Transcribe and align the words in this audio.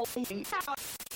You're 0.00 1.09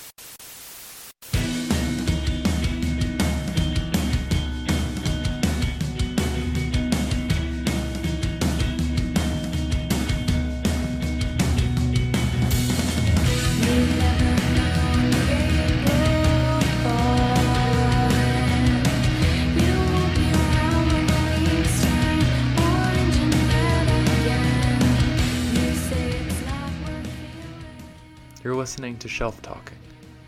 listening 28.74 28.98
to 28.98 29.06
Shelf 29.06 29.40
Talking, 29.40 29.78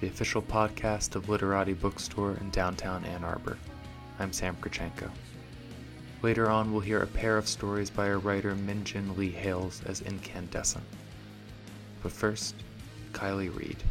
the 0.01 0.07
official 0.07 0.41
podcast 0.41 1.17
of 1.17 1.29
Literati 1.29 1.73
Bookstore 1.73 2.37
in 2.41 2.49
downtown 2.51 3.05
Ann 3.05 3.25
Arbor. 3.25 3.59
I'm 4.21 4.33
Sam 4.33 4.57
Krowchenko. 4.61 5.11
Later 6.23 6.49
on, 6.49 6.71
we'll 6.71 6.81
hear 6.81 7.03
a 7.03 7.09
pair 7.09 7.39
of 7.39 7.49
stories 7.49 7.91
by 7.91 8.09
our 8.09 8.21
writer 8.21 8.55
Min 8.55 8.85
Jin 8.85 9.17
Lee 9.17 9.33
hails 9.33 9.83
as 9.87 10.01
Incandescent. 10.03 10.85
But 12.05 12.13
first, 12.13 12.55
Kiley 13.11 13.53
Reid. 13.53 13.83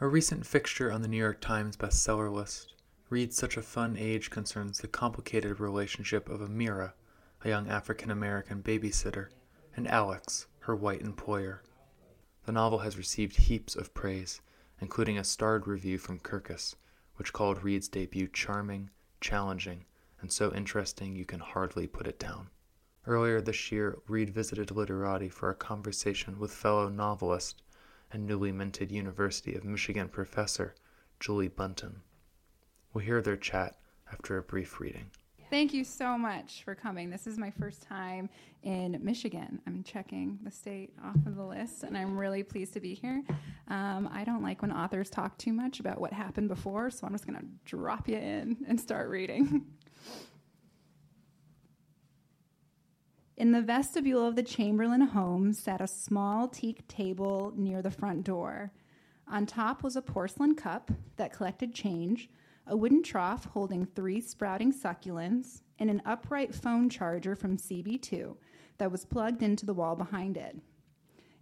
A 0.00 0.06
recent 0.06 0.46
fixture 0.46 0.92
on 0.92 1.02
the 1.02 1.08
New 1.08 1.16
York 1.16 1.40
Times 1.40 1.76
bestseller 1.76 2.32
list, 2.32 2.74
Reid 3.10 3.34
Such 3.34 3.56
a 3.56 3.62
Fun 3.62 3.96
Age 3.98 4.30
concerns 4.30 4.78
the 4.78 4.86
complicated 4.86 5.58
relationship 5.58 6.28
of 6.28 6.38
Amira, 6.38 6.92
a 7.42 7.48
young 7.48 7.68
African 7.68 8.12
American 8.12 8.62
babysitter, 8.62 9.30
and 9.74 9.88
Alex, 9.88 10.46
her 10.66 10.74
white 10.74 11.00
employer. 11.00 11.62
The 12.44 12.50
novel 12.50 12.80
has 12.80 12.98
received 12.98 13.36
heaps 13.36 13.76
of 13.76 13.94
praise, 13.94 14.40
including 14.80 15.16
a 15.16 15.22
starred 15.22 15.68
review 15.68 15.96
from 15.96 16.18
Kirkus, 16.18 16.74
which 17.14 17.32
called 17.32 17.62
Reid's 17.62 17.86
debut 17.86 18.26
charming, 18.26 18.90
challenging, 19.20 19.84
and 20.20 20.32
so 20.32 20.52
interesting 20.52 21.14
you 21.14 21.24
can 21.24 21.38
hardly 21.38 21.86
put 21.86 22.08
it 22.08 22.18
down. 22.18 22.48
Earlier 23.06 23.40
this 23.40 23.70
year, 23.70 23.98
Reid 24.08 24.30
visited 24.30 24.72
Literati 24.72 25.28
for 25.28 25.50
a 25.50 25.54
conversation 25.54 26.36
with 26.36 26.50
fellow 26.50 26.88
novelist 26.88 27.62
and 28.10 28.26
newly 28.26 28.50
minted 28.50 28.90
University 28.90 29.54
of 29.54 29.62
Michigan 29.64 30.08
professor 30.08 30.74
Julie 31.20 31.48
Buntin. 31.48 32.00
We'll 32.92 33.04
hear 33.04 33.22
their 33.22 33.36
chat 33.36 33.78
after 34.12 34.36
a 34.36 34.42
brief 34.42 34.80
reading. 34.80 35.12
Thank 35.48 35.72
you 35.72 35.84
so 35.84 36.18
much 36.18 36.64
for 36.64 36.74
coming. 36.74 37.08
This 37.08 37.28
is 37.28 37.38
my 37.38 37.52
first 37.52 37.82
time 37.82 38.28
in 38.64 38.98
Michigan. 39.00 39.60
I'm 39.64 39.84
checking 39.84 40.40
the 40.42 40.50
state 40.50 40.92
off 41.04 41.14
of 41.24 41.36
the 41.36 41.44
list, 41.44 41.84
and 41.84 41.96
I'm 41.96 42.18
really 42.18 42.42
pleased 42.42 42.72
to 42.72 42.80
be 42.80 42.94
here. 42.94 43.22
Um, 43.68 44.10
I 44.12 44.24
don't 44.24 44.42
like 44.42 44.60
when 44.60 44.72
authors 44.72 45.08
talk 45.08 45.38
too 45.38 45.52
much 45.52 45.78
about 45.78 46.00
what 46.00 46.12
happened 46.12 46.48
before, 46.48 46.90
so 46.90 47.06
I'm 47.06 47.12
just 47.12 47.28
going 47.28 47.38
to 47.38 47.46
drop 47.64 48.08
you 48.08 48.16
in 48.16 48.56
and 48.66 48.80
start 48.80 49.08
reading. 49.08 49.66
In 53.36 53.52
the 53.52 53.60
vestibule 53.60 54.26
of 54.26 54.34
the 54.34 54.42
Chamberlain 54.42 55.02
home 55.02 55.52
sat 55.52 55.82
a 55.82 55.86
small 55.86 56.48
teak 56.48 56.88
table 56.88 57.52
near 57.54 57.82
the 57.82 57.90
front 57.90 58.24
door. 58.24 58.72
On 59.28 59.44
top 59.44 59.82
was 59.82 59.94
a 59.94 60.00
porcelain 60.00 60.54
cup 60.54 60.90
that 61.18 61.34
collected 61.34 61.74
change 61.74 62.30
a 62.66 62.76
wooden 62.76 63.02
trough 63.02 63.44
holding 63.46 63.86
three 63.86 64.20
sprouting 64.20 64.72
succulents, 64.72 65.62
and 65.78 65.90
an 65.90 66.02
upright 66.04 66.54
phone 66.54 66.88
charger 66.88 67.36
from 67.36 67.56
CB2 67.56 68.36
that 68.78 68.90
was 68.90 69.04
plugged 69.04 69.42
into 69.42 69.66
the 69.66 69.74
wall 69.74 69.94
behind 69.94 70.36
it. 70.36 70.56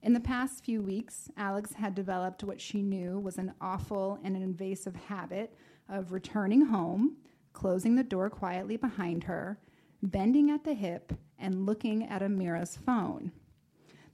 In 0.02 0.12
the 0.12 0.20
past 0.20 0.64
few 0.64 0.82
weeks, 0.82 1.30
Alex 1.36 1.72
had 1.72 1.94
developed 1.94 2.44
what 2.44 2.60
she 2.60 2.82
knew 2.82 3.18
was 3.18 3.38
an 3.38 3.54
awful 3.60 4.18
and 4.22 4.36
an 4.36 4.42
invasive 4.42 4.94
habit 4.94 5.56
of 5.88 6.12
returning 6.12 6.66
home, 6.66 7.16
closing 7.54 7.94
the 7.94 8.02
door 8.02 8.28
quietly 8.28 8.76
behind 8.76 9.24
her, 9.24 9.58
bending 10.02 10.50
at 10.50 10.64
the 10.64 10.74
hip, 10.74 11.14
and 11.38 11.64
looking 11.64 12.04
at 12.04 12.22
Amira's 12.22 12.76
phone. 12.76 13.32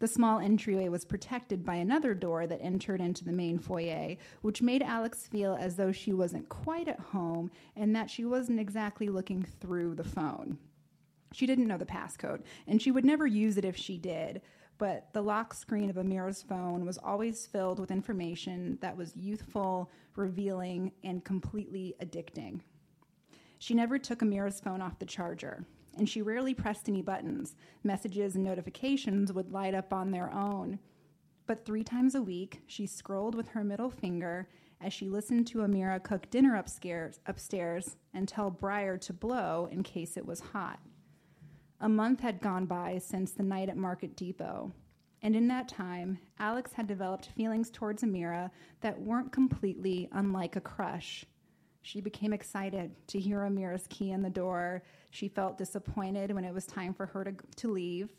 The 0.00 0.08
small 0.08 0.38
entryway 0.38 0.88
was 0.88 1.04
protected 1.04 1.62
by 1.62 1.74
another 1.74 2.14
door 2.14 2.46
that 2.46 2.62
entered 2.62 3.02
into 3.02 3.22
the 3.22 3.32
main 3.32 3.58
foyer, 3.58 4.16
which 4.40 4.62
made 4.62 4.82
Alex 4.82 5.26
feel 5.26 5.54
as 5.60 5.76
though 5.76 5.92
she 5.92 6.14
wasn't 6.14 6.48
quite 6.48 6.88
at 6.88 6.98
home 6.98 7.50
and 7.76 7.94
that 7.94 8.08
she 8.08 8.24
wasn't 8.24 8.60
exactly 8.60 9.10
looking 9.10 9.42
through 9.42 9.94
the 9.94 10.02
phone. 10.02 10.56
She 11.32 11.46
didn't 11.46 11.68
know 11.68 11.76
the 11.76 11.84
passcode, 11.84 12.42
and 12.66 12.80
she 12.80 12.90
would 12.90 13.04
never 13.04 13.26
use 13.26 13.58
it 13.58 13.64
if 13.66 13.76
she 13.76 13.98
did, 13.98 14.40
but 14.78 15.12
the 15.12 15.22
lock 15.22 15.52
screen 15.52 15.90
of 15.90 15.96
Amira's 15.96 16.42
phone 16.42 16.86
was 16.86 16.96
always 16.96 17.46
filled 17.46 17.78
with 17.78 17.90
information 17.90 18.78
that 18.80 18.96
was 18.96 19.14
youthful, 19.14 19.90
revealing, 20.16 20.92
and 21.04 21.22
completely 21.22 21.94
addicting. 22.02 22.60
She 23.58 23.74
never 23.74 23.98
took 23.98 24.20
Amira's 24.20 24.60
phone 24.60 24.80
off 24.80 24.98
the 24.98 25.04
charger 25.04 25.66
and 25.96 26.08
she 26.08 26.22
rarely 26.22 26.54
pressed 26.54 26.88
any 26.88 27.02
buttons. 27.02 27.56
Messages 27.82 28.34
and 28.34 28.44
notifications 28.44 29.32
would 29.32 29.52
light 29.52 29.74
up 29.74 29.92
on 29.92 30.10
their 30.10 30.32
own. 30.32 30.78
But 31.46 31.64
three 31.64 31.82
times 31.82 32.14
a 32.14 32.22
week, 32.22 32.62
she 32.66 32.86
scrolled 32.86 33.34
with 33.34 33.48
her 33.48 33.64
middle 33.64 33.90
finger 33.90 34.48
as 34.80 34.92
she 34.92 35.08
listened 35.08 35.46
to 35.48 35.58
Amira 35.58 36.02
cook 36.02 36.30
dinner 36.30 36.56
upstairs, 36.56 37.20
upstairs 37.26 37.96
and 38.14 38.26
tell 38.26 38.50
Briar 38.50 38.96
to 38.98 39.12
blow 39.12 39.68
in 39.70 39.82
case 39.82 40.16
it 40.16 40.24
was 40.24 40.40
hot. 40.40 40.78
A 41.80 41.88
month 41.88 42.20
had 42.20 42.40
gone 42.40 42.66
by 42.66 42.98
since 42.98 43.32
the 43.32 43.42
night 43.42 43.68
at 43.68 43.76
Market 43.76 44.16
Depot, 44.16 44.72
and 45.22 45.36
in 45.36 45.48
that 45.48 45.68
time, 45.68 46.18
Alex 46.38 46.72
had 46.72 46.86
developed 46.86 47.30
feelings 47.36 47.70
towards 47.70 48.02
Amira 48.02 48.50
that 48.80 49.00
weren't 49.00 49.32
completely 49.32 50.08
unlike 50.12 50.56
a 50.56 50.60
crush. 50.60 51.24
She 51.82 52.00
became 52.00 52.32
excited 52.32 52.94
to 53.08 53.18
hear 53.18 53.40
Amira's 53.40 53.86
key 53.88 54.10
in 54.10 54.22
the 54.22 54.30
door. 54.30 54.82
She 55.10 55.28
felt 55.28 55.58
disappointed 55.58 56.32
when 56.32 56.44
it 56.44 56.54
was 56.54 56.66
time 56.66 56.92
for 56.94 57.06
her 57.06 57.24
to, 57.24 57.34
to 57.56 57.72
leave. 57.72 58.10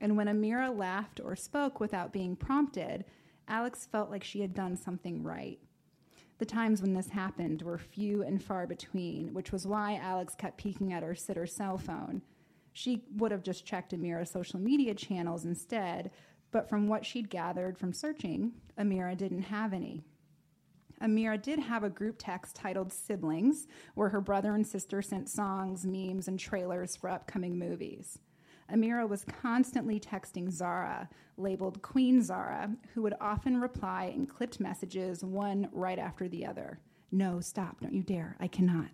And 0.00 0.16
when 0.16 0.26
Amira 0.26 0.76
laughed 0.76 1.20
or 1.24 1.34
spoke 1.34 1.80
without 1.80 2.12
being 2.12 2.36
prompted, 2.36 3.04
Alex 3.48 3.88
felt 3.90 4.10
like 4.10 4.24
she 4.24 4.40
had 4.40 4.54
done 4.54 4.76
something 4.76 5.22
right. 5.22 5.58
The 6.38 6.44
times 6.44 6.82
when 6.82 6.92
this 6.92 7.08
happened 7.08 7.62
were 7.62 7.78
few 7.78 8.22
and 8.22 8.42
far 8.42 8.66
between, 8.66 9.32
which 9.32 9.52
was 9.52 9.66
why 9.66 9.96
Alex 9.96 10.34
kept 10.34 10.58
peeking 10.58 10.92
at 10.92 11.02
her 11.02 11.14
sitter's 11.14 11.54
cell 11.54 11.78
phone. 11.78 12.20
She 12.74 13.04
would 13.16 13.32
have 13.32 13.42
just 13.42 13.64
checked 13.64 13.92
Amira's 13.92 14.30
social 14.30 14.60
media 14.60 14.94
channels 14.94 15.46
instead, 15.46 16.10
but 16.50 16.68
from 16.68 16.88
what 16.88 17.06
she'd 17.06 17.30
gathered 17.30 17.78
from 17.78 17.94
searching, 17.94 18.52
Amira 18.78 19.16
didn't 19.16 19.42
have 19.42 19.72
any. 19.72 20.04
Amira 21.02 21.40
did 21.40 21.58
have 21.58 21.84
a 21.84 21.90
group 21.90 22.16
text 22.18 22.56
titled 22.56 22.92
Siblings, 22.92 23.66
where 23.94 24.08
her 24.08 24.20
brother 24.20 24.54
and 24.54 24.66
sister 24.66 25.02
sent 25.02 25.28
songs, 25.28 25.84
memes, 25.84 26.28
and 26.28 26.38
trailers 26.38 26.96
for 26.96 27.10
upcoming 27.10 27.58
movies. 27.58 28.18
Amira 28.72 29.08
was 29.08 29.24
constantly 29.24 30.00
texting 30.00 30.50
Zara, 30.50 31.08
labeled 31.36 31.82
Queen 31.82 32.22
Zara, 32.22 32.70
who 32.94 33.02
would 33.02 33.14
often 33.20 33.60
reply 33.60 34.12
in 34.14 34.26
clipped 34.26 34.58
messages, 34.58 35.22
one 35.22 35.68
right 35.72 35.98
after 35.98 36.28
the 36.28 36.44
other. 36.46 36.80
No, 37.12 37.40
stop, 37.40 37.80
don't 37.80 37.94
you 37.94 38.02
dare, 38.02 38.36
I 38.40 38.48
cannot. 38.48 38.88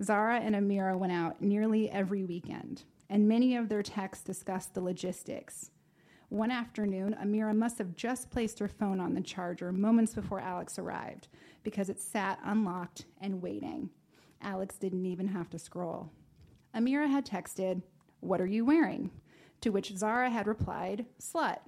Zara 0.00 0.38
and 0.40 0.54
Amira 0.54 0.96
went 0.96 1.12
out 1.12 1.42
nearly 1.42 1.90
every 1.90 2.24
weekend, 2.24 2.84
and 3.10 3.28
many 3.28 3.56
of 3.56 3.68
their 3.68 3.82
texts 3.82 4.24
discussed 4.24 4.72
the 4.72 4.80
logistics. 4.80 5.70
One 6.30 6.52
afternoon, 6.52 7.16
Amira 7.20 7.56
must 7.56 7.76
have 7.78 7.96
just 7.96 8.30
placed 8.30 8.60
her 8.60 8.68
phone 8.68 9.00
on 9.00 9.14
the 9.14 9.20
charger 9.20 9.72
moments 9.72 10.14
before 10.14 10.38
Alex 10.38 10.78
arrived 10.78 11.26
because 11.64 11.90
it 11.90 12.00
sat 12.00 12.38
unlocked 12.44 13.06
and 13.20 13.42
waiting. 13.42 13.90
Alex 14.40 14.76
didn't 14.76 15.06
even 15.06 15.26
have 15.26 15.50
to 15.50 15.58
scroll. 15.58 16.08
Amira 16.72 17.10
had 17.10 17.26
texted, 17.26 17.82
What 18.20 18.40
are 18.40 18.46
you 18.46 18.64
wearing? 18.64 19.10
To 19.62 19.70
which 19.70 19.96
Zara 19.96 20.30
had 20.30 20.46
replied, 20.46 21.04
Slut. 21.20 21.58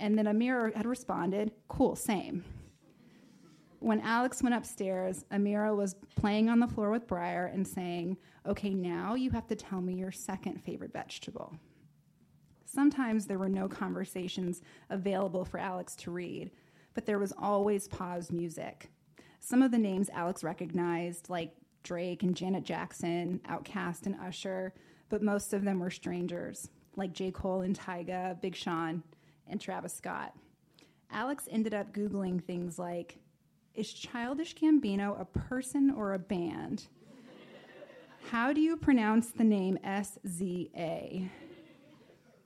And 0.00 0.18
then 0.18 0.26
Amira 0.26 0.74
had 0.74 0.84
responded, 0.84 1.52
Cool, 1.68 1.94
same. 1.94 2.44
When 3.78 4.00
Alex 4.00 4.42
went 4.42 4.56
upstairs, 4.56 5.24
Amira 5.30 5.76
was 5.76 5.94
playing 6.16 6.48
on 6.48 6.58
the 6.58 6.66
floor 6.66 6.90
with 6.90 7.06
Briar 7.06 7.46
and 7.46 7.66
saying, 7.66 8.16
Okay, 8.48 8.74
now 8.74 9.14
you 9.14 9.30
have 9.30 9.46
to 9.46 9.54
tell 9.54 9.80
me 9.80 9.94
your 9.94 10.10
second 10.10 10.60
favorite 10.64 10.92
vegetable. 10.92 11.54
Sometimes 12.72 13.26
there 13.26 13.38
were 13.38 13.50
no 13.50 13.68
conversations 13.68 14.62
available 14.88 15.44
for 15.44 15.58
Alex 15.58 15.94
to 15.96 16.10
read, 16.10 16.50
but 16.94 17.04
there 17.04 17.18
was 17.18 17.34
always 17.36 17.86
pause 17.86 18.32
music. 18.32 18.88
Some 19.40 19.60
of 19.60 19.72
the 19.72 19.78
names 19.78 20.08
Alex 20.14 20.42
recognized, 20.42 21.28
like 21.28 21.52
Drake 21.82 22.22
and 22.22 22.34
Janet 22.34 22.64
Jackson, 22.64 23.40
Outkast 23.46 24.06
and 24.06 24.16
Usher, 24.18 24.72
but 25.10 25.22
most 25.22 25.52
of 25.52 25.64
them 25.64 25.80
were 25.80 25.90
strangers, 25.90 26.70
like 26.96 27.12
J. 27.12 27.30
Cole 27.30 27.60
and 27.60 27.78
Tyga, 27.78 28.40
Big 28.40 28.56
Sean, 28.56 29.02
and 29.46 29.60
Travis 29.60 29.92
Scott. 29.92 30.32
Alex 31.10 31.46
ended 31.50 31.74
up 31.74 31.92
Googling 31.92 32.42
things 32.42 32.78
like 32.78 33.18
Is 33.74 33.92
Childish 33.92 34.54
Gambino 34.54 35.20
a 35.20 35.26
person 35.26 35.90
or 35.94 36.14
a 36.14 36.18
band? 36.18 36.86
How 38.30 38.54
do 38.54 38.62
you 38.62 38.78
pronounce 38.78 39.28
the 39.28 39.44
name 39.44 39.78
SZA? 39.84 41.28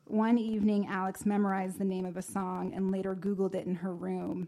One 0.09 0.39
evening, 0.39 0.87
Alex 0.89 1.27
memorized 1.27 1.81
the 1.81 1.85
name 1.85 2.07
of 2.07 2.17
a 2.17 2.23
song 2.23 2.73
and 2.75 2.93
later 2.93 3.17
Googled 3.17 3.57
it 3.57 3.67
in 3.67 3.75
her 3.75 3.93
room. 3.93 4.47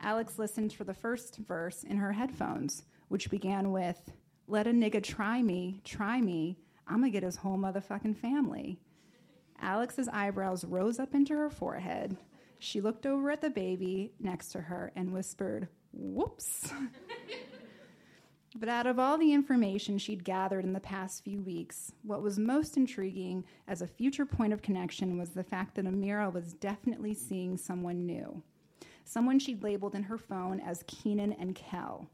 Alex 0.00 0.38
listened 0.38 0.72
for 0.72 0.84
the 0.84 0.94
first 0.94 1.38
verse 1.38 1.82
in 1.82 1.96
her 1.96 2.12
headphones, 2.12 2.84
which 3.08 3.28
began 3.28 3.72
with, 3.72 4.12
Let 4.46 4.68
a 4.68 4.70
nigga 4.70 5.02
try 5.02 5.42
me, 5.42 5.80
try 5.82 6.20
me, 6.20 6.58
I'm 6.86 7.00
gonna 7.00 7.10
get 7.10 7.24
his 7.24 7.34
whole 7.34 7.58
motherfucking 7.58 8.16
family. 8.18 8.78
Alex's 9.60 10.08
eyebrows 10.12 10.64
rose 10.64 11.00
up 11.00 11.12
into 11.12 11.34
her 11.34 11.50
forehead. 11.50 12.16
She 12.60 12.80
looked 12.80 13.04
over 13.04 13.32
at 13.32 13.40
the 13.40 13.50
baby 13.50 14.12
next 14.20 14.50
to 14.50 14.60
her 14.60 14.92
and 14.94 15.12
whispered, 15.12 15.66
Whoops. 15.92 16.72
but 18.54 18.68
out 18.68 18.86
of 18.86 18.98
all 18.98 19.18
the 19.18 19.32
information 19.32 19.98
she'd 19.98 20.22
gathered 20.22 20.64
in 20.64 20.72
the 20.72 20.80
past 20.80 21.24
few 21.24 21.42
weeks, 21.42 21.92
what 22.02 22.22
was 22.22 22.38
most 22.38 22.76
intriguing 22.76 23.44
as 23.66 23.82
a 23.82 23.86
future 23.86 24.24
point 24.24 24.52
of 24.52 24.62
connection 24.62 25.18
was 25.18 25.30
the 25.30 25.42
fact 25.42 25.74
that 25.74 25.86
Amira 25.86 26.32
was 26.32 26.54
definitely 26.54 27.14
seeing 27.14 27.56
someone 27.56 28.06
new. 28.06 28.42
Someone 29.04 29.38
she'd 29.38 29.62
labeled 29.62 29.96
in 29.96 30.04
her 30.04 30.18
phone 30.18 30.60
as 30.60 30.84
Keenan 30.86 31.32
and 31.32 31.54
Kel. 31.54 32.08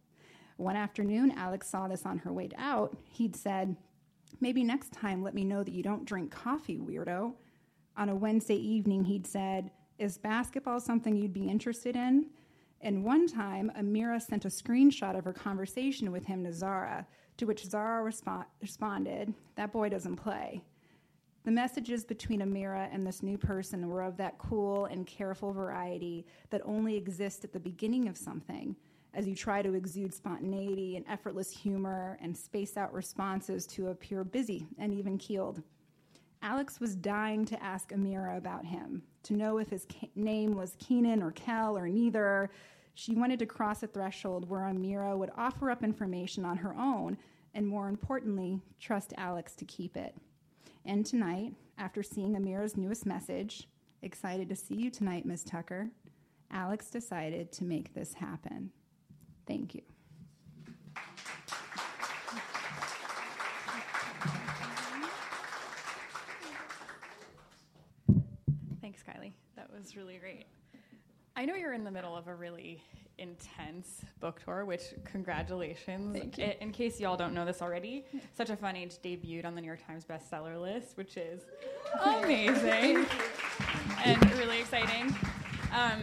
One 0.56 0.76
afternoon, 0.76 1.32
Alex 1.37 1.69
saw 1.69 1.88
this 1.88 2.06
on 2.06 2.19
her 2.19 2.32
way 2.32 2.48
out. 2.56 2.96
He'd 3.04 3.36
said, 3.36 3.76
Maybe 4.40 4.64
next 4.64 4.93
time 4.93 5.22
let 5.22 5.34
me 5.34 5.44
know 5.44 5.62
that 5.62 5.75
you 5.75 5.82
don't 5.82 6.04
drink 6.04 6.31
coffee, 6.31 6.78
weirdo. 6.78 7.34
On 7.96 8.08
a 8.08 8.14
Wednesday 8.14 8.56
evening, 8.56 9.04
he'd 9.04 9.26
said, 9.26 9.70
Is 9.98 10.16
basketball 10.16 10.81
something 10.81 11.16
you'd 11.16 11.34
be 11.34 11.48
interested 11.48 11.96
in? 11.96 12.26
And 12.82 13.05
one 13.05 13.27
time, 13.27 13.71
Amira 13.79 14.21
sent 14.23 14.47
a 14.47 14.49
screenshot 14.49 15.17
of 15.17 15.25
her 15.25 15.32
conversation 15.32 16.11
with 16.12 16.25
him 16.25 16.44
to 16.44 16.53
Zara, 16.53 17.06
to 17.37 17.44
which 17.44 17.67
Zara 17.67 18.11
respo- 18.11 18.47
responded, 18.62 19.35
That 19.56 19.73
boy 19.73 19.91
doesn't 19.91 20.17
play. 20.17 20.62
The 21.44 21.50
messages 21.50 22.05
between 22.05 22.41
Amira 22.41 22.88
and 22.93 23.06
this 23.06 23.23
new 23.23 23.38
person 23.38 23.88
were 23.88 24.03
of 24.03 24.17
that 24.19 24.38
cool 24.38 24.87
and 24.87 25.06
careful 25.06 25.53
variety 25.53 26.27
that 26.50 26.62
only 26.65 26.97
exists 26.97 27.44
at 27.44 27.53
the 27.53 27.61
beginning 27.61 28.09
of 28.09 28.17
something, 28.17 28.77
as 29.15 29.27
you 29.27 29.35
try 29.35 29.62
to 29.62 29.75
exude 29.75 30.15
spontaneity 30.15 30.97
and 30.97 31.05
effortless 31.09 31.50
humor 31.50 32.19
and 32.23 32.37
space 32.37 32.77
out 32.77 32.93
responses 32.93 33.67
to 33.67 33.88
appear 33.88 34.23
busy 34.23 34.67
and 34.79 34.93
even 34.93 35.19
keeled. 35.19 35.62
Alex 36.43 36.79
was 36.79 36.94
dying 36.94 37.44
to 37.47 37.62
ask 37.62 37.91
Amira 37.91 38.37
about 38.37 38.65
him, 38.65 39.03
to 39.25 39.34
know 39.34 39.58
if 39.58 39.70
his 39.70 39.87
name 40.14 40.56
was 40.56 40.76
Keenan 40.78 41.22
or 41.22 41.32
Kel 41.32 41.76
or 41.76 41.88
neither. 41.88 42.50
She 42.94 43.14
wanted 43.14 43.38
to 43.38 43.46
cross 43.46 43.82
a 43.82 43.87
threshold 43.87 44.49
where 44.49 44.61
Amira 44.61 45.17
would 45.17 45.31
offer 45.37 45.70
up 45.70 45.82
information 45.82 46.44
on 46.44 46.58
her 46.58 46.75
own 46.75 47.17
and, 47.55 47.67
more 47.67 47.88
importantly, 47.88 48.61
trust 48.78 49.12
Alex 49.17 49.55
to 49.56 49.64
keep 49.64 49.96
it. 49.96 50.14
And 50.84 51.05
tonight, 51.05 51.55
after 51.78 52.02
seeing 52.02 52.34
Amira's 52.34 52.76
newest 52.76 53.06
message, 53.06 53.69
excited 54.02 54.49
to 54.49 54.56
see 54.56 54.75
you 54.75 54.90
tonight, 54.90 55.26
Miss 55.26 55.44
Tucker, 55.44 55.90
Alex 56.50 56.90
decided 56.90 57.52
to 57.52 57.64
make 57.64 57.94
this 57.94 58.14
happen. 58.14 58.70
Thank 59.46 59.75
you. 59.75 59.82
Was 69.81 69.97
really 69.97 70.19
great. 70.19 70.44
I 71.37 71.47
know 71.47 71.55
you're 71.55 71.73
in 71.73 71.85
the 71.85 71.91
middle 71.91 72.15
of 72.15 72.29
a 72.29 72.35
really 72.35 72.82
intense 73.17 74.03
book 74.21 74.43
tour, 74.44 74.67
which 74.67 74.82
congratulations. 75.06 76.19
Thank 76.19 76.37
you. 76.37 76.53
In 76.61 76.71
case 76.71 77.00
y'all 77.00 77.17
don't 77.17 77.32
know 77.32 77.47
this 77.47 77.62
already, 77.62 78.05
Such 78.37 78.50
a 78.50 78.56
Fun 78.56 78.77
Age 78.77 78.99
debuted 79.03 79.47
on 79.47 79.55
the 79.55 79.61
New 79.62 79.67
York 79.67 79.81
Times 79.87 80.05
bestseller 80.05 80.61
list, 80.61 80.99
which 80.99 81.17
is 81.17 81.44
amazing 82.05 83.06
and 84.05 84.32
really 84.38 84.61
exciting. 84.61 85.17
Um, 85.75 86.03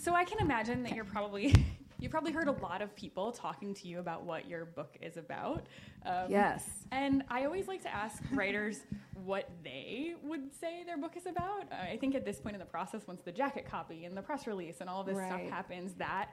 so 0.00 0.14
I 0.14 0.24
can 0.24 0.40
imagine 0.40 0.82
that 0.82 0.94
you're 0.94 1.04
probably 1.04 1.54
you 2.02 2.08
probably 2.08 2.32
heard 2.32 2.48
a 2.48 2.52
lot 2.52 2.82
of 2.82 2.94
people 2.96 3.30
talking 3.30 3.72
to 3.74 3.86
you 3.88 4.00
about 4.00 4.24
what 4.24 4.48
your 4.48 4.64
book 4.64 4.96
is 5.00 5.16
about. 5.16 5.66
Um, 6.04 6.26
Yes. 6.28 6.68
and 6.90 7.22
I 7.28 7.44
always 7.44 7.68
like 7.68 7.82
to 7.82 7.94
ask 7.94 8.22
writers 8.32 8.80
what 9.24 9.48
they 9.62 10.14
would 10.22 10.52
say 10.60 10.82
their 10.84 10.98
book 10.98 11.16
is 11.16 11.26
about. 11.26 11.70
Uh, 11.70 11.76
I 11.92 11.96
think 11.98 12.14
at 12.16 12.24
this 12.24 12.40
point 12.40 12.56
in 12.56 12.60
the 12.60 12.66
process, 12.66 13.02
once 13.06 13.22
the 13.22 13.30
jacket 13.32 13.66
copy 13.70 14.04
and 14.04 14.16
the 14.16 14.22
press 14.22 14.46
release 14.48 14.80
and 14.80 14.90
all 14.90 15.04
this 15.04 15.16
stuff 15.16 15.40
happens, 15.42 15.94
that 15.94 16.30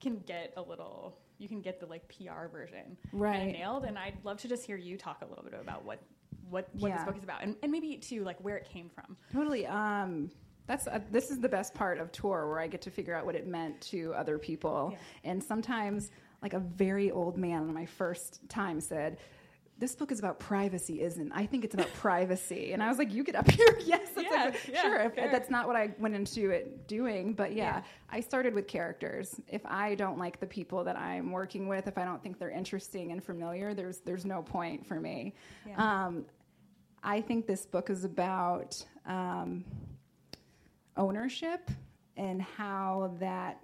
can 0.00 0.18
get 0.26 0.52
a 0.56 0.62
little. 0.62 1.16
You 1.38 1.48
can 1.48 1.60
get 1.60 1.78
the 1.80 1.86
like 1.86 2.08
PR 2.08 2.48
version 2.50 2.96
Right. 3.12 3.52
nailed, 3.52 3.84
and 3.84 3.96
I'd 3.98 4.18
love 4.24 4.38
to 4.38 4.48
just 4.48 4.64
hear 4.66 4.76
you 4.76 4.96
talk 4.96 5.22
a 5.22 5.26
little 5.26 5.44
bit 5.44 5.54
about 5.60 5.84
what 5.84 6.00
what 6.50 6.68
what 6.74 6.88
Yeah. 6.88 6.96
this 6.98 7.04
book 7.06 7.16
is 7.16 7.22
about, 7.24 7.42
and, 7.42 7.56
and 7.62 7.70
maybe 7.70 7.96
too 7.96 8.24
like 8.24 8.38
where 8.40 8.56
it 8.56 8.64
came 8.68 8.90
from. 8.90 9.16
Totally. 9.32 9.66
Um, 9.66 10.30
that's 10.66 10.86
uh, 10.86 11.00
this 11.10 11.30
is 11.30 11.40
the 11.40 11.48
best 11.48 11.74
part 11.74 11.98
of 11.98 12.10
tour 12.12 12.48
where 12.48 12.58
I 12.60 12.66
get 12.66 12.80
to 12.82 12.90
figure 12.90 13.14
out 13.14 13.26
what 13.26 13.34
it 13.34 13.46
meant 13.46 13.80
to 13.82 14.14
other 14.14 14.38
people. 14.38 14.90
Yeah. 14.92 15.30
And 15.30 15.42
sometimes, 15.42 16.10
like 16.42 16.54
a 16.54 16.60
very 16.60 17.10
old 17.10 17.36
man 17.36 17.62
on 17.68 17.74
my 17.74 17.86
first 17.86 18.40
time 18.48 18.80
said, 18.80 19.18
"This 19.78 19.94
book 19.94 20.10
is 20.10 20.18
about 20.18 20.38
privacy, 20.38 21.02
isn't? 21.02 21.32
I 21.32 21.44
think 21.44 21.64
it's 21.64 21.74
about 21.74 21.92
privacy." 21.94 22.72
And 22.72 22.82
I 22.82 22.88
was 22.88 22.96
like, 22.96 23.12
"You 23.12 23.22
get 23.24 23.34
up 23.34 23.50
here, 23.58 23.78
yes, 23.84 24.08
that's 24.14 24.26
Yeah, 24.30 24.48
a 24.48 24.50
good- 24.52 24.60
yeah, 24.72 24.82
sure." 24.82 25.00
If, 25.00 25.14
that's 25.32 25.50
not 25.50 25.66
what 25.66 25.76
I 25.76 25.94
went 25.98 26.14
into 26.14 26.48
it 26.50 26.88
doing, 26.88 27.34
but 27.34 27.52
yeah. 27.52 27.82
I 28.08 28.20
started 28.20 28.54
with 28.54 28.66
characters. 28.66 29.38
If 29.48 29.66
I 29.66 29.94
don't 29.96 30.18
like 30.18 30.40
the 30.40 30.46
people 30.46 30.82
that 30.84 30.96
I'm 30.96 31.30
working 31.30 31.68
with, 31.68 31.88
if 31.88 31.98
I 31.98 32.04
don't 32.04 32.22
think 32.22 32.38
they're 32.38 32.50
interesting 32.50 33.12
and 33.12 33.22
familiar, 33.22 33.74
there's 33.74 33.98
there's 33.98 34.24
no 34.24 34.40
point 34.42 34.86
for 34.86 34.98
me. 34.98 35.34
Um, 35.76 36.24
I 37.02 37.20
think 37.20 37.46
this 37.46 37.66
book 37.66 37.90
is 37.90 38.04
about 38.04 38.82
um, 39.04 39.62
ownership 40.96 41.70
and 42.16 42.40
how 42.40 43.14
that 43.18 43.58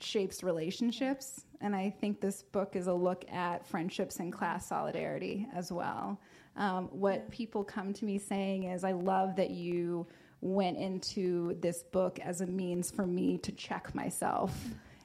shapes 0.00 0.42
relationships. 0.42 1.44
And 1.60 1.74
I 1.74 1.90
think 1.90 2.20
this 2.20 2.42
book 2.42 2.76
is 2.76 2.86
a 2.86 2.92
look 2.92 3.24
at 3.32 3.66
friendships 3.66 4.20
and 4.20 4.32
class 4.32 4.68
solidarity 4.68 5.48
as 5.54 5.72
well. 5.72 6.20
Um, 6.56 6.86
what 6.92 7.30
people 7.30 7.64
come 7.64 7.92
to 7.94 8.04
me 8.04 8.18
saying 8.18 8.64
is, 8.64 8.84
I 8.84 8.92
love 8.92 9.36
that 9.36 9.50
you 9.50 10.06
went 10.40 10.76
into 10.76 11.56
this 11.60 11.82
book 11.82 12.20
as 12.20 12.40
a 12.42 12.46
means 12.46 12.90
for 12.90 13.06
me 13.06 13.38
to 13.38 13.52
check 13.52 13.92
myself. 13.94 14.56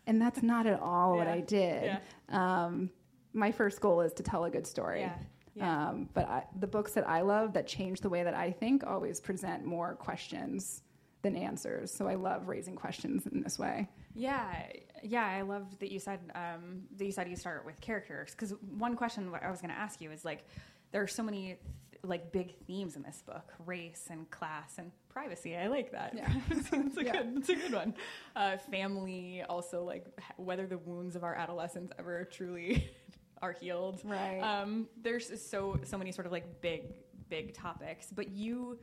And 0.06 0.22
that's 0.22 0.44
not 0.44 0.68
at 0.68 0.80
all 0.80 1.16
what 1.18 1.28
I 1.28 1.40
did. 1.40 1.98
Um, 2.30 2.92
my 3.34 3.52
first 3.52 3.82
goal 3.82 4.02
is 4.02 4.14
to 4.14 4.24
tell 4.24 4.44
a 4.44 4.50
good 4.52 4.68
story. 4.68 5.02
Yeah. 5.02 5.16
Yeah. 5.56 5.90
Um, 5.90 6.10
but 6.14 6.28
I, 6.28 6.44
the 6.60 6.68
books 6.68 6.94
that 6.94 7.08
I 7.08 7.22
love 7.22 7.54
that 7.54 7.68
change 7.68 8.02
the 8.02 8.10
way 8.10 8.24
that 8.24 8.34
I 8.36 8.52
think 8.52 8.84
always 8.86 9.20
present 9.20 9.66
more 9.66 9.96
questions 9.96 10.83
than 11.24 11.36
answers. 11.36 11.92
So 11.92 12.08
I 12.08 12.16
love 12.16 12.48
raising 12.48 12.76
questions 12.76 13.26
in 13.26 13.42
this 13.42 13.58
way. 13.58 13.90
Yeah, 14.14 14.54
yeah, 15.02 15.26
I 15.26 15.42
loved 15.42 15.80
that 15.80 15.92
you 15.92 16.00
said 16.00 16.20
um, 16.36 16.84
that 16.98 17.06
you 17.06 17.12
said 17.12 17.28
you 17.28 17.36
start 17.36 17.66
with 17.66 17.82
characters 17.82 18.32
because 18.32 18.54
one 18.78 18.96
question 18.96 19.32
I 19.42 19.50
was 19.50 19.60
going 19.62 19.74
to 19.74 19.80
ask 19.80 20.00
you 20.02 20.12
is 20.12 20.24
like 20.24 20.46
there 20.92 21.02
are 21.02 21.08
so 21.08 21.24
many 21.24 21.46
th- 21.46 21.58
like 22.04 22.32
big 22.32 22.54
themes 22.68 22.96
in 22.96 23.02
this 23.02 23.24
book: 23.26 23.52
race 23.66 24.08
and 24.12 24.30
class 24.30 24.76
and 24.78 24.92
privacy. 25.10 25.56
I 25.56 25.68
like 25.68 25.92
that. 25.94 26.14
Yeah. 26.16 26.32
it's 26.52 26.98
a 26.98 27.04
Yeah. 27.04 27.12
good. 27.14 27.38
That's 27.38 27.50
a 27.50 27.56
good 27.56 27.74
one. 27.74 27.96
Uh, 28.36 28.58
family, 28.58 29.44
also 29.48 29.84
like 29.84 30.06
whether 30.36 30.68
the 30.68 30.78
wounds 30.78 31.16
of 31.16 31.24
our 31.24 31.34
adolescence 31.34 31.92
ever 31.98 32.26
truly 32.26 32.92
are 33.42 33.54
healed. 33.54 34.02
Right. 34.04 34.42
Um, 34.42 34.88
there's 35.02 35.42
so 35.42 35.80
so 35.86 35.98
many 35.98 36.12
sort 36.12 36.28
of 36.28 36.32
like 36.34 36.62
big 36.62 36.84
big 37.30 37.54
topics, 37.56 38.08
but 38.14 38.30
you. 38.30 38.78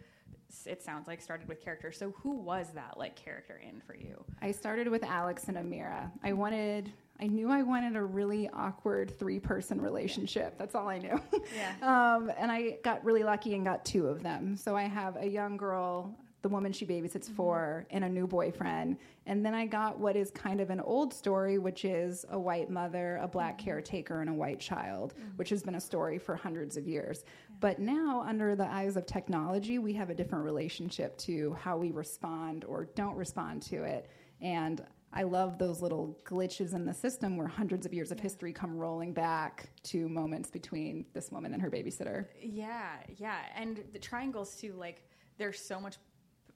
It 0.67 0.83
sounds 0.83 1.07
like 1.07 1.21
started 1.21 1.49
with 1.49 1.63
characters. 1.63 1.97
So 1.97 2.13
who 2.23 2.35
was 2.35 2.69
that 2.75 2.99
like 2.99 3.17
character 3.17 3.61
in 3.67 3.81
for 3.81 3.95
you? 3.95 4.25
I 4.43 4.51
started 4.51 4.89
with 4.89 5.05
Alex 5.05 5.45
and 5.49 5.57
Amira. 5.57 6.11
I 6.23 6.33
wanted, 6.33 6.93
I 7.21 7.27
knew 7.27 7.51
I 7.51 7.63
wanted 7.63 7.97
a 7.97 8.03
really 8.03 8.49
awkward 8.53 9.19
three 9.19 9.41
person 9.41 9.81
relationship. 9.81 10.59
That's 10.59 10.75
all 10.75 10.89
I 10.89 10.99
knew. 10.99 11.21
Yeah. 11.55 11.75
um, 12.17 12.33
and 12.39 12.51
I 12.51 12.79
got 12.83 13.05
really 13.05 13.23
lucky 13.23 13.55
and 13.55 13.65
got 13.65 13.85
two 13.85 14.07
of 14.07 14.23
them. 14.23 14.57
So 14.57 14.77
I 14.77 14.85
have 14.85 15.17
a 15.17 15.27
young 15.27 15.57
girl, 15.57 16.15
the 16.43 16.49
woman 16.49 16.73
she 16.73 16.87
babysits 16.87 17.27
mm-hmm. 17.27 17.35
for, 17.35 17.87
and 17.91 18.05
a 18.05 18.09
new 18.09 18.27
boyfriend. 18.27 18.97
And 19.27 19.45
then 19.45 19.55
I 19.55 19.67
got 19.67 19.99
what 19.99 20.17
is 20.17 20.31
kind 20.31 20.61
of 20.61 20.71
an 20.71 20.81
old 20.81 21.13
story, 21.13 21.59
which 21.59 21.85
is 21.85 22.25
a 22.31 22.39
white 22.39 22.71
mother, 22.71 23.19
a 23.23 23.29
black 23.29 23.59
mm-hmm. 23.59 23.67
caretaker, 23.67 24.21
and 24.21 24.31
a 24.31 24.35
white 24.35 24.59
child, 24.59 25.15
mm-hmm. 25.15 25.37
which 25.37 25.51
has 25.51 25.63
been 25.63 25.77
a 25.77 25.81
story 25.81 26.19
for 26.19 26.35
hundreds 26.35 26.77
of 26.77 26.89
years. 26.89 27.25
But 27.61 27.79
now, 27.79 28.25
under 28.27 28.57
the 28.57 28.67
eyes 28.67 28.97
of 28.97 29.05
technology, 29.05 29.79
we 29.79 29.93
have 29.93 30.09
a 30.09 30.15
different 30.15 30.45
relationship 30.45 31.17
to 31.19 31.53
how 31.61 31.77
we 31.77 31.91
respond 31.91 32.65
or 32.65 32.87
don't 32.95 33.17
respond 33.17 33.61
to 33.65 33.85
it. 33.85 34.09
And 34.41 34.83
I 35.13 35.25
love 35.25 35.59
those 35.59 35.83
little 35.83 36.19
glitches 36.25 36.73
in 36.73 36.87
the 36.87 36.95
system 36.95 37.37
where 37.37 37.47
hundreds 37.49 37.85
of 37.85 37.93
years 37.93 38.11
of 38.13 38.19
history 38.19 38.53
come 38.55 38.79
rolling 38.79 39.13
back 39.13 39.69
to 39.85 40.09
moments 40.09 40.51
between 40.51 41.05
this 41.13 41.31
woman 41.31 41.53
and 41.53 41.61
her 41.61 41.71
babysitter. 41.71 42.27
Yeah, 42.41 42.93
yeah, 43.19 43.41
and 43.55 43.85
the 43.93 43.99
triangles 43.99 44.57
too. 44.57 44.73
Like, 44.73 45.03
there's 45.37 45.59
so 45.61 45.79
much 45.79 45.97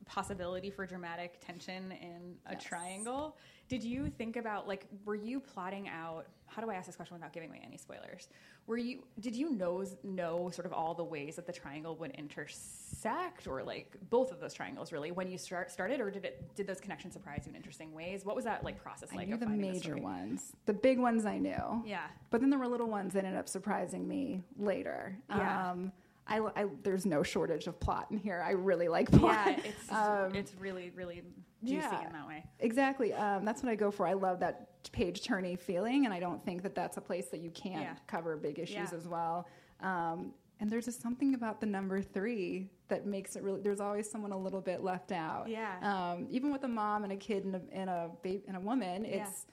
possibility 0.07 0.71
for 0.71 0.87
dramatic 0.87 1.39
tension 1.45 1.93
in 1.93 2.37
a 2.47 2.53
Yes. 2.53 2.63
triangle. 2.63 3.37
Did 3.75 3.83
you 3.83 4.09
think 4.09 4.37
about 4.37 4.69
like 4.69 4.87
were 5.05 5.17
you 5.17 5.41
plotting 5.41 5.89
out 5.89 6.27
how 6.47 6.63
do 6.63 6.71
I 6.71 6.75
ask 6.75 6.87
this 6.87 6.95
question 6.95 7.17
without 7.17 7.33
giving 7.33 7.49
away 7.49 7.61
any 7.67 7.77
spoilers? 7.77 8.29
Were 8.69 8.77
you 8.77 9.03
did 9.19 9.35
you 9.35 9.51
know 9.51 9.85
know 10.05 10.49
sort 10.51 10.65
of 10.65 10.73
all 10.73 10.95
the 10.95 11.03
ways 11.03 11.35
that 11.35 11.45
the 11.45 11.53
triangle 11.53 11.97
would 11.97 12.13
intersect 12.13 13.49
or 13.49 13.65
like 13.65 13.97
both 14.11 14.31
of 14.31 14.39
those 14.39 14.55
triangles 14.55 14.93
really 14.93 15.11
when 15.11 15.29
you 15.29 15.37
start 15.37 15.73
started 15.73 15.99
or 16.01 16.09
did 16.09 16.25
it 16.25 16.55
did 16.55 16.69
those 16.69 16.79
connections 16.79 17.15
surprise 17.15 17.43
you 17.47 17.51
in 17.51 17.57
interesting 17.57 17.93
ways? 17.93 18.25
What 18.25 18.37
was 18.37 18.45
that 18.45 18.63
like 18.63 18.81
process 18.81 19.09
I 19.13 19.17
like? 19.17 19.29
knew 19.29 19.39
the 19.39 19.49
major 19.49 19.97
ones. 19.97 20.53
The 20.67 20.73
big 20.73 21.01
ones 21.01 21.27
I 21.27 21.39
knew. 21.39 21.83
Yeah. 21.85 22.05
But 22.31 22.43
then 22.43 22.51
there 22.51 22.61
were 22.61 22.69
little 22.69 22.89
ones 22.89 23.13
that 23.15 23.25
ended 23.25 23.41
up 23.41 23.49
surprising 23.49 24.07
me 24.07 24.41
later. 24.57 25.17
Yeah. 25.31 25.71
Um, 25.73 25.91
I, 26.29 26.39
I- 26.55 26.67
there's 26.85 27.05
no 27.07 27.25
shortage 27.25 27.67
of 27.67 27.79
plot 27.81 28.07
in 28.13 28.19
here. 28.19 28.41
I 28.41 28.53
really 28.53 28.87
like 28.87 29.11
plot. 29.11 29.49
Yeah, 29.49 29.61
it's 29.65 29.91
Um, 29.93 30.33
it's 30.33 30.55
really 30.61 30.93
really 30.95 31.23
juicy 31.65 31.79
yeah. 31.91 32.07
in 32.07 32.13
that 32.13 32.27
way. 32.27 32.45
Exactly. 32.61 33.13
Um, 33.13 33.45
that's 33.45 33.63
what 33.63 33.71
I 33.71 33.75
go 33.75 33.91
for. 33.91 34.07
I 34.07 34.13
love 34.13 34.41
that 34.41 34.69
page 34.93 35.23
turny 35.23 35.59
feeling, 35.59 36.05
and 36.05 36.15
I 36.15 36.21
don't 36.21 36.45
think 36.45 36.63
that 36.63 36.75
that's 36.75 36.97
a 36.97 37.01
place 37.01 37.27
that 37.29 37.41
you 37.41 37.51
can't 37.51 37.83
Yeah. 37.83 37.97
cover 38.07 38.37
big 38.37 38.59
issues 38.59 38.93
Yeah. 38.93 38.97
as 38.99 39.09
well. 39.09 39.47
Um, 39.81 40.35
and 40.61 40.71
there's 40.71 40.85
just 40.85 41.03
something 41.03 41.35
about 41.35 41.61
the 41.61 41.67
number 41.67 42.01
three 42.01 42.71
that 42.89 43.07
makes 43.07 43.35
it 43.37 43.43
really. 43.43 43.61
There's 43.61 43.81
always 43.81 44.09
someone 44.11 44.33
a 44.33 44.39
little 44.39 44.61
bit 44.61 44.83
left 44.83 45.11
out. 45.11 45.49
Yeah. 45.49 45.77
Um, 45.83 46.27
even 46.31 46.53
with 46.53 46.65
a 46.65 46.69
mom 46.69 47.03
and 47.05 47.13
a 47.13 47.17
kid 47.17 47.45
and 47.45 47.57
a 47.57 47.61
and 47.73 47.91
a 47.91 48.11
babe 48.23 48.43
and 48.47 48.57
a 48.57 48.61
woman, 48.61 49.05
it's 49.05 49.47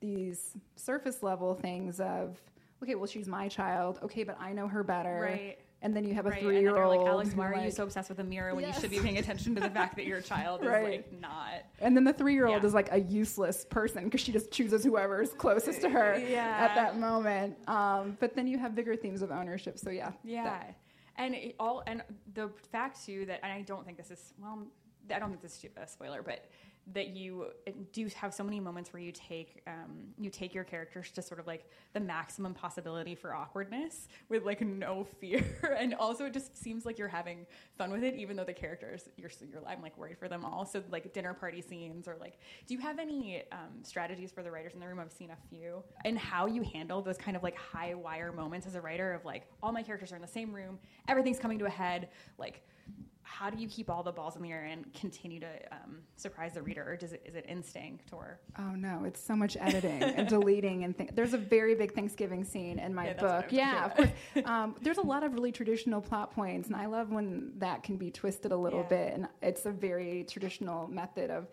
these 0.00 0.54
surface 0.76 1.22
level 1.22 1.54
things 1.54 1.98
of 1.98 2.38
okay, 2.82 2.94
well 2.94 3.06
she's 3.06 3.26
my 3.26 3.48
child. 3.48 3.98
Okay, 4.02 4.22
but 4.22 4.36
I 4.38 4.52
know 4.52 4.68
her 4.68 4.84
better. 4.84 5.20
Right. 5.22 5.58
And 5.84 5.94
then 5.94 6.02
you 6.06 6.14
have 6.14 6.24
a 6.24 6.30
Right, 6.30 6.40
three 6.40 6.60
year 6.60 6.82
old. 6.82 6.96
like, 6.96 7.06
Alex, 7.06 7.34
why 7.36 7.46
are 7.52 7.62
you 7.62 7.70
so 7.70 7.82
obsessed 7.82 8.08
with 8.08 8.16
Amira 8.18 8.54
when 8.56 8.66
you 8.66 8.72
should 8.72 8.90
be 8.90 9.00
paying 9.00 9.18
attention 9.18 9.54
to 9.54 9.60
the 9.60 9.68
fact 9.68 9.96
that 9.96 10.06
your 10.06 10.22
child 10.22 10.62
is 10.62 10.66
Right. 10.66 11.04
like 11.12 11.20
not? 11.20 11.62
And 11.78 11.94
then 11.94 12.04
the 12.04 12.12
three 12.14 12.32
year 12.32 12.46
old 12.46 12.62
Yeah. 12.62 12.66
is 12.66 12.72
like 12.72 12.90
a 12.90 13.00
useless 13.02 13.66
person 13.66 14.04
because 14.04 14.22
she 14.22 14.32
just 14.32 14.50
chooses 14.50 14.82
whoever's 14.82 15.34
closest 15.34 15.82
to 15.82 15.90
her 15.90 16.16
Yeah. 16.18 16.46
at 16.70 16.74
that 16.74 16.96
moment. 16.96 17.58
Um, 17.68 18.16
but 18.18 18.34
then 18.34 18.46
you 18.46 18.56
have 18.56 18.74
bigger 18.74 18.96
themes 18.96 19.20
of 19.20 19.30
ownership. 19.30 19.78
So 19.78 19.90
yeah. 19.90 20.12
Yeah, 20.24 20.44
that- 20.44 20.74
and 21.16 21.34
it 21.34 21.54
all 21.60 21.82
and 21.86 22.02
the 22.32 22.48
fact 22.72 23.04
too 23.04 23.26
that 23.26 23.40
and 23.42 23.52
I 23.52 23.60
don't 23.60 23.84
think 23.84 23.98
this 23.98 24.10
is 24.10 24.32
well, 24.40 24.66
I 25.14 25.18
don't 25.18 25.28
think 25.28 25.42
this 25.42 25.62
is 25.62 25.70
a 25.76 25.86
spoiler, 25.86 26.22
but 26.22 26.46
that 26.92 27.08
you 27.08 27.46
do 27.92 28.08
have 28.14 28.34
so 28.34 28.44
many 28.44 28.60
moments 28.60 28.92
where 28.92 29.00
you 29.00 29.10
take 29.10 29.62
um, 29.66 30.08
you 30.18 30.28
take 30.28 30.54
your 30.54 30.64
characters 30.64 31.10
to 31.12 31.22
sort 31.22 31.40
of 31.40 31.46
like 31.46 31.70
the 31.94 32.00
maximum 32.00 32.52
possibility 32.52 33.14
for 33.14 33.34
awkwardness 33.34 34.08
with 34.28 34.44
like 34.44 34.60
no 34.60 35.06
fear, 35.18 35.44
and 35.78 35.94
also 35.94 36.26
it 36.26 36.32
just 36.34 36.56
seems 36.56 36.84
like 36.84 36.98
you're 36.98 37.08
having 37.08 37.46
fun 37.78 37.90
with 37.90 38.04
it, 38.04 38.14
even 38.14 38.36
though 38.36 38.44
the 38.44 38.52
characters 38.52 39.08
you're 39.16 39.30
you're 39.50 39.62
I'm 39.66 39.80
like 39.80 39.96
worried 39.96 40.18
for 40.18 40.28
them 40.28 40.44
all. 40.44 40.66
So 40.66 40.82
like 40.90 41.12
dinner 41.14 41.32
party 41.32 41.62
scenes 41.62 42.06
or 42.06 42.16
like, 42.20 42.38
do 42.66 42.74
you 42.74 42.80
have 42.80 42.98
any 42.98 43.42
um, 43.50 43.82
strategies 43.82 44.30
for 44.30 44.42
the 44.42 44.50
writers 44.50 44.74
in 44.74 44.80
the 44.80 44.86
room? 44.86 44.98
I've 44.98 45.12
seen 45.12 45.30
a 45.30 45.48
few, 45.48 45.82
and 46.04 46.18
how 46.18 46.46
you 46.46 46.62
handle 46.62 47.00
those 47.00 47.16
kind 47.16 47.36
of 47.36 47.42
like 47.42 47.56
high 47.56 47.94
wire 47.94 48.32
moments 48.32 48.66
as 48.66 48.74
a 48.74 48.80
writer 48.80 49.14
of 49.14 49.24
like 49.24 49.46
all 49.62 49.72
my 49.72 49.82
characters 49.82 50.12
are 50.12 50.16
in 50.16 50.22
the 50.22 50.28
same 50.28 50.52
room, 50.52 50.78
everything's 51.08 51.38
coming 51.38 51.58
to 51.60 51.64
a 51.64 51.70
head, 51.70 52.08
like 52.38 52.62
how 53.26 53.50
do 53.50 53.56
you 53.60 53.66
keep 53.66 53.90
all 53.90 54.02
the 54.02 54.12
balls 54.12 54.36
in 54.36 54.42
the 54.42 54.52
air 54.52 54.64
and 54.64 54.92
continue 54.94 55.40
to 55.40 55.48
um, 55.72 55.98
surprise 56.16 56.52
the 56.52 56.62
reader, 56.62 56.84
or 56.86 56.94
does 56.96 57.12
it 57.12 57.22
is 57.24 57.34
it 57.34 57.44
instinct 57.48 58.12
or? 58.12 58.38
Oh 58.58 58.72
no, 58.76 59.04
it's 59.04 59.20
so 59.20 59.34
much 59.34 59.56
editing 59.58 60.02
and 60.02 60.28
deleting 60.28 60.84
and 60.84 60.96
th- 60.96 61.10
there's 61.14 61.32
a 61.34 61.38
very 61.38 61.74
big 61.74 61.94
Thanksgiving 61.94 62.44
scene 62.44 62.78
in 62.78 62.94
my 62.94 63.06
Yeah, 63.06 63.12
that's 63.14 63.22
what 63.22 63.30
I 63.32 63.40
book. 63.40 63.52
Yeah, 63.52 63.84
of 63.86 63.94
course. 63.96 64.10
Um, 64.46 64.76
there's 64.82 64.98
a 64.98 65.02
lot 65.06 65.24
of 65.24 65.34
really 65.34 65.52
traditional 65.52 66.00
plot 66.00 66.32
points, 66.32 66.68
and 66.68 66.76
I 66.76 66.86
love 66.86 67.10
when 67.10 67.52
that 67.58 67.82
can 67.82 67.96
be 67.96 68.10
twisted 68.10 68.52
a 68.52 68.56
little 68.56 68.80
Yeah. 68.82 68.88
bit. 68.88 69.14
And 69.14 69.28
it's 69.42 69.64
a 69.66 69.70
very 69.72 70.24
traditional 70.28 70.86
method 70.86 71.30
of 71.30 71.48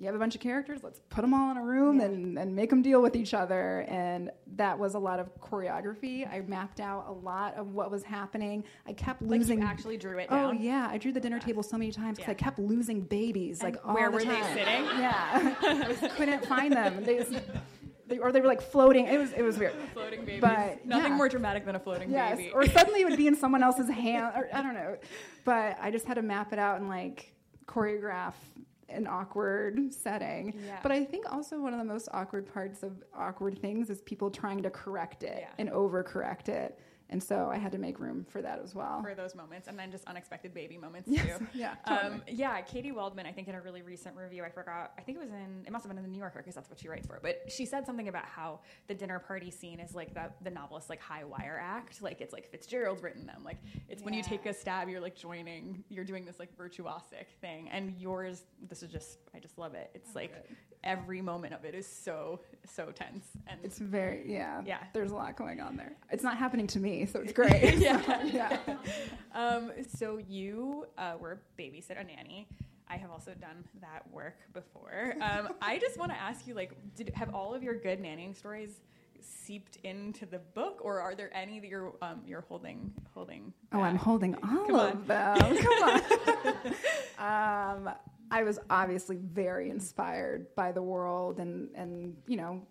you 0.00 0.06
have 0.06 0.14
a 0.14 0.18
bunch 0.18 0.34
of 0.34 0.40
characters, 0.40 0.80
let's 0.82 0.98
put 1.10 1.20
them 1.20 1.34
all 1.34 1.50
in 1.50 1.58
a 1.58 1.62
room 1.62 2.00
Yeah. 2.00 2.06
and, 2.06 2.38
and 2.38 2.56
make 2.56 2.70
them 2.70 2.80
deal 2.80 3.02
with 3.02 3.14
each 3.14 3.34
other. 3.34 3.80
And 3.86 4.30
that 4.56 4.78
was 4.78 4.94
a 4.94 4.98
lot 4.98 5.20
of 5.20 5.28
choreography. 5.40 6.26
I 6.26 6.40
mapped 6.40 6.80
out 6.80 7.04
a 7.06 7.12
lot 7.12 7.54
of 7.56 7.74
what 7.74 7.90
was 7.90 8.02
happening. 8.02 8.64
I 8.86 8.94
kept 8.94 9.20
Like 9.20 9.40
losing. 9.40 9.60
you 9.60 9.66
actually 9.66 9.98
drew 9.98 10.18
it 10.18 10.28
Oh 10.30 10.52
yeah, 10.52 10.88
I 10.90 10.96
drew 10.96 11.12
the 11.12 11.20
dinner 11.20 11.38
table 11.38 11.62
so 11.62 11.76
many 11.76 11.92
times 11.92 12.16
because 12.16 12.28
Yeah. 12.28 12.32
I 12.32 12.42
kept 12.44 12.58
losing 12.58 13.02
babies 13.02 13.60
And 13.60 13.74
like 13.74 13.86
all 13.86 13.94
where 13.94 14.08
the 14.08 14.14
were 14.16 14.24
they 14.24 14.42
sitting? 14.54 14.84
Yeah, 14.98 15.54
I 15.60 15.94
just 16.00 16.14
couldn't 16.16 16.46
find 16.46 16.72
them. 16.72 17.04
They, 17.04 17.18
just, 17.18 17.32
they 18.08 18.18
or 18.18 18.32
they 18.32 18.40
were 18.40 18.48
like 18.48 18.62
floating. 18.62 19.06
It 19.06 19.18
was 19.18 19.32
it 19.34 19.42
was 19.42 19.58
weird. 19.58 19.74
Floating 19.92 20.24
babies. 20.24 20.40
But, 20.40 20.84
Nothing 20.86 21.12
yeah. 21.12 21.16
more 21.18 21.28
dramatic 21.28 21.66
than 21.66 21.76
a 21.76 21.78
floating 21.78 22.10
Yes, 22.10 22.38
baby. 22.38 22.50
or 22.52 22.64
suddenly 22.66 23.02
it 23.02 23.04
would 23.08 23.18
be 23.18 23.26
in 23.26 23.36
someone 23.44 23.62
else's 23.62 23.90
hand. 23.90 24.32
Or 24.34 24.48
I 24.52 24.62
don't 24.62 24.74
know, 24.74 24.96
but 25.44 25.76
I 25.80 25.90
just 25.90 26.06
had 26.06 26.14
to 26.14 26.22
map 26.22 26.54
it 26.54 26.58
out 26.58 26.80
and 26.80 26.88
like 26.88 27.34
choreograph 27.66 28.32
an 28.92 29.06
awkward 29.06 29.92
setting. 29.92 30.54
Yeah. 30.66 30.78
But 30.82 30.92
I 30.92 31.04
think 31.04 31.30
also 31.32 31.60
one 31.60 31.72
of 31.72 31.78
the 31.78 31.84
most 31.84 32.08
awkward 32.12 32.52
parts 32.52 32.82
of 32.82 32.92
awkward 33.14 33.58
things 33.60 33.90
is 33.90 34.00
people 34.02 34.30
trying 34.30 34.62
to 34.62 34.70
correct 34.70 35.22
it 35.22 35.38
Yeah. 35.40 35.48
and 35.58 35.70
overcorrect 35.70 36.48
it. 36.48 36.78
And 37.10 37.22
so 37.22 37.50
I 37.52 37.58
had 37.58 37.72
to 37.72 37.78
make 37.78 37.98
room 37.98 38.24
for 38.28 38.40
that 38.40 38.60
as 38.62 38.74
well. 38.74 39.02
for 39.02 39.14
those 39.14 39.34
moments, 39.34 39.68
and 39.68 39.78
then 39.78 39.90
just 39.90 40.04
unexpected 40.06 40.54
baby 40.54 40.78
moments 40.78 41.08
Yes, 41.10 41.38
too. 41.38 41.46
yeah, 41.54 41.74
totally. 41.86 42.14
Um, 42.14 42.22
yeah, 42.28 42.60
Katy 42.60 42.92
Waldman, 42.92 43.26
I 43.26 43.32
think 43.32 43.48
in 43.48 43.54
a 43.56 43.60
really 43.60 43.82
recent 43.82 44.16
review, 44.16 44.44
I 44.44 44.48
forgot, 44.50 44.92
I 44.96 45.02
think 45.02 45.18
it 45.18 45.20
was 45.20 45.30
in, 45.30 45.64
it 45.66 45.72
must 45.72 45.84
have 45.84 45.90
been 45.90 45.98
in 45.98 46.04
the 46.04 46.10
New 46.10 46.18
Yorker 46.18 46.38
because 46.38 46.54
that's 46.54 46.70
what 46.70 46.78
she 46.78 46.88
writes 46.88 47.06
for, 47.06 47.18
but 47.22 47.42
she 47.48 47.66
said 47.66 47.84
something 47.84 48.08
about 48.08 48.24
how 48.26 48.60
the 48.86 48.94
dinner 48.94 49.18
party 49.18 49.50
scene 49.50 49.80
is 49.80 49.94
like 49.94 50.14
the, 50.14 50.30
the 50.42 50.50
novelist's 50.50 50.88
like 50.88 51.00
high 51.00 51.24
wire 51.24 51.60
act. 51.62 52.00
Like 52.00 52.20
it's 52.20 52.32
like 52.32 52.48
Fitzgerald's 52.50 53.02
written 53.02 53.26
them. 53.26 53.42
Like 53.44 53.58
it's 53.88 54.02
when 54.02 54.14
you 54.14 54.22
take 54.22 54.46
a 54.46 54.54
stab, 54.54 54.88
you're 54.88 55.00
like 55.00 55.16
joining, 55.16 55.82
you're 55.88 56.04
doing 56.04 56.24
this 56.24 56.38
like 56.38 56.56
virtuosic 56.56 57.26
thing. 57.40 57.68
And 57.70 57.94
yours, 57.98 58.44
this 58.68 58.82
is 58.82 58.90
just, 58.90 59.18
I 59.34 59.40
just 59.40 59.58
love 59.58 59.74
it. 59.74 59.90
It's 59.94 60.14
like 60.14 60.32
good. 60.32 60.56
every 60.84 61.20
moment 61.20 61.54
of 61.54 61.64
it 61.64 61.74
is 61.74 61.86
so, 61.86 62.40
so 62.64 62.92
tense. 62.92 63.24
And 63.48 63.58
It's 63.64 63.78
very 63.78 64.22
yeah. 64.32 64.62
Yeah. 64.64 64.78
There's 64.92 65.10
a 65.10 65.14
lot 65.16 65.36
going 65.36 65.60
on 65.60 65.76
there. 65.76 65.92
It's 66.10 66.22
not 66.22 66.36
happening 66.36 66.66
to 66.68 66.78
me, 66.80 66.99
so 67.06 67.20
it's 67.20 67.32
great. 67.32 67.74
yeah. 67.78 68.22
yeah. 68.24 68.58
Um, 69.32 69.70
so 69.96 70.18
you 70.18 70.86
uh, 70.98 71.14
were 71.20 71.32
a 71.38 71.62
babysit 71.62 72.00
a 72.00 72.02
nanny. 72.02 72.48
I 72.88 72.96
have 72.96 73.12
also 73.12 73.32
done 73.32 73.64
that 73.80 74.02
work 74.10 74.34
before. 74.52 75.14
Um, 75.20 75.50
I 75.62 75.78
just 75.78 75.96
want 75.98 76.10
to 76.10 76.18
ask 76.18 76.48
you, 76.48 76.54
like, 76.54 76.72
did 76.96 77.12
have 77.14 77.32
all 77.32 77.54
of 77.54 77.62
your 77.62 77.76
good 77.76 78.02
nannying 78.02 78.36
stories 78.36 78.80
seeped 79.20 79.76
into 79.84 80.26
the 80.26 80.40
book, 80.40 80.80
or 80.82 81.00
are 81.00 81.14
there 81.14 81.30
any 81.32 81.60
that 81.60 81.68
you're 81.68 81.94
um, 82.02 82.22
you're 82.26 82.40
holding 82.40 82.92
holding? 83.14 83.52
Oh, 83.72 83.80
I'm 83.80 83.94
holding 83.94 84.34
all 84.42 84.66
Come 84.66 84.74
of 84.74 84.96
on. 84.96 85.06
them. 85.06 85.56
Come 85.58 86.00
on. 87.20 87.86
um, 87.86 87.94
I 88.32 88.42
was 88.42 88.58
obviously 88.68 89.16
very 89.16 89.70
inspired 89.70 90.54
by 90.56 90.72
the 90.72 90.82
world 90.82 91.38
and 91.38 91.68
and 91.76 92.16
you 92.26 92.36
know 92.36 92.62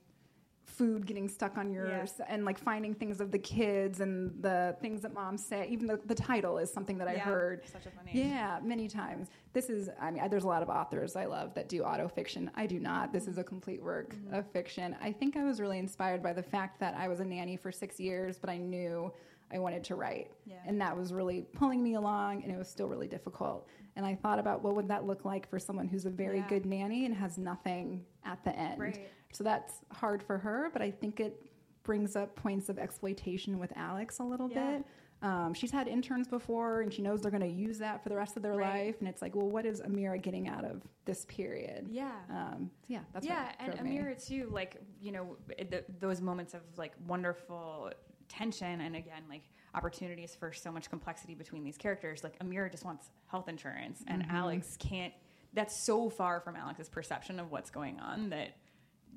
food 0.80 1.06
getting 1.06 1.28
stuck 1.28 1.58
on 1.58 1.70
yours 1.70 2.22
and 2.30 2.46
like 2.46 2.58
finding 2.58 2.94
things 2.96 3.20
of 3.20 3.32
the 3.32 3.38
kids 3.38 4.00
and 4.00 4.32
the 4.42 4.74
things 4.82 5.02
that 5.02 5.14
moms 5.14 5.46
say 5.46 5.68
even 5.70 5.86
the, 5.86 6.00
the 6.06 6.16
title 6.16 6.58
is 6.58 6.72
something 6.72 6.98
that 6.98 7.08
i 7.10 7.16
Yeah, 7.16 7.20
heard 7.20 7.62
Such 7.68 7.86
a 7.88 7.92
funny. 7.92 8.12
yeah 8.14 8.60
many 8.64 8.88
times 8.88 9.28
this 9.52 9.70
is 9.70 9.90
i 10.00 10.10
mean 10.10 10.24
there's 10.30 10.46
a 10.46 10.48
lot 10.48 10.64
of 10.64 10.70
authors 10.70 11.18
i 11.18 11.26
love 11.26 11.54
that 11.56 11.68
do 11.68 11.84
auto 11.84 12.08
fiction 12.08 12.50
i 12.56 12.66
do 12.66 12.80
not 12.80 13.12
this 13.12 13.28
is 13.28 13.38
a 13.38 13.44
complete 13.44 13.84
work 13.84 14.16
Mm-hmm. 14.16 14.36
of 14.36 14.50
fiction 14.52 14.96
i 15.02 15.12
think 15.12 15.36
i 15.36 15.44
was 15.44 15.60
really 15.60 15.80
inspired 15.80 16.24
by 16.24 16.32
the 16.32 16.42
fact 16.56 16.80
that 16.80 16.94
i 16.96 17.10
was 17.10 17.20
a 17.20 17.26
nanny 17.26 17.58
for 17.58 17.72
six 17.74 18.00
years 18.00 18.40
but 18.40 18.50
i 18.50 18.56
knew 18.58 19.12
i 19.52 19.60
wanted 19.60 19.84
to 19.84 19.96
write 19.96 20.32
Yeah. 20.46 20.56
and 20.66 20.80
that 20.80 20.96
was 20.96 21.12
really 21.12 21.42
pulling 21.52 21.84
me 21.84 21.96
along 21.96 22.44
and 22.44 22.52
it 22.54 22.58
was 22.58 22.70
still 22.70 22.88
really 22.88 23.08
difficult 23.10 23.68
and 23.98 24.06
i 24.06 24.16
thought 24.16 24.40
about 24.40 24.64
what 24.64 24.76
would 24.78 24.88
that 24.88 25.06
look 25.06 25.26
like 25.26 25.50
for 25.50 25.60
someone 25.60 25.88
who's 25.90 26.06
a 26.06 26.10
very 26.10 26.38
Yeah. 26.40 26.48
good 26.54 26.66
nanny 26.66 27.06
and 27.06 27.14
has 27.16 27.38
nothing 27.38 28.06
at 28.24 28.42
the 28.46 28.56
end 28.58 28.80
Right. 28.80 29.10
So 29.32 29.44
that's 29.44 29.76
hard 29.92 30.22
for 30.24 30.38
her 30.38 30.70
but 30.74 30.82
i 30.82 30.90
think 30.92 31.20
it 31.20 31.46
brings 31.84 32.16
up 32.16 32.36
points 32.36 32.70
of 32.70 32.78
exploitation 32.80 33.60
with 33.60 33.72
alex 33.76 34.20
a 34.20 34.24
little 34.24 34.50
Yeah. 34.50 34.78
bit 34.78 34.86
um, 35.22 35.54
she's 35.54 35.72
had 35.72 35.90
interns 35.90 36.30
before 36.30 36.80
and 36.80 36.94
she 36.94 37.02
knows 37.02 37.22
they're 37.22 37.30
going 37.30 37.42
to 37.44 37.48
use 37.48 37.78
that 37.80 38.02
for 38.02 38.08
the 38.08 38.16
rest 38.16 38.38
of 38.38 38.42
their 38.44 38.54
Right. 38.54 38.86
life 38.86 38.96
and 39.00 39.08
it's 39.10 39.22
like 39.22 39.36
well 39.36 39.50
what 39.50 39.66
is 39.66 39.82
amira 39.82 40.22
getting 40.22 40.48
out 40.48 40.64
of 40.64 40.82
this 41.06 41.26
period 41.26 41.88
Yeah. 41.92 42.12
um, 42.30 42.70
so 42.82 42.86
yeah 42.88 43.00
that's 43.14 43.26
yeah, 43.26 43.52
and 43.60 43.74
drove 43.74 43.84
me. 43.84 43.98
Amira 43.98 44.26
too. 44.28 44.48
Like 44.50 44.78
you 45.02 45.12
know, 45.12 45.36
the, 45.58 45.84
those 46.00 46.22
moments 46.22 46.54
of 46.54 46.62
like 46.78 46.94
wonderful 47.06 47.92
tension, 48.30 48.80
and 48.82 48.96
again, 48.96 49.24
like 49.30 49.44
opportunities 49.76 50.36
for 50.40 50.54
so 50.54 50.72
much 50.72 50.90
complexity 50.90 51.36
between 51.36 51.64
these 51.66 51.78
characters. 51.78 52.24
Like 52.24 52.40
Amira 52.40 52.72
just 52.72 52.86
wants 52.86 53.10
health 53.28 53.50
insurance, 53.50 54.04
and 54.08 54.22
Mm-hmm. 54.24 54.36
Alex 54.36 54.78
can't. 54.80 55.14
That's 55.54 55.76
so 55.76 56.10
far 56.10 56.40
from 56.40 56.56
Alex's 56.56 56.88
perception 56.90 57.40
of 57.42 57.52
what's 57.52 57.72
going 57.72 58.00
on 58.00 58.30
that 58.30 58.56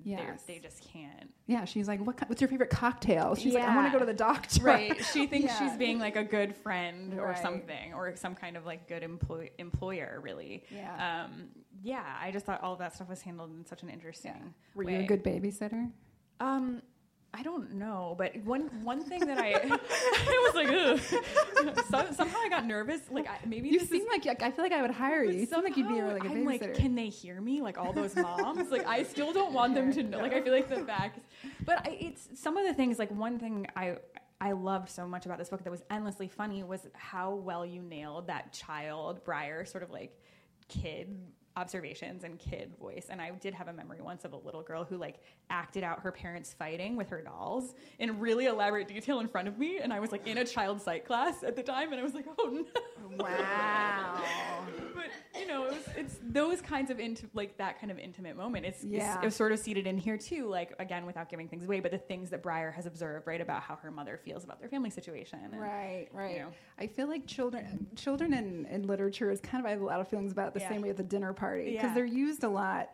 Yes. 0.05 0.43
they 0.45 0.59
just 0.59 0.83
can't. 0.93 1.31
yeah 1.47 1.65
she's 1.65 1.89
like 1.89 2.01
what, 2.05 2.19
what's 2.29 2.41
your 2.41 2.49
favorite 2.49 2.71
cocktail 2.71 3.35
she's 3.35 3.55
like 3.55 3.65
i 3.65 3.75
want 3.75 3.87
to 3.87 3.93
go 3.93 3.99
to 3.99 4.07
the 4.07 4.13
doctor 4.15 4.63
Right. 4.63 5.05
She 5.13 5.27
thinks 5.33 5.53
Yeah. 5.53 5.59
she's 5.69 5.77
being 5.79 5.99
like 5.99 6.17
a 6.17 6.25
good 6.25 6.55
friend 6.57 7.15
or 7.19 7.29
Right. 7.29 7.43
something, 7.43 7.95
or 7.95 8.15
some 8.17 8.35
kind 8.35 8.57
of 8.57 8.65
like 8.67 8.89
good 8.89 9.03
employ- 9.03 9.51
employer, 9.59 10.21
really. 10.23 10.65
Yeah. 10.71 11.25
Um, 11.25 11.49
yeah. 11.83 12.05
I 12.21 12.31
just 12.31 12.47
thought 12.47 12.63
all 12.63 12.73
of 12.75 12.79
that 12.81 12.95
stuff 12.95 13.09
was 13.09 13.23
handled 13.23 13.51
in 13.57 13.65
such 13.67 13.83
an 13.83 13.89
interesting. 13.91 14.33
yeah 14.35 14.49
were 14.75 14.85
way. 14.85 14.95
you 14.97 15.01
a 15.01 15.07
good 15.07 15.23
babysitter 15.25 15.91
Um, 16.41 16.83
I 17.35 17.43
don't 17.43 17.75
know, 17.75 18.15
but 18.19 18.37
one 18.45 18.63
one 18.83 19.03
thing 19.03 19.21
that 19.21 19.39
I 19.39 19.53
I 20.29 20.53
was 20.53 20.55
like, 20.55 22.15
somehow 22.15 22.39
I 22.39 22.49
got 22.51 22.67
nervous. 22.67 23.01
Like 23.11 23.27
I, 23.27 23.39
maybe 23.47 23.71
You 23.71 23.81
seem 23.81 24.03
is, 24.03 24.09
like 24.11 24.27
like, 24.27 24.43
I 24.43 24.51
feel 24.51 24.65
like 24.65 24.73
I 24.73 24.83
would 24.83 24.91
hire 24.91 25.25
you. 25.25 25.41
You 25.41 25.47
seem 25.47 25.63
like 25.63 25.77
you'd 25.77 25.89
be 25.89 25.99
a 25.99 26.05
really 26.05 26.21
good 26.21 26.31
I'm 26.31 26.45
babysitter. 26.45 26.61
like, 26.61 26.75
can 26.75 26.95
they 26.95 27.09
hear 27.09 27.41
me? 27.41 27.63
Like 27.63 27.79
all 27.79 27.93
those 27.93 28.15
moms. 28.15 28.71
like 28.71 28.87
I 28.87 29.03
still 29.05 29.33
don't 29.33 29.53
want 29.59 29.75
them 29.75 29.93
to 29.95 30.03
know. 30.03 30.19
Like 30.19 30.35
I 30.35 30.43
feel 30.43 30.53
like 30.53 30.69
the 30.69 30.85
facts. 30.85 31.21
But 31.65 31.87
I, 31.89 31.93
it's 31.93 32.29
some 32.35 32.59
of 32.59 32.67
the 32.67 32.75
things. 32.75 32.99
Like 32.99 33.11
one 33.11 33.39
thing 33.39 33.67
I 33.75 33.97
I 34.39 34.53
loved 34.53 34.91
so 34.91 35.07
much 35.07 35.25
about 35.25 35.39
this 35.39 35.49
book 35.49 35.65
that 35.65 35.71
was 35.71 35.83
endlessly 35.91 36.29
funny 36.29 36.65
was 36.65 36.87
how 36.95 37.35
well 37.35 37.65
you 37.65 37.81
nailed 37.81 38.27
that 38.27 38.53
child 38.53 39.25
Briar 39.25 39.65
sort 39.65 39.85
of 39.85 39.91
like 39.91 40.19
kid 40.69 41.17
observations 41.57 42.25
and 42.25 42.39
kid 42.39 42.73
voice. 42.81 43.07
And 43.11 43.21
i 43.21 43.31
did 43.31 43.55
have 43.55 43.69
a 43.69 43.73
memory 43.73 44.01
once 44.01 44.25
of 44.25 44.33
a 44.33 44.37
little 44.37 44.63
girl 44.63 44.85
who 44.85 44.97
like 44.97 45.21
acted 45.51 45.85
out 45.85 46.01
her 46.01 46.13
parents 46.13 46.55
fighting 46.59 46.97
with 46.97 47.09
her 47.11 47.21
dolls 47.21 47.75
in 47.99 48.19
really 48.19 48.47
elaborate 48.47 48.89
detail 48.89 49.21
in 49.21 49.29
front 49.29 49.49
of 49.49 49.59
me. 49.59 49.79
And 49.79 49.93
i 49.93 50.01
was 50.01 50.13
like 50.13 50.27
in 50.27 50.39
a 50.39 50.45
child 50.45 50.81
psych 50.81 51.07
class 51.07 51.43
at 51.43 51.57
the 51.57 51.63
time. 51.63 51.93
And 51.93 52.01
i 52.01 52.05
was 52.05 52.15
like 52.15 52.27
oh 52.39 52.49
no. 52.51 53.17
Wow. 53.25 54.23
but 54.95 55.32
you 55.43 55.49
know, 55.49 55.65
it 55.65 55.73
was, 55.73 55.83
it's 55.97 56.19
those 56.23 56.61
kinds 56.61 56.91
of 56.91 57.01
into 57.01 57.27
like 57.35 57.57
that 57.59 57.79
kind 57.81 57.91
of 57.91 57.99
intimate 57.99 58.37
moment. 58.37 58.65
It's, 58.65 58.85
Yeah. 58.85 59.17
it's, 59.19 59.27
it's 59.27 59.37
sort 59.37 59.53
of 59.53 59.59
seated 59.59 59.87
in 59.87 59.99
here 59.99 60.17
too. 60.17 60.47
Like 60.49 60.75
again, 60.79 61.05
without 61.05 61.29
giving 61.29 61.49
things 61.49 61.65
away, 61.65 61.81
but 61.81 61.91
the 61.91 61.99
things 61.99 62.31
that 62.31 62.43
Briar 62.43 62.71
has 62.71 62.87
observed, 62.87 63.27
right, 63.27 63.41
about 63.41 63.63
how 63.63 63.77
her 63.77 63.91
mother 63.91 64.19
feels 64.25 64.45
about 64.45 64.61
their 64.61 64.69
family 64.69 64.91
situation. 64.91 65.41
And, 65.53 65.61
Right, 65.61 66.09
right. 66.13 66.39
know. 66.39 66.49
I 66.79 66.87
feel 66.87 67.09
like 67.09 67.27
children, 67.27 67.87
children 67.97 68.33
in, 68.35 68.67
in 68.67 68.87
literature 68.87 69.31
is 69.31 69.41
kind 69.41 69.61
of 69.65 69.67
I 69.67 69.71
have 69.71 69.81
a 69.81 69.85
lot 69.85 70.01
of 70.01 70.09
feelings 70.09 70.33
about 70.33 70.55
the 70.55 70.61
Yeah. 70.61 70.69
same 70.69 70.83
way 70.83 70.91
at 70.91 70.97
the 70.97 71.03
dinner 71.03 71.33
party 71.33 71.65
because 71.73 71.83
Yeah. 71.85 71.95
they're 71.95 72.05
used 72.05 72.45
a 72.45 72.49
lot. 72.49 72.91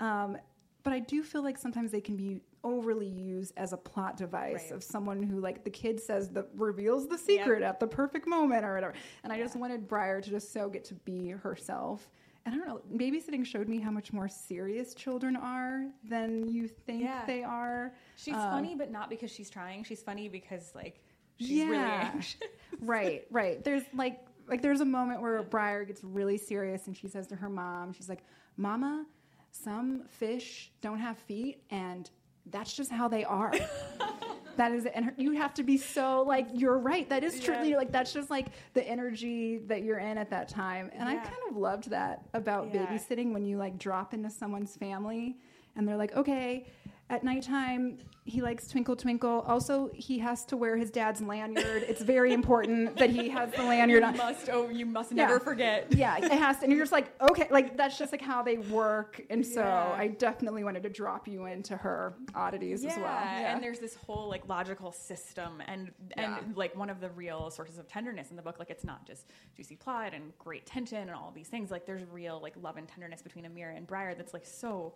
Um, 0.00 0.36
but 0.82 0.92
I 0.92 0.98
do 1.00 1.22
feel 1.22 1.42
like 1.42 1.58
sometimes 1.58 1.90
they 1.90 2.00
can 2.00 2.16
be 2.16 2.40
overly 2.66 3.06
used 3.08 3.52
as 3.56 3.72
a 3.72 3.76
plot 3.76 4.16
device 4.16 4.64
Right. 4.64 4.72
of 4.72 4.82
someone 4.82 5.22
who, 5.22 5.40
like, 5.40 5.62
the 5.64 5.70
kid 5.70 6.00
says 6.00 6.28
that 6.30 6.48
reveals 6.54 7.06
the 7.08 7.16
secret 7.16 7.62
at 7.62 7.78
the 7.80 7.86
perfect 7.86 8.26
moment 8.26 8.64
or 8.64 8.74
whatever. 8.74 8.94
And 9.22 9.32
I 9.32 9.38
just 9.38 9.56
wanted 9.56 9.86
Briar 9.88 10.20
to 10.20 10.30
just 10.30 10.52
so 10.52 10.68
get 10.68 10.84
to 10.86 10.94
be 10.94 11.28
herself. 11.30 12.10
And 12.44 12.54
I 12.54 12.58
don't 12.58 12.68
know, 12.68 12.80
babysitting 12.96 13.44
showed 13.46 13.68
me 13.68 13.78
how 13.80 13.90
much 13.90 14.12
more 14.12 14.28
serious 14.28 14.94
children 14.94 15.34
are 15.36 15.86
than 16.08 16.48
you 16.48 16.68
think 16.68 17.02
Yeah. 17.02 17.24
they 17.26 17.42
are. 17.42 17.94
She's 18.16 18.34
Um, 18.34 18.50
funny, 18.50 18.74
but 18.74 18.90
not 18.90 19.10
because 19.10 19.30
she's 19.30 19.50
trying. 19.50 19.82
She's 19.84 20.02
funny 20.02 20.28
because 20.28 20.72
like 20.74 21.00
she's 21.38 21.64
really 21.64 21.76
anxious. 21.82 22.40
right, 22.80 23.26
right. 23.30 23.62
There's 23.64 23.82
like 23.94 24.20
like 24.48 24.62
there's 24.62 24.80
a 24.80 24.84
moment 24.84 25.22
where 25.22 25.42
Briar 25.42 25.84
gets 25.84 26.04
really 26.04 26.38
serious 26.38 26.86
and 26.86 26.96
she 26.96 27.08
says 27.08 27.26
to 27.28 27.36
her 27.36 27.48
mom, 27.48 27.92
she's 27.92 28.08
like, 28.08 28.22
"Mama, 28.56 29.04
some 29.50 30.04
fish 30.08 30.70
don't 30.80 31.00
have 31.00 31.18
feet 31.18 31.64
and 31.70 32.08
that's 32.50 32.72
just 32.72 32.90
how 32.90 33.08
they 33.08 33.24
are." 33.24 33.52
that 34.56 34.72
is 34.72 34.86
it. 34.86 34.92
And 34.94 35.12
you 35.16 35.32
have 35.32 35.52
to 35.54 35.62
be 35.62 35.76
so 35.76 36.22
like 36.22 36.48
you're 36.54 36.78
right. 36.78 37.08
That 37.08 37.22
is 37.22 37.40
true. 37.40 37.56
Yeah. 37.62 37.76
Like 37.76 37.92
that's 37.92 38.12
just 38.12 38.30
like 38.30 38.46
the 38.74 38.86
energy 38.86 39.58
that 39.66 39.82
you're 39.82 39.98
in 39.98 40.16
at 40.18 40.30
that 40.30 40.48
time. 40.48 40.90
And 40.94 41.08
I 41.08 41.16
kind 41.16 41.36
of 41.50 41.56
loved 41.56 41.90
that 41.90 42.22
about 42.32 42.72
Yeah. 42.74 42.86
babysitting 42.86 43.32
when 43.32 43.44
you 43.44 43.58
like 43.58 43.78
drop 43.78 44.14
into 44.14 44.30
someone's 44.30 44.74
family 44.76 45.36
and 45.76 45.86
they're 45.86 45.96
like, 45.98 46.16
"Okay, 46.16 46.66
at 47.08 47.22
nighttime, 47.22 47.98
he 48.24 48.42
likes 48.42 48.66
Twinkle 48.66 48.96
Twinkle. 48.96 49.42
Also, 49.46 49.88
he 49.94 50.18
has 50.18 50.44
to 50.46 50.56
wear 50.56 50.76
his 50.76 50.90
dad's 50.90 51.20
lanyard. 51.22 51.84
It's 51.86 52.02
very 52.02 52.32
important 52.32 52.96
that 52.96 53.10
he 53.10 53.28
has 53.28 53.52
the 53.52 53.62
lanyard 53.62 54.00
you 54.02 54.06
on. 54.08 54.16
must 54.16 54.48
oh 54.50 54.68
you 54.68 54.84
must 54.84 55.12
Yeah. 55.12 55.26
never 55.26 55.38
forget. 55.38 55.86
Yeah, 55.94 56.16
it 56.18 56.32
has 56.32 56.58
to. 56.58 56.64
And 56.64 56.72
you're 56.72 56.82
just 56.82 56.90
like, 56.90 57.12
okay, 57.20 57.46
like 57.48 57.76
that's 57.76 57.96
just 57.96 58.10
like 58.10 58.20
how 58.22 58.42
they 58.42 58.58
work. 58.58 59.22
And 59.30 59.46
so 59.46 59.60
Yeah. 59.60 59.94
I 59.96 60.08
definitely 60.08 60.64
wanted 60.64 60.82
to 60.82 60.88
drop 60.90 61.28
you 61.28 61.46
into 61.46 61.76
her 61.76 62.14
oddities 62.34 62.84
as 62.84 62.96
well. 62.96 63.04
Yeah. 63.04 63.54
and 63.54 63.62
there's 63.62 63.78
this 63.78 63.94
whole 63.94 64.28
like 64.28 64.48
logical 64.48 64.90
system, 64.90 65.62
and 65.68 65.92
and 66.16 66.32
Yeah. 66.32 66.38
like 66.56 66.74
one 66.74 66.90
of 66.90 67.00
the 67.00 67.10
real 67.10 67.50
sources 67.52 67.78
of 67.78 67.86
tenderness 67.86 68.30
in 68.30 68.36
the 68.36 68.42
book, 68.42 68.58
like 68.58 68.70
it's 68.70 68.84
not 68.84 69.06
just 69.06 69.30
juicy 69.56 69.76
plot 69.76 70.12
and 70.12 70.36
great 70.38 70.66
tension 70.66 70.98
and 71.02 71.12
all 71.12 71.30
these 71.32 71.46
things. 71.48 71.70
Like 71.70 71.86
there's 71.86 72.02
real 72.10 72.40
like 72.42 72.54
love 72.60 72.76
and 72.78 72.88
tenderness 72.88 73.22
between 73.22 73.44
Amira 73.44 73.76
and 73.76 73.86
Briar 73.86 74.16
that's 74.16 74.34
like 74.34 74.44
so 74.44 74.94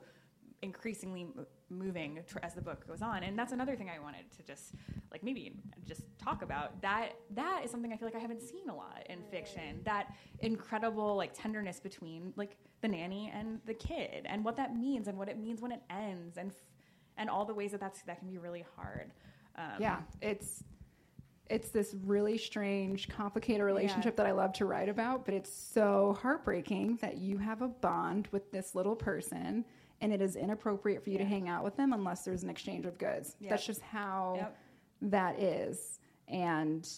increasingly 0.62 1.26
moving 1.71 2.21
tr- 2.26 2.38
as 2.43 2.55
the 2.55 2.61
book 2.61 2.87
goes 2.87 3.02
on. 3.02 3.23
And 3.23 3.38
that's 3.38 3.52
another 3.52 3.76
thing 3.76 3.88
i 3.88 3.99
wanted 3.99 4.31
to 4.37 4.43
just 4.43 4.75
like 5.11 5.23
maybe 5.23 5.55
just 5.87 6.02
talk 6.19 6.43
about. 6.43 6.81
That 6.83 7.12
that 7.35 7.62
is 7.64 7.71
something 7.71 7.93
i 7.93 7.97
feel 7.97 8.09
like 8.09 8.17
i 8.17 8.21
haven't 8.21 8.43
seen 8.43 8.69
a 8.69 8.75
lot 8.75 9.07
in 9.09 9.23
fiction. 9.31 9.81
That 9.85 10.12
incredible 10.40 11.17
like 11.17 11.33
tenderness 11.35 11.81
between 11.81 12.33
like 12.37 12.57
the 12.81 12.88
nanny 12.88 13.33
and 13.35 13.61
the 13.67 13.75
kid 13.75 14.26
and 14.26 14.45
what 14.45 14.57
that 14.57 14.76
means 14.76 15.09
and 15.09 15.17
what 15.19 15.29
it 15.29 15.38
means 15.38 15.61
when 15.61 15.73
it 15.73 15.83
ends 15.90 16.37
and 16.37 16.50
f- 16.50 16.57
and 17.17 17.29
all 17.29 17.45
the 17.45 17.55
ways 17.55 17.73
that 17.73 17.80
that's 17.80 18.02
that 18.02 18.19
can 18.19 18.28
be 18.28 18.39
really 18.39 18.65
hard. 18.76 19.13
Um, 19.56 19.80
yeah, 19.80 20.00
it's 20.21 20.65
it's 21.49 21.71
this 21.71 21.97
really 22.04 22.39
strange, 22.39 23.08
complicated 23.08 23.63
relationship 23.63 24.15
that 24.17 24.26
I 24.26 24.30
love 24.30 24.52
to 24.54 24.67
write 24.67 24.89
about, 24.89 25.25
but 25.25 25.35
it's 25.35 25.52
so 25.52 26.17
heartbreaking 26.23 26.99
that 27.00 27.19
you 27.19 27.39
have 27.39 27.61
a 27.61 27.67
bond 27.67 28.28
with 28.30 28.52
this 28.52 28.76
little 28.76 28.95
person 28.95 29.65
and 30.00 30.13
it 30.13 30.21
is 30.21 30.36
inappropriate 30.36 31.02
for 31.04 31.10
you 31.10 31.19
to 31.19 31.25
hang 31.25 31.49
out 31.49 31.63
with 31.65 31.76
them 31.76 31.93
unless 31.93 32.23
there's 32.25 32.43
an 32.43 32.50
exchange 32.50 32.86
of 32.86 32.99
goods. 32.99 33.36
Yep. 33.41 33.50
That's 33.50 33.67
just 33.67 33.82
how 33.82 34.34
Yep. 34.36 34.56
that 35.02 35.39
is. 35.41 35.99
And 36.28 36.89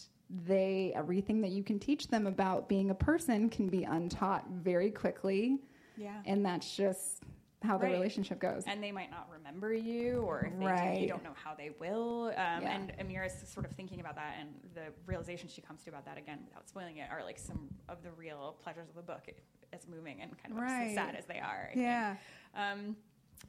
they 0.47 0.93
everything 0.95 1.41
that 1.43 1.51
you 1.51 1.63
can 1.63 1.79
teach 1.79 2.09
them 2.09 2.27
about 2.27 2.69
being 2.69 2.91
a 2.91 2.95
person 2.95 3.49
can 3.51 3.69
be 3.69 3.85
untaught 3.85 4.47
very 4.51 4.91
quickly. 4.91 5.59
yeah 5.97 6.23
And 6.25 6.45
that's 6.45 6.75
just 6.77 7.22
how 7.63 7.79
the 7.79 7.85
Right. 7.87 7.93
relationship 7.93 8.39
goes. 8.39 8.65
and 8.67 8.83
they 8.83 8.93
might 8.93 9.11
not 9.11 9.29
remember 9.31 9.73
you, 9.73 10.23
or 10.23 10.43
if 10.45 10.53
they 10.53 10.59
do, 10.59 10.67
Right. 10.67 11.01
you 11.01 11.09
don't 11.09 11.23
know 11.25 11.35
how 11.35 11.55
they 11.55 11.71
will. 11.71 12.27
Um, 12.29 12.35
Yeah. 12.63 12.77
And 12.77 12.93
Amira's 12.99 13.49
sort 13.49 13.65
of 13.67 13.73
thinking 13.73 14.01
about 14.01 14.17
that, 14.17 14.37
and 14.39 14.55
the 14.75 14.93
realization 15.07 15.49
she 15.49 15.61
comes 15.63 15.83
to 15.85 15.91
about 15.91 16.05
that 16.07 16.19
again, 16.19 16.41
without 16.45 16.69
spoiling 16.69 16.97
it, 16.99 17.11
are 17.11 17.23
like 17.25 17.39
some 17.39 17.69
of 17.89 18.03
the 18.03 18.11
real 18.13 18.57
pleasures 18.63 18.89
of 18.89 18.95
the 18.95 19.03
book, 19.03 19.29
as 19.73 19.87
moving 19.89 20.21
and 20.21 20.37
kind 20.43 20.53
of 20.55 20.61
Right. 20.61 20.95
sad 20.95 21.15
as 21.15 21.25
they 21.27 21.39
are. 21.41 21.71
I 21.75 21.79
yeah. 21.79 22.17
Um, 22.55 22.97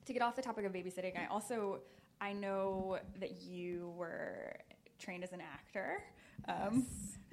to 0.06 0.14
get 0.14 0.22
off 0.22 0.36
the 0.36 0.42
topic 0.42 0.66
of 0.66 0.72
babysitting, 0.74 1.18
I 1.18 1.26
also 1.28 1.82
I 2.22 2.32
know 2.32 3.00
that 3.20 3.42
you 3.42 3.90
were 3.98 4.56
trained 4.98 5.24
as 5.26 5.34
an 5.34 5.42
actor. 5.42 6.02
Um, 6.48 6.86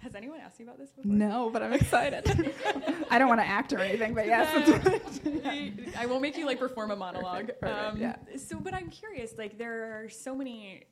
Has 0.02 0.14
anyone 0.14 0.40
asked 0.40 0.58
you 0.58 0.64
about 0.64 0.78
this 0.78 0.90
before? 0.90 1.12
No, 1.12 1.50
but 1.50 1.62
I'm 1.62 1.72
excited. 1.74 2.24
I 3.10 3.18
don't 3.18 3.28
want 3.28 3.40
to 3.40 3.46
act 3.46 3.72
or 3.72 3.78
anything, 3.80 4.14
but 4.14 4.26
yes. 4.26 4.48
I, 5.44 5.72
I 5.98 6.06
won't 6.06 6.22
make 6.22 6.36
you 6.38 6.46
like 6.46 6.58
perform 6.58 6.90
a 6.90 6.96
monologue. 6.96 7.48
Perfect, 7.48 7.60
perfect, 7.60 7.94
um, 7.94 8.00
yeah. 8.00 8.16
So, 8.36 8.58
but 8.58 8.72
I'm 8.72 8.88
curious. 8.88 9.34
Like, 9.36 9.58
there 9.58 10.02
are 10.02 10.08
so 10.08 10.34
many 10.34 10.84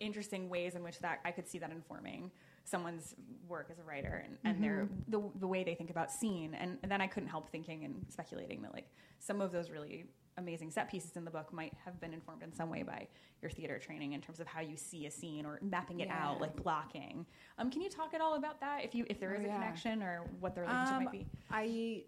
interesting 0.00 0.48
ways 0.48 0.74
in 0.74 0.82
which 0.82 0.98
that 0.98 1.20
I 1.24 1.30
could 1.30 1.48
see 1.48 1.58
that 1.60 1.70
informing 1.70 2.30
someone's 2.64 3.14
work 3.48 3.68
as 3.70 3.78
a 3.78 3.82
writer 3.82 4.22
and, 4.24 4.38
and 4.44 4.62
their 4.62 4.82
Mm-hmm. 4.84 5.10
the, 5.10 5.22
the 5.40 5.46
way 5.46 5.64
they 5.64 5.74
think 5.74 5.90
about 5.90 6.10
scene. 6.12 6.54
And, 6.54 6.78
and 6.82 6.92
then 6.92 7.00
I 7.00 7.06
couldn't 7.06 7.28
help 7.28 7.50
thinking 7.50 7.84
and 7.84 8.04
speculating 8.08 8.62
that 8.62 8.72
like 8.72 8.88
some 9.18 9.40
of 9.40 9.50
those 9.52 9.70
really 9.70 10.04
amazing 10.38 10.70
set 10.70 10.90
pieces 10.90 11.16
in 11.16 11.24
the 11.24 11.30
book 11.30 11.52
might 11.52 11.72
have 11.84 12.00
been 12.00 12.12
informed 12.12 12.42
in 12.42 12.52
some 12.52 12.70
way 12.70 12.82
by 12.82 13.06
your 13.40 13.50
theater 13.50 13.78
training 13.78 14.12
in 14.12 14.20
terms 14.20 14.40
of 14.40 14.46
how 14.46 14.60
you 14.60 14.76
see 14.76 15.06
a 15.06 15.10
scene 15.10 15.44
or 15.44 15.58
mapping 15.62 16.00
it 16.00 16.08
Yeah. 16.08 16.26
out, 16.28 16.40
like 16.40 16.54
blocking. 16.56 17.26
Um, 17.58 17.70
can 17.70 17.82
you 17.82 17.90
talk 17.90 18.14
at 18.14 18.20
all 18.20 18.34
about 18.34 18.60
that? 18.60 18.84
If 18.84 18.94
you 18.94 19.04
if 19.08 19.20
there 19.20 19.30
Oh, 19.36 19.40
is 19.40 19.44
a 19.44 19.48
connection 19.48 20.02
or 20.02 20.22
what 20.40 20.54
the 20.54 20.62
relationship 20.62 20.96
Um, 20.96 21.04
might 21.04 21.12
be? 21.12 21.26
I 21.50 22.04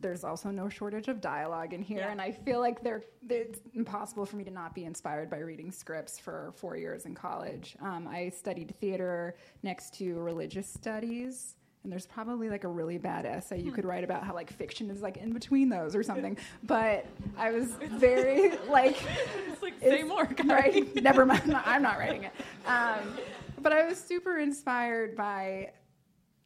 there's 0.00 0.24
also 0.24 0.50
no 0.50 0.68
shortage 0.68 1.08
of 1.08 1.22
dialogue 1.22 1.72
in 1.72 1.80
here, 1.80 2.00
Yeah. 2.00 2.10
and 2.10 2.20
I 2.20 2.32
feel 2.32 2.60
like 2.60 2.82
there 2.82 3.02
it's 3.30 3.60
impossible 3.72 4.26
for 4.26 4.36
me 4.36 4.44
to 4.44 4.50
not 4.50 4.74
be 4.74 4.84
inspired 4.84 5.30
by 5.30 5.38
reading 5.38 5.70
scripts 5.72 6.18
for 6.18 6.52
four 6.56 6.76
years 6.76 7.06
in 7.06 7.14
college. 7.14 7.74
Um, 7.80 8.06
I 8.06 8.28
studied 8.28 8.74
theater 8.78 9.36
next 9.62 9.94
to 9.94 10.20
religious 10.20 10.68
studies. 10.68 11.56
And 11.88 11.92
there's 11.94 12.04
probably 12.06 12.50
like 12.50 12.64
a 12.64 12.68
really 12.68 12.98
bad 12.98 13.24
essay 13.24 13.62
you 13.62 13.72
could 13.72 13.86
write 13.86 14.04
about 14.04 14.22
how 14.22 14.34
like 14.34 14.52
fiction 14.52 14.90
is 14.90 15.00
like 15.00 15.16
in 15.16 15.32
between 15.32 15.70
those 15.70 15.96
or 15.96 16.02
something. 16.02 16.36
But 16.64 17.06
I 17.38 17.50
was 17.50 17.68
very 17.80 18.58
like 18.68 19.02
It's 19.50 19.62
like 19.62 19.80
say 19.80 20.02
more, 20.02 20.26
Kari. 20.26 20.50
right? 20.50 20.94
Never 21.02 21.24
mind. 21.24 21.50
I'm 21.64 21.80
not 21.80 21.96
writing 21.98 22.24
it. 22.24 22.32
Um, 22.66 23.16
but 23.62 23.72
I 23.72 23.86
was 23.86 23.96
super 23.96 24.38
inspired 24.38 25.16
by 25.16 25.70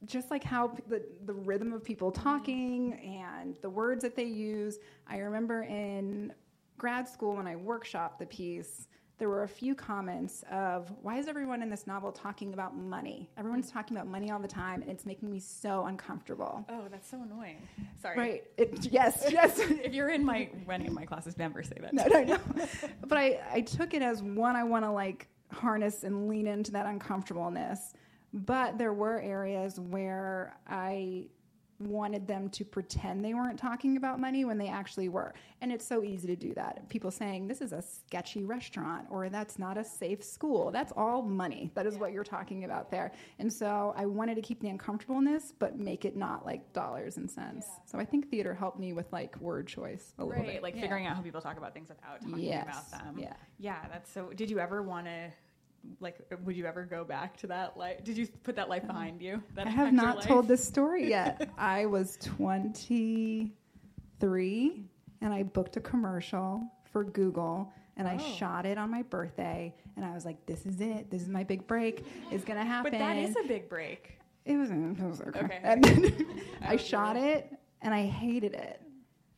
just 0.05 0.31
like 0.31 0.45
how 0.45 0.77
the, 0.87 1.03
the 1.25 1.35
rhythm 1.35 1.73
of 1.73 1.83
people 1.83 2.13
talking 2.13 2.93
and 3.21 3.57
the 3.63 3.71
words 3.71 4.03
that 4.03 4.15
they 4.15 4.23
use. 4.23 4.79
I 5.09 5.19
remember 5.19 5.65
in 5.65 6.33
grad 6.79 7.09
school 7.09 7.35
when 7.35 7.49
I 7.49 7.57
workshopped 7.57 8.19
the 8.21 8.27
piece, 8.27 8.87
there 9.23 9.29
were 9.29 9.45
a 9.45 9.49
few 9.49 9.73
comments 9.73 10.43
of 10.51 10.91
why 11.01 11.17
is 11.17 11.29
everyone 11.29 11.63
in 11.63 11.71
this 11.71 11.87
novel 11.87 12.11
talking 12.11 12.55
about 12.55 12.77
money? 12.77 13.31
Everyone's 13.39 13.71
talking 13.71 13.97
about 13.97 14.09
money 14.09 14.33
all 14.33 14.41
the 14.41 14.49
time, 14.49 14.83
and 14.83 14.91
it's 14.91 15.07
making 15.07 15.31
me 15.31 15.39
so 15.39 15.87
uncomfortable. 15.87 16.67
Oh, 16.69 16.89
that's 16.91 17.09
so 17.09 17.23
annoying. 17.23 17.59
Sorry. 18.01 18.19
Right? 18.19 18.45
It, 18.57 18.89
yes, 18.91 19.25
yes. 19.31 19.61
If 19.61 19.95
you're 19.95 20.09
in 20.09 20.25
my 20.25 20.51
any 20.69 20.89
of 20.89 20.93
my 20.93 21.05
classes, 21.05 21.39
never 21.39 21.63
say 21.63 21.77
that. 21.83 21.95
no, 21.95 22.05
no, 22.05 22.25
no. 22.25 22.39
But 23.07 23.17
I, 23.17 23.41
I 23.53 23.61
took 23.61 23.95
it 23.95 24.03
as 24.03 24.25
one, 24.25 24.57
I 24.57 24.65
want 24.65 24.85
to 24.87 24.91
like 24.91 25.29
harness 25.53 26.03
and 26.03 26.27
lean 26.29 26.49
into 26.49 26.73
that 26.73 26.87
uncomfortableness. 26.87 27.93
But 28.33 28.77
there 28.77 28.93
were 28.93 29.21
areas 29.21 29.79
where 29.79 30.57
I 30.67 31.27
wanted 31.87 32.27
them 32.27 32.49
to 32.51 32.64
pretend 32.64 33.25
they 33.25 33.35
weren't 33.35 33.59
talking 33.59 33.97
about 33.97 34.21
money 34.21 34.45
when 34.45 34.59
they 34.59 34.68
actually 34.68 35.09
were. 35.09 35.35
And 35.61 35.71
it's 35.73 35.87
so 35.87 36.03
easy 36.03 36.27
to 36.29 36.37
do 36.37 36.55
that. 36.55 36.88
People 36.88 37.11
saying 37.11 37.47
this 37.49 37.61
is 37.61 37.73
a 37.73 37.83
sketchy 37.83 38.45
restaurant 38.45 39.07
or 39.11 39.29
that's 39.29 39.59
not 39.59 39.79
a 39.79 39.85
safe 39.85 40.23
school. 40.25 40.71
That's 40.71 40.92
all 40.97 41.23
money. 41.23 41.71
That 41.75 41.87
is 41.87 41.97
what 41.99 42.12
you're 42.12 42.25
talking 42.25 42.64
about 42.64 42.90
there. 42.90 43.12
And 43.38 43.53
so 43.53 43.95
I 43.97 44.07
wanted 44.07 44.35
to 44.37 44.42
keep 44.42 44.61
the 44.61 44.68
uncomfortableness, 44.68 45.53
but 45.59 45.79
make 45.79 46.05
it 46.05 46.16
not 46.16 46.45
like 46.47 46.73
dollars 46.73 47.16
and 47.16 47.31
cents. 47.31 47.66
So 47.87 47.99
I 47.99 48.05
think 48.05 48.31
theater 48.31 48.55
helped 48.55 48.79
me 48.79 48.92
with 48.92 49.12
like 49.12 49.37
word 49.40 49.66
choice 49.66 50.14
a 50.18 50.25
little 50.25 50.45
bit. 50.45 50.62
like 50.62 50.75
Yeah. 50.75 50.83
figuring 50.83 51.07
out 51.07 51.16
how 51.16 51.23
people 51.23 51.40
talk 51.40 51.57
about 51.59 51.75
things 51.75 51.88
without 51.88 52.21
talking 52.21 52.38
Yes, 52.38 52.88
about 52.88 53.05
them. 53.05 53.18
yeah. 53.18 53.35
Yeah, 53.59 53.79
that's 53.90 54.11
so. 54.12 54.31
Did 54.35 54.51
you 54.51 54.59
ever 54.59 54.83
want 54.83 55.07
to, 55.07 55.31
like, 56.01 56.18
would 56.45 56.57
you 56.57 56.66
ever 56.66 56.85
go 56.85 57.05
back 57.05 57.37
to 57.38 57.47
that 57.49 57.77
life? 57.77 58.05
Did 58.05 58.16
you 58.16 58.27
put 58.45 58.57
that 58.57 58.68
life 58.68 58.83
um, 58.83 58.88
behind 58.88 59.23
you? 59.23 59.42
That 59.55 59.66
I 59.66 59.71
have 59.71 59.92
not 59.92 60.16
life? 60.16 60.27
told 60.27 60.49
this 60.49 60.64
story 60.64 61.09
yet. 61.16 61.51
I 61.59 61.87
was 61.87 62.18
23 62.23 64.85
and 65.21 65.33
I 65.33 65.42
booked 65.42 65.77
a 65.77 65.81
commercial 65.81 66.62
for 66.90 67.05
Google 67.05 67.73
and 67.97 68.09
I 68.09 68.16
Oh. 68.21 68.35
shot 68.37 68.66
it 68.66 68.79
on 68.79 68.90
my 68.90 69.03
birthday 69.03 69.75
and 69.97 70.05
I 70.05 70.12
was 70.14 70.25
like, 70.25 70.45
this 70.47 70.66
is 70.66 70.81
it. 70.81 71.11
This 71.11 71.23
is 71.23 71.29
my 71.29 71.45
big 71.45 71.66
break. 71.66 72.05
It's 72.31 72.45
going 72.45 72.59
to 72.59 72.64
happen. 72.64 72.92
But 72.92 72.99
that 72.99 73.16
is 73.16 73.37
a 73.37 73.47
big 73.47 73.68
break. 73.68 74.18
it 74.45 74.57
was, 74.57 74.71
it 74.71 74.77
was 75.01 75.21
okay. 75.21 75.40
Okay. 75.40 75.61
I 76.62 76.73
I 76.73 76.77
shot 76.77 77.16
it 77.16 77.53
and 77.83 77.92
I 77.92 78.07
hated 78.07 78.55
it. 78.55 78.81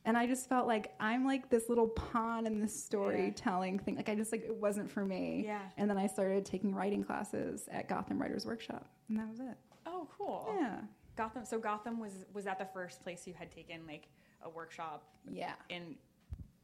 And 0.06 0.18
I 0.18 0.26
just 0.26 0.48
felt 0.48 0.66
like 0.66 0.92
I'm 1.00 1.24
like 1.24 1.48
this 1.48 1.68
little 1.70 1.88
pawn 1.88 2.46
in 2.46 2.60
this 2.60 2.78
storytelling 2.84 3.78
thing. 3.78 3.96
Like 3.96 4.08
I 4.10 4.14
just 4.14 4.32
like 4.32 4.44
it 4.44 4.54
wasn't 4.54 4.90
for 4.90 5.04
me. 5.04 5.42
Yeah. 5.46 5.60
And 5.78 5.88
then 5.88 5.96
I 5.96 6.06
started 6.06 6.44
taking 6.44 6.74
writing 6.74 7.02
classes 7.02 7.66
at 7.70 7.88
Gotham 7.88 8.20
Writers 8.20 8.44
Workshop, 8.44 8.86
and 9.08 9.18
that 9.18 9.28
was 9.28 9.40
it. 9.40 9.56
Oh, 9.86 10.06
cool. 10.18 10.54
Yeah. 10.58 10.80
Gotham. 11.16 11.44
So 11.46 11.58
Gotham 11.58 11.98
was 12.00 12.12
was 12.34 12.44
that 12.44 12.58
the 12.58 12.66
first 12.74 13.02
place 13.02 13.26
you 13.26 13.32
had 13.32 13.50
taken 13.50 13.86
like 13.86 14.08
a 14.42 14.50
workshop 14.50 15.04
Yeah. 15.30 15.54
in? 15.70 15.96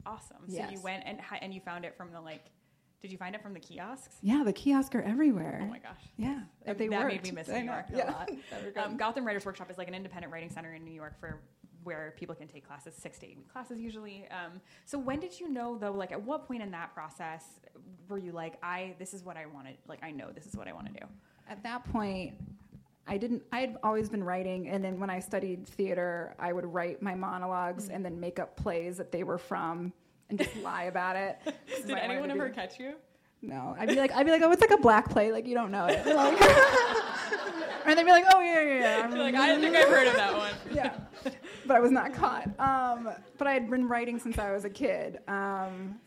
Awesome. 0.05 0.37
So 0.47 0.63
you 0.69 0.79
went 0.81 1.03
and 1.05 1.19
and 1.41 1.53
you 1.53 1.61
found 1.61 1.85
it 1.85 1.95
from 1.97 2.11
the 2.11 2.21
like. 2.21 2.45
Did 3.01 3.11
you 3.11 3.17
find 3.17 3.33
it 3.33 3.41
from 3.41 3.55
the 3.55 3.59
kiosks? 3.59 4.17
Yeah, 4.21 4.43
the 4.45 4.53
kiosks 4.53 4.93
are 4.93 5.01
everywhere. 5.01 5.61
Oh 5.63 5.65
my 5.67 5.79
gosh. 5.79 6.03
Yeah, 6.17 6.41
That, 6.67 6.77
they 6.77 6.87
that 6.89 7.07
made 7.07 7.23
me 7.23 7.31
miss 7.31 7.47
New. 7.47 7.55
York 7.63 7.85
a 7.91 7.97
Yeah. 7.97 8.11
lot. 8.11 8.29
Um. 8.77 8.95
Gotham 8.97 9.25
Writers 9.25 9.43
Workshop 9.43 9.71
is 9.71 9.79
like 9.79 9.87
an 9.87 9.95
independent 9.95 10.31
writing 10.31 10.51
center 10.51 10.73
in 10.75 10.85
New 10.85 10.91
York 10.93 11.19
for 11.19 11.39
where 11.83 12.13
people 12.17 12.35
can 12.35 12.47
take 12.47 12.65
classes, 12.67 12.93
six 12.95 13.17
to 13.19 13.25
eight 13.27 13.37
week 13.37 13.51
classes 13.51 13.79
usually. 13.79 14.27
Um, 14.31 14.61
so 14.85 14.97
when 14.97 15.19
did 15.19 15.39
you 15.39 15.49
know 15.49 15.77
though? 15.77 15.91
Like 15.91 16.11
at 16.11 16.21
what 16.21 16.47
point 16.47 16.61
in 16.61 16.71
that 16.71 16.93
process 16.93 17.43
were 18.07 18.17
you 18.17 18.31
like, 18.31 18.55
I 18.63 18.95
this 18.99 19.13
is 19.13 19.23
what 19.23 19.37
I 19.37 19.45
wanted. 19.45 19.77
Like 19.87 20.03
I 20.03 20.11
know 20.11 20.31
this 20.33 20.45
is 20.45 20.55
what 20.55 20.67
I 20.67 20.73
want 20.73 20.87
to 20.87 20.93
do. 20.93 21.05
At 21.49 21.63
that 21.63 21.83
point, 21.91 22.35
I 23.07 23.17
didn't. 23.17 23.43
I 23.51 23.59
had 23.61 23.77
always 23.83 24.09
been 24.09 24.23
writing, 24.23 24.69
and 24.69 24.83
then 24.83 24.99
when 24.99 25.09
I 25.09 25.19
studied 25.19 25.67
theater, 25.67 26.35
I 26.39 26.53
would 26.53 26.65
write 26.65 27.01
my 27.01 27.15
monologues 27.15 27.89
and 27.89 28.05
then 28.05 28.19
make 28.19 28.39
up 28.39 28.55
plays 28.55 28.97
that 28.97 29.11
they 29.11 29.23
were 29.23 29.37
from 29.37 29.91
and 30.29 30.37
just 30.37 30.55
lie 30.63 30.83
about 30.83 31.15
it. 31.15 31.39
Did 31.87 31.97
anyone 31.97 32.31
ever 32.31 32.47
be- 32.49 32.55
catch 32.55 32.79
you? 32.79 32.93
No, 33.41 33.75
I'd 33.79 33.89
be 33.89 33.95
like, 33.95 34.11
I'd 34.11 34.25
be 34.25 34.31
like, 34.31 34.43
oh, 34.43 34.51
it's 34.51 34.61
like 34.61 34.71
a 34.71 34.77
black 34.77 35.09
play, 35.09 35.31
like 35.31 35.47
you 35.47 35.55
don't 35.55 35.71
know 35.71 35.87
it. 35.87 36.05
Like- 36.05 36.37
and 37.85 37.97
they'd 37.97 38.03
be 38.03 38.11
like, 38.11 38.25
oh 38.33 38.41
yeah, 38.41 38.61
yeah, 38.61 38.79
yeah. 38.79 39.09
You're 39.09 39.19
like 39.19 39.35
I 39.35 39.59
think 39.59 39.75
I've 39.75 39.89
heard 39.89 40.07
of 40.07 40.15
that 40.15 40.35
one. 40.35 40.53
yeah, 40.73 40.93
but 41.65 41.75
I 41.75 41.79
was 41.79 41.91
not 41.91 42.13
caught. 42.13 42.47
Um, 42.59 43.09
but 43.37 43.47
I 43.47 43.53
had 43.53 43.69
been 43.69 43.87
writing 43.87 44.19
since 44.19 44.37
I 44.37 44.51
was 44.51 44.65
a 44.65 44.69
kid. 44.69 45.19
Um, 45.27 45.99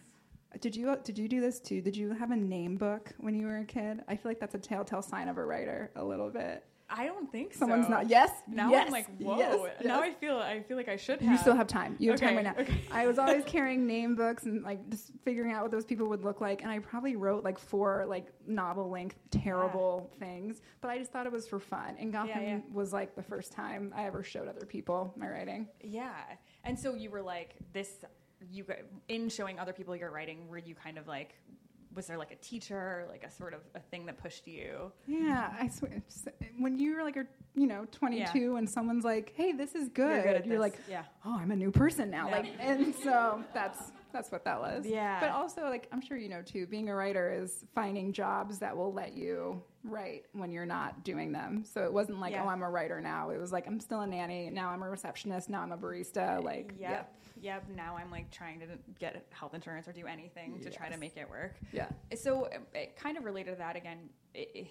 did 0.60 0.76
you 0.76 0.96
did 1.02 1.18
you 1.18 1.28
do 1.28 1.40
this 1.40 1.60
too? 1.60 1.80
Did 1.80 1.96
you 1.96 2.12
have 2.12 2.30
a 2.30 2.36
name 2.36 2.76
book 2.76 3.12
when 3.18 3.34
you 3.34 3.46
were 3.46 3.58
a 3.58 3.64
kid? 3.64 4.02
I 4.08 4.16
feel 4.16 4.30
like 4.30 4.40
that's 4.40 4.54
a 4.54 4.58
telltale 4.58 5.02
sign 5.02 5.28
of 5.28 5.38
a 5.38 5.44
writer, 5.44 5.90
a 5.96 6.04
little 6.04 6.30
bit. 6.30 6.64
I 6.90 7.06
don't 7.06 7.30
think 7.32 7.54
Someone's 7.54 7.86
so. 7.86 7.92
not. 7.92 8.08
Yes. 8.08 8.30
Now 8.46 8.70
yes, 8.70 8.86
I'm 8.86 8.92
like, 8.92 9.18
whoa. 9.18 9.38
yes, 9.38 9.58
Now 9.84 10.02
yes. 10.02 10.14
I 10.14 10.20
feel 10.20 10.36
I 10.36 10.62
feel 10.62 10.76
like 10.76 10.88
I 10.88 10.96
should 10.96 11.20
have. 11.20 11.30
You 11.30 11.38
still 11.38 11.54
have 11.54 11.66
time. 11.66 11.96
You 11.98 12.10
have 12.10 12.20
time 12.20 12.36
right 12.36 12.44
now. 12.44 12.54
okay. 12.58 12.82
I 12.90 13.06
was 13.06 13.18
always 13.18 13.44
carrying 13.46 13.86
name 13.86 14.14
books 14.14 14.44
and 14.44 14.62
like 14.62 14.88
just 14.90 15.10
figuring 15.24 15.52
out 15.52 15.62
what 15.62 15.70
those 15.70 15.84
people 15.84 16.08
would 16.08 16.24
look 16.24 16.40
like, 16.40 16.62
and 16.62 16.70
I 16.70 16.78
probably 16.78 17.16
wrote 17.16 17.42
like 17.42 17.58
four 17.58 18.04
like 18.08 18.26
novel 18.46 18.90
length 18.90 19.16
terrible 19.30 20.10
things, 20.18 20.60
but 20.80 20.90
I 20.90 20.98
just 20.98 21.10
thought 21.10 21.26
it 21.26 21.32
was 21.32 21.48
for 21.48 21.58
fun. 21.58 21.96
And 21.98 22.12
Gotham 22.12 22.42
yeah. 22.42 22.58
was 22.72 22.92
like 22.92 23.16
the 23.16 23.22
first 23.22 23.52
time 23.52 23.92
I 23.96 24.04
ever 24.06 24.22
showed 24.22 24.48
other 24.48 24.66
people 24.66 25.14
my 25.16 25.28
writing. 25.28 25.68
Yeah. 25.80 26.12
And 26.64 26.78
so 26.78 26.94
you 26.94 27.10
were 27.10 27.22
like 27.22 27.56
this 27.72 28.04
you 28.50 28.64
in 29.08 29.28
showing 29.28 29.58
other 29.58 29.72
people 29.72 29.96
your 29.96 30.10
writing 30.10 30.48
were 30.48 30.58
you 30.58 30.74
kind 30.74 30.98
of 30.98 31.06
like 31.08 31.34
was 31.94 32.06
there 32.06 32.18
like 32.18 32.30
a 32.32 32.36
teacher 32.36 33.04
like 33.10 33.24
a 33.24 33.30
sort 33.30 33.54
of 33.54 33.60
a 33.74 33.80
thing 33.80 34.06
that 34.06 34.18
pushed 34.18 34.46
you 34.46 34.90
Yeah, 35.06 35.52
I 35.58 35.68
swear. 35.68 36.02
When 36.58 36.78
you're 36.78 37.04
like 37.04 37.16
you 37.54 37.66
know 37.66 37.86
22 37.92 38.56
and 38.56 38.68
someone's 38.68 39.04
like, 39.04 39.32
"Hey, 39.36 39.52
this 39.52 39.74
is 39.74 39.88
good," 39.88 40.24
You're 40.24 40.34
good 40.34 40.46
you're 40.46 40.58
like, 40.58 40.78
Yeah. 40.88 41.04
"Oh, 41.24 41.36
I'm 41.38 41.50
a 41.52 41.56
new 41.56 41.70
person 41.70 42.10
now." 42.10 42.28
Yeah. 42.28 42.36
Like, 42.36 42.46
and 42.58 42.94
so 42.96 43.44
that's 43.54 43.92
that's 44.12 44.30
what 44.30 44.44
that 44.44 44.60
was. 44.60 44.86
Yeah. 44.86 45.18
But 45.20 45.30
also, 45.30 45.62
like, 45.68 45.88
I'm 45.92 46.00
sure 46.00 46.16
you 46.16 46.28
know 46.28 46.42
too. 46.42 46.66
Being 46.66 46.88
a 46.88 46.94
writer 46.94 47.32
is 47.32 47.64
finding 47.74 48.12
jobs 48.12 48.58
that 48.60 48.76
will 48.76 48.92
let 48.92 49.14
you 49.14 49.60
write 49.82 50.24
when 50.32 50.50
you're 50.52 50.66
not 50.66 51.04
doing 51.04 51.32
them. 51.32 51.64
So 51.64 51.84
it 51.84 51.92
wasn't 51.92 52.20
like, 52.20 52.32
Yeah. 52.32 52.44
"Oh, 52.44 52.48
I'm 52.48 52.62
a 52.62 52.70
writer 52.70 53.00
now." 53.00 53.30
It 53.30 53.38
was 53.40 53.52
like, 53.52 53.66
"I'm 53.66 53.80
still 53.80 54.00
a 54.00 54.06
nanny. 54.06 54.50
Now 54.50 54.70
I'm 54.70 54.82
a 54.82 54.90
receptionist. 54.90 55.48
Now 55.50 55.62
I'm 55.62 55.72
a 55.72 55.78
barista." 55.78 56.42
Like, 56.42 56.74
yeah, 56.78 57.04
yep 57.44 57.64
yep 57.68 57.76
now 57.76 57.96
i'm 57.96 58.10
like 58.10 58.30
trying 58.30 58.58
to 58.60 58.66
get 58.98 59.26
health 59.30 59.54
insurance 59.54 59.86
or 59.86 59.92
do 59.92 60.06
anything 60.06 60.58
to 60.60 60.70
try 60.70 60.88
to 60.88 60.96
make 60.96 61.16
it 61.16 61.28
work. 61.28 61.54
Yeah. 61.72 61.88
so 62.16 62.48
it 62.74 62.96
kind 62.96 63.16
of 63.16 63.24
related 63.24 63.52
to 63.52 63.56
that 63.58 63.76
again 63.76 63.98
i 64.34 64.46
i 64.56 64.68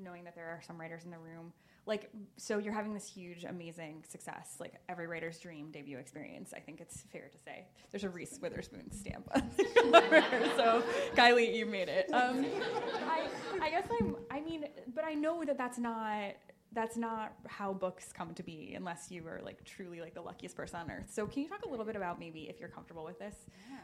knowing 0.00 0.22
that 0.22 0.36
there 0.36 0.46
are 0.46 0.60
some 0.64 0.80
writers 0.80 1.04
in 1.04 1.10
the 1.10 1.18
room 1.18 1.52
like 1.86 2.10
so 2.36 2.58
you're 2.58 2.72
having 2.72 2.94
this 2.94 3.04
huge 3.04 3.44
amazing 3.44 4.04
success 4.08 4.56
like 4.60 4.74
every 4.88 5.08
writer's 5.08 5.38
dream 5.38 5.70
debut 5.72 5.98
experience 5.98 6.52
i 6.56 6.60
think 6.60 6.80
it's 6.80 7.02
fair 7.12 7.28
to 7.32 7.38
say. 7.38 7.66
There's 7.90 8.04
a 8.04 8.08
reese 8.08 8.38
witherspoon 8.40 8.92
stamp 8.92 9.28
on 9.34 9.50
the 9.56 9.64
cover, 9.90 10.22
so 10.56 10.84
kiley 11.16 11.52
you 11.54 11.66
made 11.66 11.88
it. 11.88 12.08
Um, 12.12 12.46
I, 13.08 13.28
I 13.60 13.70
guess 13.70 13.88
i'm 14.00 14.16
i 14.30 14.40
mean 14.40 14.66
but 14.94 15.04
i 15.04 15.14
know 15.14 15.42
that 15.44 15.58
that's 15.58 15.78
not 15.78 16.34
that's 16.72 16.96
not 16.96 17.32
how 17.48 17.72
books 17.72 18.12
come 18.12 18.32
to 18.34 18.42
be 18.42 18.74
unless 18.76 19.10
you 19.10 19.26
are 19.26 19.40
like 19.44 19.64
truly 19.64 20.00
like 20.00 20.14
the 20.14 20.20
luckiest 20.20 20.56
person 20.56 20.80
on 20.80 20.90
earth. 20.90 21.10
So 21.12 21.26
can 21.26 21.42
you 21.42 21.48
talk 21.48 21.64
a 21.64 21.68
little 21.68 21.84
bit 21.84 21.96
about 21.96 22.18
maybe 22.18 22.48
if 22.48 22.60
you're 22.60 22.68
comfortable 22.68 23.04
with 23.04 23.18
this 23.18 23.34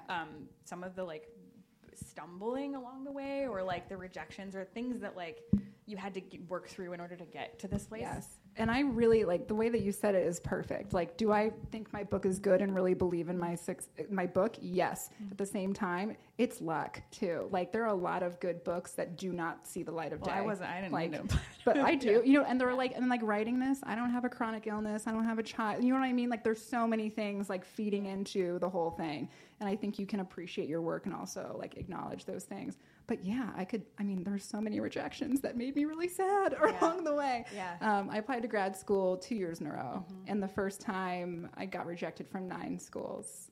um, 0.09 0.29
some 0.65 0.85
of 0.85 0.95
the 0.95 1.05
like 1.05 1.29
stumbling 1.95 2.75
along 2.75 3.05
the 3.05 3.13
way 3.13 3.47
or 3.49 3.63
like 3.63 3.89
the 3.89 3.97
rejections 3.97 4.55
or 4.55 4.65
things 4.65 5.01
that 5.01 5.17
like 5.17 5.43
you 5.87 5.97
had 5.97 6.15
to 6.15 6.23
work 6.49 6.69
through 6.69 6.93
in 6.93 7.01
order 7.01 7.17
to 7.17 7.25
get 7.25 7.59
to 7.61 7.69
this 7.69 7.87
place 7.87 8.03
Yes. 8.03 8.39
And 8.59 8.71
I 8.71 8.81
really 8.81 9.25
like 9.25 9.49
the 9.49 9.55
way 9.55 9.69
that 9.69 9.83
you 9.83 9.93
said 9.93 10.15
it 10.15 10.27
is 10.27 10.41
perfect. 10.41 10.95
Like, 10.95 11.19
do 11.19 11.31
I 11.31 11.51
think 11.71 11.93
my 11.93 12.03
book 12.03 12.25
is 12.25 12.39
good 12.39 12.63
and 12.63 12.75
really 12.75 12.95
believe 12.95 13.29
in 13.29 13.39
my 13.39 13.55
six, 13.55 13.89
my 14.11 14.27
book? 14.27 14.57
Yes. 14.61 15.11
Mm-hmm. 15.15 15.33
At 15.33 15.39
the 15.39 15.47
same 15.47 15.75
time, 15.75 16.17
it's 16.39 16.63
luck 16.63 17.03
too. 17.11 17.49
Like, 17.51 17.71
there 17.71 17.83
are 17.83 17.89
a 17.89 17.95
lot 17.95 18.23
of 18.23 18.41
good 18.41 18.65
books 18.65 18.93
that 18.93 19.19
do 19.19 19.33
not 19.33 19.67
see 19.67 19.83
the 19.83 19.93
light 19.93 20.15
of 20.15 20.21
well, 20.23 20.35
day. 20.35 20.41
i 20.41 20.41
wasn't 20.41 20.71
i 20.71 20.81
didn't 20.81 20.93
like, 20.93 21.13
to 21.13 21.39
but 21.67 21.77
I 21.79 21.95
do, 21.95 22.23
you 22.25 22.33
know, 22.39 22.47
and 22.47 22.59
they're 22.59 22.73
like, 22.73 22.97
and 22.97 23.09
like 23.11 23.23
writing 23.23 23.59
this, 23.59 23.81
I 23.83 23.95
don't 23.95 24.11
have 24.11 24.25
a 24.25 24.31
chronic 24.31 24.67
illness, 24.67 25.07
I 25.07 25.13
don't 25.13 25.25
have 25.25 25.39
a 25.39 25.43
child, 25.43 25.85
you 25.85 25.93
know 25.93 26.01
what 26.01 26.07
I 26.07 26.13
mean? 26.13 26.31
Like, 26.31 26.43
there's 26.43 26.63
so 26.63 26.87
many 26.87 27.11
things 27.11 27.51
like 27.51 27.65
feeding 27.65 28.07
into 28.07 28.59
the 28.61 28.69
whole 28.69 28.91
thing, 28.91 29.29
and 29.61 29.69
I 29.69 29.77
think 29.77 29.99
you 29.99 30.07
can 30.07 30.21
appreciate 30.21 30.69
your 30.69 30.81
work 30.81 31.05
and 31.05 31.15
also 31.15 31.57
like 31.59 31.77
acknowledge 31.77 32.25
those 32.25 32.45
things. 32.45 32.79
But 33.07 33.25
yeah, 33.25 33.51
I 33.57 33.65
could. 33.65 33.85
I 33.99 34.03
mean, 34.03 34.25
there's 34.25 34.45
so 34.45 34.61
many 34.61 34.81
rejections 34.81 35.41
that 35.43 35.57
made 35.57 35.77
me 35.77 35.85
really 35.85 36.09
sad 36.09 36.55
along 36.81 37.05
the 37.05 37.15
way. 37.15 37.45
Yeah. 37.55 37.77
Um, 37.81 38.11
I 38.11 38.19
applied 38.19 38.43
to 38.43 38.49
grad 38.49 38.77
school 38.77 39.17
two 39.17 39.37
years 39.37 39.61
in 39.61 39.67
a 39.67 39.73
row, 39.73 40.05
and 40.27 40.43
the 40.43 40.49
first 40.49 40.81
time 40.81 41.49
I 41.57 41.67
got 41.67 41.87
rejected 41.87 42.29
from 42.29 42.49
nine 42.49 42.79
schools, 42.81 43.51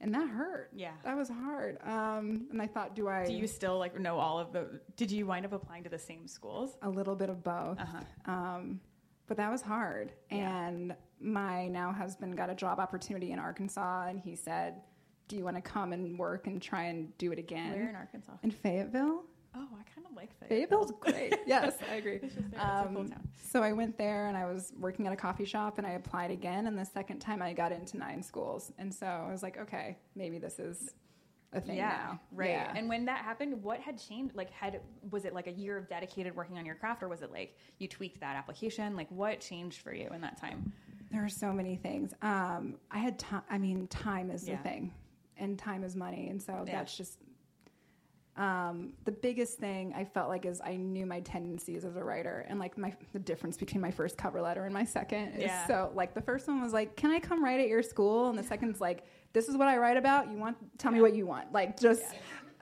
and 0.00 0.14
that 0.14 0.28
hurt. 0.28 0.70
Yeah. 0.74 0.92
that 1.04 1.16
was 1.16 1.28
hard. 1.28 1.78
Um, 1.84 2.46
and 2.52 2.62
I 2.62 2.66
thought, 2.66 2.94
do 2.94 3.08
I? 3.08 3.24
do 3.26 3.32
you 3.32 3.46
still 3.46 3.78
like 3.78 3.98
know 3.98 4.18
all 4.18 4.38
of 4.38 4.52
the 4.52 4.80
did 4.96 5.10
you 5.10 5.26
wind 5.26 5.46
up 5.46 5.52
applying 5.52 5.82
to 5.84 5.90
the 5.90 5.98
same 5.98 6.28
schools 6.28 6.76
a 6.82 6.88
little 6.88 7.16
bit 7.16 7.28
of 7.30 7.42
both. 7.42 7.80
Uh-huh. 7.80 8.32
Um, 8.32 8.80
but 9.26 9.36
that 9.36 9.50
was 9.50 9.62
hard. 9.62 10.12
Yeah. 10.30 10.66
And 10.66 10.94
my 11.20 11.68
now 11.68 11.92
husband 11.92 12.36
got 12.36 12.50
a 12.50 12.54
job 12.54 12.78
opportunity 12.78 13.32
in 13.32 13.38
Arkansas, 13.38 14.06
and 14.08 14.20
he 14.20 14.36
said, 14.36 14.82
"Do 15.28 15.36
you 15.36 15.44
want 15.44 15.56
to 15.56 15.62
come 15.62 15.92
and 15.92 16.18
work 16.18 16.46
and 16.46 16.60
try 16.60 16.84
and 16.84 17.16
do 17.18 17.32
it 17.32 17.38
again?" 17.38 17.72
where 17.72 17.88
in 17.88 17.94
arkansas 17.96 18.32
In 18.42 18.50
Fayetteville. 18.50 19.24
oh 19.54 19.68
i 19.78 19.82
kind 19.94 20.06
of 20.08 20.16
like 20.16 20.30
Fayetteville. 20.38 20.48
Fayetteville's 20.48 20.92
great. 21.00 21.34
yes, 21.46 21.74
I 21.90 21.94
agree. 21.96 22.20
It's 22.22 22.34
just 22.34 22.50
there. 22.50 22.60
It's 22.60 22.86
a 22.86 22.88
cool 22.88 23.00
Um, 23.02 23.08
town. 23.08 23.28
so 23.42 23.62
I 23.62 23.72
went 23.72 23.96
there 23.98 24.28
and 24.28 24.36
I 24.36 24.44
was 24.46 24.72
working 24.78 25.06
at 25.06 25.12
a 25.12 25.16
coffee 25.16 25.44
shop 25.44 25.78
and 25.78 25.86
I 25.86 25.90
applied 25.90 26.30
again. 26.30 26.66
And 26.66 26.78
the 26.78 26.84
second 26.86 27.18
time 27.20 27.42
I 27.42 27.52
got 27.52 27.70
into 27.72 27.98
nine 27.98 28.22
schools. 28.22 28.72
And 28.78 28.92
so 28.94 29.06
I 29.06 29.30
was 29.30 29.42
like, 29.42 29.58
okay, 29.58 29.98
maybe 30.14 30.38
this 30.38 30.58
is 30.58 30.94
a 31.54 31.60
thing 31.60 31.76
yeah 31.76 31.88
now. 32.12 32.20
right 32.32 32.48
Yeah. 32.48 32.72
and 32.74 32.88
when 32.88 33.04
that 33.04 33.22
happened 33.22 33.62
what 33.62 33.78
had 33.78 33.98
changed 33.98 34.34
like 34.34 34.48
had 34.48 34.80
was 35.10 35.26
it 35.26 35.34
like 35.34 35.48
a 35.48 35.52
year 35.52 35.76
of 35.76 35.86
dedicated 35.86 36.34
working 36.34 36.56
on 36.56 36.64
your 36.64 36.74
craft 36.76 37.02
or 37.02 37.10
was 37.10 37.20
it 37.20 37.30
like 37.30 37.58
you 37.78 37.86
tweaked 37.86 38.20
that 38.20 38.36
application 38.36 38.96
like 38.96 39.10
what 39.10 39.38
changed 39.40 39.82
for 39.82 39.92
you 39.92 40.08
in 40.14 40.22
that 40.22 40.38
time 40.40 40.72
there 41.10 41.22
are 41.22 41.28
so 41.28 41.52
many 41.52 41.76
things. 41.76 42.14
Um, 42.22 42.76
I 42.90 42.96
had 43.00 43.18
time. 43.18 43.42
I 43.50 43.58
mean, 43.58 43.86
time 43.88 44.30
is 44.30 44.48
Yeah. 44.48 44.56
the 44.56 44.62
thing, 44.62 44.94
and 45.42 45.58
time 45.58 45.84
is 45.84 45.94
money. 45.94 46.28
And 46.30 46.40
so 46.40 46.64
Yeah. 46.66 46.72
that's 46.76 46.96
just. 46.96 47.18
Um, 48.34 48.94
the 49.04 49.12
biggest 49.12 49.58
thing 49.58 49.92
I 49.94 50.06
felt 50.06 50.30
like 50.30 50.46
is 50.46 50.62
I 50.64 50.76
knew 50.76 51.04
my 51.04 51.20
tendencies 51.20 51.84
as 51.84 51.96
a 51.96 52.02
writer 52.02 52.46
and 52.48 52.58
like 52.58 52.78
my 52.78 52.94
the 53.12 53.18
difference 53.18 53.58
between 53.58 53.82
my 53.82 53.90
first 53.90 54.16
cover 54.16 54.40
letter 54.40 54.64
and 54.64 54.72
my 54.72 54.84
second 54.86 55.34
is 55.34 55.42
Yeah. 55.42 55.66
so 55.66 55.92
like 55.94 56.14
the 56.14 56.22
first 56.22 56.48
one 56.48 56.62
was 56.62 56.72
like, 56.72 56.96
Can 56.96 57.10
I 57.10 57.18
come 57.20 57.44
write 57.44 57.60
at 57.60 57.68
your 57.68 57.82
school? 57.82 58.30
And 58.30 58.38
the 58.38 58.42
second's 58.42 58.80
like, 58.80 59.04
This 59.34 59.50
is 59.50 59.56
what 59.58 59.68
I 59.68 59.76
write 59.76 59.98
about. 59.98 60.30
You 60.30 60.38
want 60.38 60.56
tell 60.78 60.90
me 60.92 61.02
what 61.02 61.14
you 61.14 61.26
want. 61.26 61.52
Like 61.52 61.78
just 61.78 62.02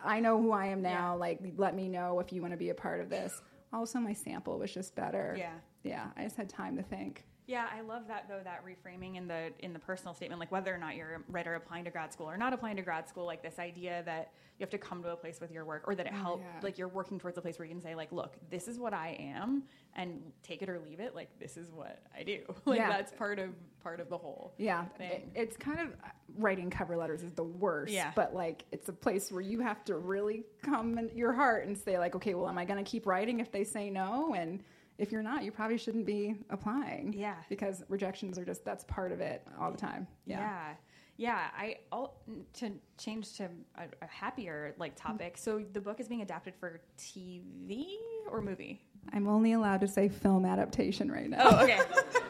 I 0.02 0.18
know 0.18 0.42
who 0.42 0.50
I 0.50 0.66
am 0.66 0.82
now. 0.82 1.12
Yeah. 1.14 1.20
Like 1.20 1.40
let 1.56 1.76
me 1.76 1.86
know 1.88 2.18
if 2.18 2.32
you 2.32 2.40
want 2.40 2.52
to 2.52 2.56
be 2.58 2.70
a 2.70 2.74
part 2.74 3.00
of 3.00 3.08
this. 3.08 3.40
Also 3.72 4.00
my 4.00 4.12
sample 4.12 4.58
was 4.58 4.74
just 4.74 4.96
better. 4.96 5.36
Yeah. 5.38 5.52
Yeah. 5.84 6.06
I 6.16 6.24
just 6.24 6.34
had 6.36 6.48
time 6.48 6.76
to 6.78 6.82
think. 6.82 7.24
Yeah, 7.50 7.66
I 7.76 7.80
love 7.80 8.06
that 8.06 8.26
though 8.28 8.40
that 8.44 8.62
reframing 8.64 9.16
in 9.16 9.26
the 9.26 9.50
in 9.58 9.72
the 9.72 9.80
personal 9.80 10.14
statement, 10.14 10.38
like 10.38 10.52
whether 10.52 10.72
or 10.72 10.78
not 10.78 10.94
you're 10.94 11.16
a 11.16 11.32
writer 11.32 11.54
applying 11.54 11.84
to 11.84 11.90
grad 11.90 12.12
school 12.12 12.30
or 12.30 12.36
not 12.36 12.52
applying 12.52 12.76
to 12.76 12.82
grad 12.82 13.08
school, 13.08 13.26
like 13.26 13.42
this 13.42 13.58
idea 13.58 14.04
that 14.06 14.32
you 14.56 14.62
have 14.62 14.70
to 14.70 14.78
come 14.78 15.02
to 15.02 15.10
a 15.10 15.16
place 15.16 15.40
with 15.40 15.50
your 15.50 15.64
work, 15.64 15.82
or 15.88 15.96
that 15.96 16.06
it 16.06 16.12
oh, 16.14 16.22
helps, 16.22 16.44
yeah. 16.44 16.60
like 16.62 16.78
you're 16.78 16.86
working 16.86 17.18
towards 17.18 17.36
a 17.38 17.40
place 17.40 17.58
where 17.58 17.66
you 17.66 17.72
can 17.72 17.82
say, 17.82 17.94
like, 17.94 18.12
look, 18.12 18.36
this 18.50 18.68
is 18.68 18.78
what 18.78 18.94
I 18.94 19.16
am, 19.18 19.64
and 19.96 20.20
take 20.44 20.62
it 20.62 20.68
or 20.68 20.78
leave 20.78 21.00
it. 21.00 21.12
Like 21.12 21.28
this 21.40 21.56
is 21.56 21.72
what 21.72 22.00
I 22.16 22.22
do. 22.22 22.40
like 22.66 22.78
Yeah. 22.78 22.88
that's 22.88 23.10
part 23.10 23.40
of 23.40 23.50
part 23.82 23.98
of 23.98 24.08
the 24.08 24.18
whole. 24.18 24.54
Yeah, 24.56 24.84
it, 25.00 25.28
it's 25.34 25.56
kind 25.56 25.80
of 25.80 25.88
uh, 25.88 26.08
writing 26.38 26.70
cover 26.70 26.96
letters 26.96 27.24
is 27.24 27.32
the 27.32 27.42
worst. 27.42 27.92
Yeah. 27.92 28.12
but 28.14 28.32
like 28.32 28.64
it's 28.70 28.88
a 28.88 28.92
place 28.92 29.32
where 29.32 29.42
you 29.42 29.58
have 29.58 29.84
to 29.86 29.96
really 29.96 30.44
come 30.62 30.98
in 30.98 31.10
your 31.16 31.32
heart 31.32 31.66
and 31.66 31.76
say 31.76 31.98
like, 31.98 32.14
okay, 32.14 32.34
well, 32.34 32.48
am 32.48 32.58
I 32.58 32.64
going 32.64 32.82
to 32.82 32.88
keep 32.88 33.06
writing 33.06 33.40
if 33.40 33.50
they 33.50 33.64
say 33.64 33.90
no? 33.90 34.34
And 34.34 34.62
if 35.00 35.10
you're 35.10 35.22
not, 35.22 35.42
you 35.42 35.50
probably 35.50 35.78
shouldn't 35.78 36.06
be 36.06 36.36
applying. 36.50 37.14
Yeah. 37.16 37.36
because 37.48 37.82
rejections 37.88 38.38
are 38.38 38.44
just 38.44 38.64
that's 38.64 38.84
part 38.84 39.12
of 39.12 39.20
it 39.20 39.46
all 39.58 39.70
the 39.70 39.78
time. 39.78 40.06
Yeah. 40.26 40.74
Yeah, 41.16 41.48
I 41.54 41.76
all, 41.92 42.22
to 42.54 42.70
change 42.96 43.34
to 43.34 43.50
a, 43.76 43.82
a 44.00 44.06
happier 44.06 44.74
like 44.78 44.96
mm-hmm. 44.96 45.08
topic. 45.08 45.36
So 45.36 45.62
the 45.74 45.80
book 45.80 46.00
is 46.00 46.08
being 46.08 46.22
adapted 46.22 46.54
for 46.58 46.80
TV 46.98 47.96
or 48.30 48.40
movie. 48.40 48.80
I'm 49.12 49.28
only 49.28 49.52
allowed 49.52 49.82
to 49.82 49.88
say 49.88 50.08
film 50.08 50.46
adaptation 50.46 51.12
right 51.12 51.28
now. 51.28 51.40
Oh, 51.42 51.64
okay. 51.64 51.80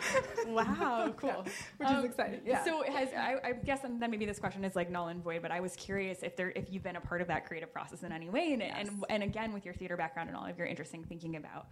wow, 0.49 1.13
cool. 1.17 1.45
Which 1.77 1.89
is 1.89 1.97
um, 1.97 2.05
exciting, 2.05 2.41
yeah. 2.45 2.65
So 2.65 2.83
has 2.83 3.11
I, 3.17 3.37
I 3.45 3.53
guess 3.53 3.83
then 3.83 4.01
maybe 4.01 4.27
this 4.27 4.41
question 4.41 4.65
is 4.65 4.75
like 4.75 4.91
null 4.91 5.07
and 5.07 5.23
void, 5.23 5.43
but 5.43 5.53
I 5.53 5.61
was 5.61 5.77
curious 5.77 6.25
if 6.25 6.35
there 6.35 6.51
if 6.57 6.73
you've 6.73 6.83
been 6.83 6.97
a 6.97 7.01
part 7.01 7.21
of 7.21 7.29
that 7.29 7.47
creative 7.47 7.73
process 7.73 8.03
in 8.03 8.11
any 8.11 8.29
way, 8.29 8.53
and 8.55 8.63
and, 8.63 9.05
and 9.09 9.23
again 9.23 9.53
with 9.53 9.65
your 9.65 9.75
theater 9.75 9.97
background 9.97 10.29
and 10.29 10.37
all 10.37 10.47
of 10.47 10.59
your 10.59 10.67
interesting 10.67 11.05
thinking 11.05 11.37
about 11.37 11.69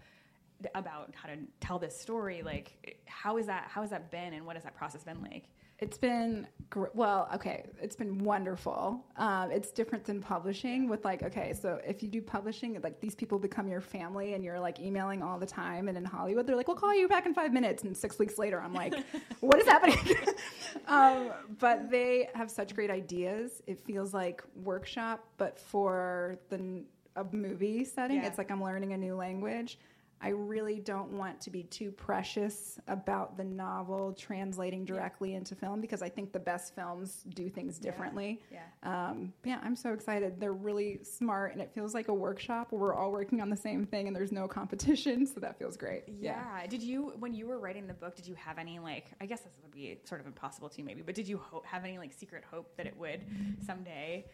about 0.75 1.14
how 1.14 1.29
to 1.29 1.37
tell 1.61 1.79
this 1.79 1.99
story, 1.99 2.42
like 2.42 3.01
how 3.07 3.37
is 3.37 3.47
that 3.47 3.68
how 3.68 3.83
has 3.83 3.90
that 3.90 4.11
been, 4.11 4.35
and 4.35 4.44
what 4.44 4.57
has 4.57 4.64
that 4.64 4.75
process 4.75 5.05
been 5.05 5.23
like? 5.23 5.44
It's 5.81 5.97
been 5.97 6.49
gr- 6.71 6.87
well, 6.92 7.29
okay. 7.35 7.64
It's 7.81 7.94
been 7.94 8.18
wonderful. 8.18 9.05
Um, 9.16 9.53
it's 9.53 9.71
different 9.71 10.05
than 10.05 10.21
publishing. 10.21 10.88
With 10.88 11.05
like, 11.05 11.23
okay, 11.23 11.53
so 11.53 11.81
if 11.87 12.03
you 12.03 12.09
do 12.09 12.21
publishing, 12.21 12.81
like 12.83 13.01
these 13.01 13.14
people 13.14 13.38
become 13.38 13.68
your 13.68 13.81
family, 13.81 14.35
and 14.35 14.42
you're 14.42 14.59
like 14.59 14.81
emailing 14.81 15.23
all 15.23 15.38
the 15.38 15.47
time. 15.47 15.87
And 15.87 15.97
in 15.97 16.05
Hollywood, 16.05 16.47
they're 16.47 16.57
like, 16.57 16.66
"We'll 16.66 16.77
call 16.77 16.94
you 16.94 17.07
back 17.07 17.27
in 17.27 17.35
five 17.35 17.53
minutes." 17.53 17.85
And 17.85 17.97
six 17.97 18.18
weeks 18.18 18.38
later, 18.38 18.61
I'm 18.61 18.75
like, 18.75 18.94
"What 19.40 19.61
is 19.61 19.66
happening?" 19.66 19.99
um, 20.88 21.31
but 21.61 21.88
they 21.90 22.29
have 22.35 22.51
such 22.51 22.75
great 22.75 22.90
ideas. 22.90 23.62
It 23.68 23.79
feels 23.79 24.12
like 24.12 24.42
workshop, 24.57 25.25
but 25.37 25.61
for 25.61 26.38
the 26.49 26.83
a 27.18 27.25
movie 27.33 27.85
setting. 27.85 28.18
Yeah. 28.18 28.27
It's 28.27 28.38
like 28.38 28.51
I'm 28.51 28.62
learning 28.62 28.92
a 28.92 28.97
new 28.97 29.14
language. 29.14 29.79
I 30.20 30.28
really 30.31 30.81
don't 30.81 31.12
want 31.12 31.40
to 31.42 31.50
be 31.50 31.62
too 31.62 31.92
precious 31.92 32.78
about 32.88 33.37
the 33.37 33.44
novel 33.44 34.12
translating 34.12 34.85
directly 34.85 35.35
into 35.35 35.54
film 35.54 35.81
because 35.81 36.02
I 36.02 36.09
think 36.09 36.33
the 36.33 36.40
best 36.40 36.74
films 36.74 37.22
do 37.35 37.48
things 37.48 37.78
differently. 37.78 38.40
Yeah. 38.50 38.62
Um, 38.83 39.33
yeah, 39.44 39.61
I'm 39.62 39.76
so 39.76 39.92
excited. 39.92 40.40
They're 40.40 40.52
really 40.52 41.00
smart, 41.04 41.52
and 41.52 41.61
it 41.61 41.70
feels 41.72 41.94
like 41.94 42.09
a 42.09 42.14
workshop 42.14 42.72
where 42.72 42.81
we're 42.81 42.94
all 42.94 43.12
working 43.12 43.40
on 43.40 43.48
the 43.48 43.57
same 43.57 43.87
thing, 43.87 44.09
and 44.09 44.16
there's 44.16 44.33
no 44.33 44.48
competition. 44.48 45.26
So 45.26 45.40
that 45.40 45.59
feels 45.59 45.76
great. 45.76 46.04
Yeah. 46.20 46.66
Did 46.68 46.83
you, 46.83 47.12
when 47.18 47.35
you 47.35 47.46
were 47.46 47.59
writing 47.59 47.87
the 47.87 47.94
book, 47.94 48.16
did 48.16 48.26
you 48.26 48.35
have 48.35 48.59
any 48.59 48.78
like? 48.78 49.07
I 49.20 49.26
guess 49.26 49.40
this 49.40 49.52
would 49.62 49.72
be 49.72 49.98
sort 50.04 50.20
of 50.20 50.26
impossible 50.26 50.68
to 50.70 50.78
you, 50.78 50.85
maybe, 50.85 51.02
but 51.02 51.14
did 51.14 51.28
you 51.28 51.38
ho- 51.38 51.62
have 51.64 51.85
any 51.85 51.98
like 51.98 52.12
secret 52.12 52.42
hope 52.50 52.76
that 52.76 52.87
it 52.87 52.96
would 52.96 53.24
someday? 53.64 54.26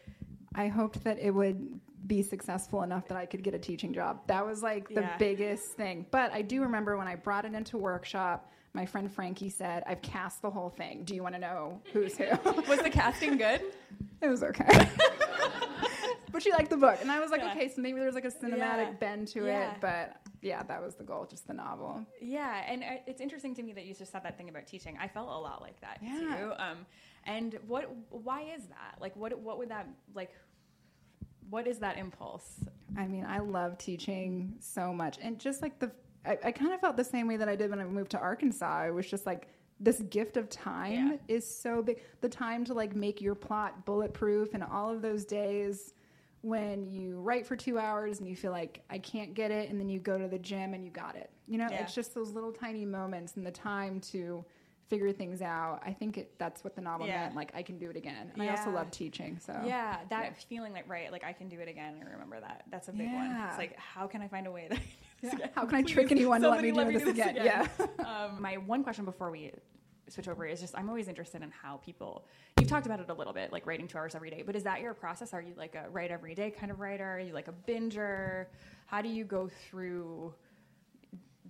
I 0.55 0.67
hoped 0.67 1.03
that 1.03 1.19
it 1.19 1.31
would 1.31 1.79
be 2.07 2.21
successful 2.21 2.83
enough 2.83 3.07
that 3.09 3.17
I 3.17 3.25
could 3.25 3.43
get 3.43 3.53
a 3.53 3.59
teaching 3.59 3.93
job. 3.93 4.21
That 4.27 4.45
was 4.45 4.61
like 4.63 4.87
the 4.87 5.01
Yeah. 5.01 5.17
biggest 5.17 5.73
thing. 5.73 6.05
But 6.11 6.31
I 6.31 6.41
do 6.41 6.61
remember 6.61 6.97
when 6.97 7.07
I 7.07 7.15
brought 7.15 7.45
it 7.45 7.53
into 7.53 7.77
workshop, 7.77 8.51
my 8.73 8.85
friend 8.85 9.11
Frankie 9.11 9.49
said, 9.49 9.83
I've 9.87 10.01
cast 10.01 10.41
the 10.41 10.49
whole 10.51 10.69
thing. 10.69 11.03
Do 11.03 11.15
you 11.15 11.23
want 11.23 11.33
to 11.35 11.39
know 11.41 11.81
who's 11.93 12.17
who? 12.17 12.25
Was 12.69 12.79
the 12.79 12.89
casting 12.91 13.37
good? 13.37 13.61
it 14.21 14.27
was 14.27 14.43
okay. 14.43 14.67
but 16.35 16.43
she 16.43 16.51
liked 16.51 16.69
the 16.69 16.77
book. 16.77 16.97
And 17.01 17.09
I 17.09 17.19
was 17.19 17.31
like, 17.31 17.41
Yeah. 17.41 17.51
okay, 17.53 17.69
so 17.69 17.81
maybe 17.81 17.99
there's 17.99 18.13
like 18.13 18.25
a 18.25 18.31
cinematic 18.31 18.57
Yeah. 18.57 18.91
bend 18.99 19.27
to 19.29 19.45
Yeah. 19.45 19.71
it. 19.71 19.81
But 19.81 20.17
yeah, 20.41 20.61
that 20.63 20.81
was 20.81 20.95
the 20.95 21.03
goal, 21.03 21.25
just 21.25 21.47
the 21.47 21.53
novel. 21.53 22.05
Yeah, 22.21 22.63
and 22.67 22.83
I- 22.83 23.01
it's 23.07 23.21
interesting 23.21 23.55
to 23.55 23.63
me 23.63 23.71
that 23.73 23.85
you 23.85 23.93
just 23.93 24.11
said 24.11 24.23
that 24.23 24.37
thing 24.37 24.49
about 24.49 24.67
teaching. 24.67 24.97
I 24.99 25.07
felt 25.07 25.29
a 25.29 25.39
lot 25.39 25.61
like 25.61 25.79
that 25.81 25.99
Yeah. 26.01 26.35
too. 26.37 26.53
Um, 26.61 26.85
and 27.23 27.57
what? 27.67 27.85
Why 28.09 28.41
is 28.55 28.67
that? 28.67 28.97
Like, 28.99 29.15
what? 29.15 29.37
What 29.39 29.57
would 29.59 29.69
that 29.69 29.87
like? 30.13 30.31
What 31.49 31.67
is 31.67 31.79
that 31.79 31.97
impulse? 31.97 32.59
I 32.97 33.07
mean, 33.07 33.25
I 33.25 33.39
love 33.39 33.77
teaching 33.77 34.55
so 34.59 34.93
much. 34.93 35.17
And 35.21 35.39
just 35.39 35.61
like 35.61 35.79
the, 35.79 35.91
I, 36.25 36.37
I 36.45 36.51
kind 36.51 36.73
of 36.73 36.79
felt 36.81 36.97
the 36.97 37.03
same 37.03 37.27
way 37.27 37.37
that 37.37 37.47
I 37.47 37.55
did 37.55 37.69
when 37.69 37.79
I 37.79 37.85
moved 37.85 38.11
to 38.11 38.19
Arkansas. 38.19 38.85
It 38.87 38.93
was 38.93 39.07
just 39.09 39.25
like, 39.25 39.47
this 39.79 39.99
gift 40.03 40.37
of 40.37 40.49
time 40.49 41.07
Yeah. 41.11 41.17
is 41.27 41.45
so 41.47 41.81
big. 41.83 42.01
The 42.21 42.29
time 42.29 42.63
to 42.65 42.73
like 42.73 42.95
make 42.95 43.21
your 43.21 43.35
plot 43.35 43.85
bulletproof 43.85 44.53
and 44.53 44.63
all 44.63 44.89
of 44.89 45.01
those 45.01 45.25
days 45.25 45.93
when 46.45 46.85
you 46.85 47.19
write 47.21 47.47
for 47.47 47.55
two 47.55 47.79
hours 47.79 48.19
and 48.19 48.29
you 48.29 48.35
feel 48.35 48.51
like 48.51 48.83
I 48.89 48.99
can't 48.99 49.33
get 49.33 49.49
it, 49.49 49.69
and 49.71 49.79
then 49.79 49.89
you 49.89 49.99
go 49.99 50.19
to 50.19 50.27
the 50.27 50.37
gym 50.37 50.75
and 50.75 50.85
you 50.85 50.91
got 50.91 51.15
it. 51.15 51.31
You 51.47 51.57
know, 51.57 51.67
Yeah. 51.69 51.81
it's 51.81 51.95
just 51.95 52.13
those 52.13 52.31
little 52.31 52.51
tiny 52.51 52.85
moments 52.85 53.35
and 53.35 53.43
the 53.45 53.51
time 53.51 53.99
to 54.11 54.45
figure 54.87 55.11
things 55.11 55.41
out. 55.41 55.81
I 55.83 55.91
think 55.91 56.19
it, 56.19 56.37
that's 56.37 56.63
what 56.63 56.75
the 56.75 56.81
novel 56.81 57.07
Yeah. 57.07 57.23
meant. 57.23 57.35
Like 57.35 57.51
I 57.55 57.63
can 57.63 57.79
do 57.79 57.89
it 57.89 57.95
again, 57.95 58.29
and 58.31 58.41
I 58.43 58.49
also 58.49 58.69
love 58.69 58.91
teaching. 58.91 59.39
So 59.39 59.59
yeah, 59.65 59.97
that 60.09 60.23
yeah. 60.23 60.31
feeling 60.47 60.71
like 60.71 60.87
right, 60.87 61.11
like 61.11 61.23
I 61.23 61.33
can 61.33 61.49
do 61.49 61.59
it 61.59 61.67
again. 61.67 61.95
I 62.07 62.11
remember 62.11 62.39
that. 62.39 62.65
That's 62.69 62.89
a 62.89 62.93
big 62.93 63.11
one. 63.11 63.35
It's 63.49 63.57
like, 63.57 63.75
how 63.79 64.05
can 64.05 64.21
I 64.21 64.27
find 64.27 64.45
a 64.45 64.51
way 64.51 64.67
that 64.69 64.77
I 64.77 65.27
can 65.29 65.29
do 65.31 65.37
Yeah. 65.39 65.47
How 65.55 65.65
can 65.65 65.75
I 65.75 65.81
Please, 65.81 65.91
trick 65.93 66.11
anyone 66.11 66.41
to 66.41 66.49
let 66.49 66.61
me 66.61 66.69
somebody 66.69 66.99
do 66.99 67.05
this 67.05 67.09
again? 67.09 67.35
Yeah. 67.37 67.67
um, 68.05 68.39
my 68.39 68.57
one 68.57 68.83
question 68.83 69.05
before 69.05 69.31
we 69.31 69.51
switch 70.09 70.27
over 70.27 70.45
is 70.45 70.61
just 70.61 70.75
I'm 70.77 70.89
always 70.89 71.07
interested 71.07 71.41
in 71.41 71.51
how 71.51 71.77
people. 71.77 72.25
You've 72.59 72.69
talked 72.69 72.85
about 72.85 72.99
it 72.99 73.09
a 73.09 73.13
little 73.13 73.33
bit, 73.33 73.51
like 73.51 73.65
writing 73.65 73.87
two 73.87 73.97
hours 73.97 74.15
every 74.15 74.29
day. 74.29 74.43
But 74.45 74.55
is 74.55 74.63
that 74.63 74.81
your 74.81 74.93
process? 74.93 75.33
Are 75.33 75.41
you 75.41 75.53
like 75.57 75.75
a 75.75 75.89
write 75.89 76.11
every 76.11 76.35
day 76.35 76.51
kind 76.51 76.71
of 76.71 76.79
writer? 76.79 77.05
Are 77.05 77.19
you 77.19 77.33
like 77.33 77.47
a 77.47 77.53
binger? 77.71 78.47
How 78.85 79.01
do 79.01 79.09
you 79.09 79.23
go 79.23 79.49
through? 79.69 80.33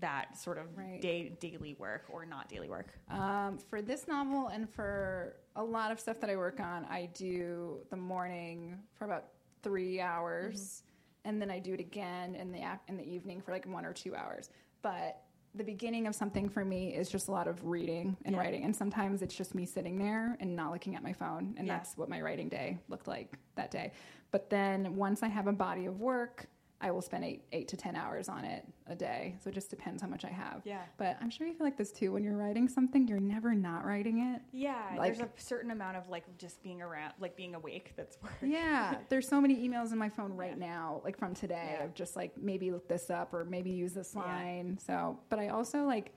That 0.01 0.37
sort 0.37 0.57
of 0.57 0.77
Right. 0.77 0.99
day, 1.01 1.29
daily 1.39 1.73
work 1.75 2.03
or 2.09 2.25
not 2.25 2.49
daily 2.49 2.67
work. 2.69 2.87
Um, 3.09 3.57
for 3.57 3.81
this 3.81 4.09
novel 4.09 4.47
and 4.47 4.69
for 4.69 5.37
a 5.55 5.63
lot 5.63 5.89
of 5.89 6.01
stuff 6.01 6.19
that 6.19 6.29
I 6.29 6.35
work 6.35 6.59
on, 6.59 6.83
I 6.89 7.05
do 7.13 7.79
the 7.89 7.95
morning 7.95 8.77
for 8.93 9.05
about 9.05 9.27
three 9.63 10.01
hours, 10.01 10.83
and 11.23 11.41
then 11.41 11.49
I 11.49 11.59
do 11.59 11.73
it 11.73 11.79
again 11.79 12.35
in 12.35 12.51
the 12.51 12.61
in 12.89 12.97
the 12.97 13.05
evening 13.09 13.39
for 13.39 13.53
like 13.53 13.65
one 13.67 13.85
or 13.85 13.93
two 13.93 14.13
hours. 14.13 14.49
But 14.81 15.21
the 15.55 15.63
beginning 15.63 16.05
of 16.07 16.13
something 16.15 16.49
for 16.49 16.65
me 16.65 16.93
is 16.93 17.09
just 17.09 17.27
a 17.29 17.31
lot 17.31 17.47
of 17.47 17.63
reading 17.65 18.17
and 18.25 18.35
Yeah. 18.35 18.41
writing, 18.41 18.63
and 18.65 18.75
sometimes 18.75 19.21
it's 19.21 19.33
just 19.35 19.55
me 19.55 19.65
sitting 19.65 19.97
there 19.97 20.35
and 20.39 20.55
not 20.55 20.71
looking 20.71 20.95
at 20.95 21.03
my 21.03 21.13
phone, 21.13 21.55
and 21.57 21.65
Yeah. 21.67 21.77
that's 21.77 21.97
what 21.97 22.09
my 22.09 22.21
writing 22.21 22.49
day 22.49 22.77
looked 22.89 23.07
like 23.07 23.37
that 23.55 23.71
day. 23.71 23.91
But 24.31 24.49
then 24.49 24.95
once 24.95 25.23
I 25.23 25.27
have 25.27 25.47
a 25.47 25.53
body 25.53 25.85
of 25.85 25.99
work. 26.01 26.47
I 26.85 26.91
will 26.91 27.01
spend 27.01 27.23
eight 27.25 27.41
eight 27.51 27.67
to 27.69 27.77
ten 27.77 27.95
hours 27.95 28.29
on 28.29 28.45
it 28.45 28.63
a 28.85 28.95
day, 28.95 29.35
so 29.43 29.49
it 29.49 29.53
just 29.53 29.71
depends 29.71 30.03
how 30.03 30.07
much 30.07 30.23
I 30.23 30.29
have. 30.29 30.61
Yeah. 30.65 30.83
But 30.99 31.17
I'm 31.19 31.31
sure 31.31 31.47
you 31.47 31.53
feel 31.55 31.65
like 31.65 31.77
this 31.77 31.91
too. 31.91 32.11
When 32.11 32.23
you're 32.23 32.37
writing 32.37 32.67
something, 32.69 33.07
you're 33.07 33.19
never 33.19 33.55
not 33.55 33.83
writing 33.85 34.19
it. 34.19 34.41
Yeah, 34.51 34.75
Like- 34.95 35.17
there's 35.17 35.27
a 35.27 35.29
certain 35.41 35.71
amount 35.71 35.97
of 35.97 36.07
like 36.09 36.25
just 36.37 36.61
being 36.61 36.83
around, 36.83 37.13
like 37.19 37.35
being 37.35 37.55
awake. 37.55 37.93
That's 37.97 38.21
work. 38.21 38.33
Yeah. 38.43 38.97
There's 39.09 39.27
so 39.27 39.41
many 39.41 39.67
emails 39.67 39.93
in 39.93 39.97
my 39.97 40.09
phone 40.09 40.33
right 40.33 40.55
now, 40.59 41.01
like 41.03 41.17
from 41.17 41.33
today, 41.33 41.77
Yeah. 41.79 41.85
of 41.85 41.95
just 41.95 42.15
like 42.15 42.37
maybe 42.37 42.69
look 42.69 42.87
this 42.87 43.09
up 43.09 43.33
or 43.33 43.45
maybe 43.45 43.71
use 43.71 43.93
this 43.93 44.11
Yeah. 44.15 44.21
line. 44.21 44.77
So, 44.77 45.17
but 45.29 45.39
I 45.39 45.47
also 45.47 45.85
like 45.85 46.11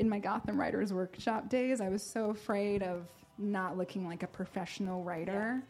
in 0.00 0.08
my 0.08 0.18
Gotham 0.18 0.58
Writers 0.58 0.92
Workshop 0.92 1.48
days, 1.48 1.80
I 1.80 1.88
was 1.90 2.02
so 2.02 2.30
afraid 2.30 2.82
of 2.82 3.06
not 3.38 3.76
looking 3.78 4.04
like 4.04 4.24
a 4.24 4.26
professional 4.26 5.04
writer. 5.04 5.62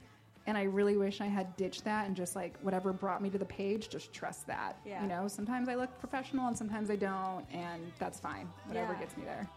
And 0.47 0.57
I 0.57 0.63
really 0.63 0.97
wish 0.97 1.21
I 1.21 1.27
had 1.27 1.57
ditched 1.57 1.85
that 1.85 2.07
and 2.07 2.15
just 2.15 2.37
like 2.37 2.57
whatever 2.63 2.93
brought 2.93 3.21
me 3.21 3.31
to 3.31 3.39
the 3.39 3.45
page, 3.45 3.89
just 3.89 4.13
trust 4.13 4.47
that. 4.47 4.79
Yeah. 4.85 5.03
You 5.03 5.09
know, 5.09 5.27
sometimes 5.27 5.69
I 5.69 5.75
look 5.75 5.97
professional 5.99 6.47
and 6.47 6.57
sometimes 6.57 6.89
I 6.89 6.97
don't, 6.97 7.45
and 7.53 7.83
that's 7.99 8.21
fine. 8.21 8.49
Whatever 8.67 8.93
Yeah. 8.93 8.99
gets 9.01 9.17
me 9.17 9.25
there. 9.25 9.49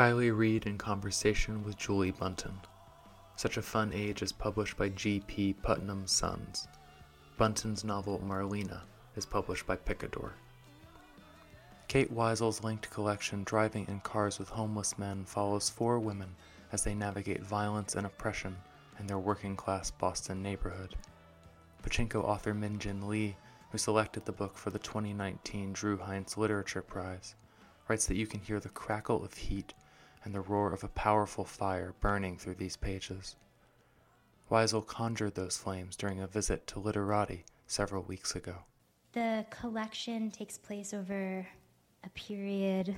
Kiley 0.00 0.34
Reid 0.34 0.64
in 0.64 0.78
conversation 0.78 1.62
with 1.62 1.76
Julie 1.76 2.10
Buntin. 2.10 2.54
Such 3.36 3.58
a 3.58 3.62
Fun 3.62 3.92
Age 3.92 4.22
is 4.22 4.32
published 4.32 4.78
by 4.78 4.88
G.P. 4.88 5.52
Putnam's 5.62 6.10
Sons. 6.10 6.68
Buntin's 7.38 7.84
novel 7.84 8.18
Marlena 8.26 8.80
is 9.16 9.26
published 9.26 9.66
by 9.66 9.76
Picador. 9.76 10.32
Kate 11.86 12.10
Wisel's 12.10 12.64
linked 12.64 12.88
collection 12.88 13.44
Driving 13.44 13.84
in 13.88 14.00
Cars 14.00 14.38
with 14.38 14.48
Homeless 14.48 14.96
Men 14.96 15.26
follows 15.26 15.68
four 15.68 15.98
women 15.98 16.34
as 16.72 16.82
they 16.82 16.94
navigate 16.94 17.42
violence 17.42 17.94
and 17.94 18.06
oppression 18.06 18.56
in 18.98 19.06
their 19.06 19.18
working 19.18 19.54
class 19.54 19.90
Boston 19.90 20.42
neighborhood. 20.42 20.94
Pachinko 21.82 22.24
author 22.24 22.54
Min 22.54 22.78
Jin 22.78 23.06
Lee, 23.06 23.36
who 23.70 23.76
selected 23.76 24.24
the 24.24 24.32
book 24.32 24.56
for 24.56 24.70
the 24.70 24.78
2019 24.78 25.74
Drew 25.74 25.98
Heinz 25.98 26.38
Literature 26.38 26.80
Prize, 26.80 27.34
writes 27.86 28.06
that 28.06 28.16
you 28.16 28.26
can 28.26 28.40
hear 28.40 28.60
the 28.60 28.70
crackle 28.70 29.22
of 29.22 29.34
heat 29.34 29.74
and 30.24 30.34
the 30.34 30.40
roar 30.40 30.72
of 30.72 30.84
a 30.84 30.88
powerful 30.88 31.44
fire 31.44 31.94
burning 32.00 32.36
through 32.36 32.56
these 32.56 32.76
pages. 32.76 33.36
Wisel 34.50 34.86
conjured 34.86 35.34
those 35.34 35.56
flames 35.56 35.96
during 35.96 36.20
a 36.20 36.26
visit 36.26 36.66
to 36.66 36.80
Literati 36.80 37.44
several 37.66 38.02
weeks 38.02 38.34
ago. 38.34 38.56
The 39.12 39.46
collection 39.50 40.30
takes 40.30 40.58
place 40.58 40.92
over 40.92 41.46
a 42.04 42.08
period 42.10 42.96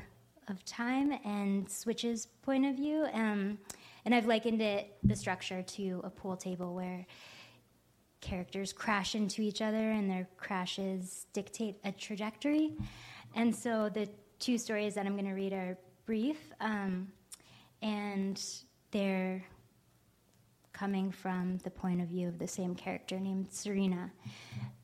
of 0.49 0.65
time 0.65 1.13
and 1.25 1.71
switches 1.71 2.27
point 2.43 2.67
of 2.67 2.77
view. 2.77 3.07
Um, 3.13 3.59
and 4.05 4.15
I've 4.15 4.27
likened 4.27 4.61
it, 4.61 4.97
the 5.05 5.15
structure, 5.15 5.63
to 5.63 6.01
a 6.05 6.11
pool 6.11 6.37
table 6.37 6.75
where 6.75 7.07
characters 8.21 8.73
crash 8.73 9.15
into 9.15 9.43
each 9.43 9.61
other 9.61 9.91
and 9.91 10.11
their 10.11 10.29
crashes 10.37 11.27
dictate 11.33 11.77
a 11.85 11.93
trajectory. 11.93 12.73
And 13.35 13.55
so 13.55 13.89
the 13.89 14.09
two 14.39 14.59
stories 14.59 14.95
that 14.95 15.07
I'm 15.07 15.15
going 15.15 15.27
to 15.27 15.33
read 15.33 15.53
are 15.53 15.79
brief, 16.07 16.39
um, 16.61 17.09
and 17.81 18.43
they're 18.91 19.45
coming 20.73 21.11
from 21.11 21.59
the 21.59 21.71
point 21.71 22.01
of 22.01 22.09
view 22.09 22.29
of 22.29 22.39
the 22.39 22.49
same 22.49 22.75
character 22.75 23.21
named 23.21 23.47
Serena. 23.51 24.11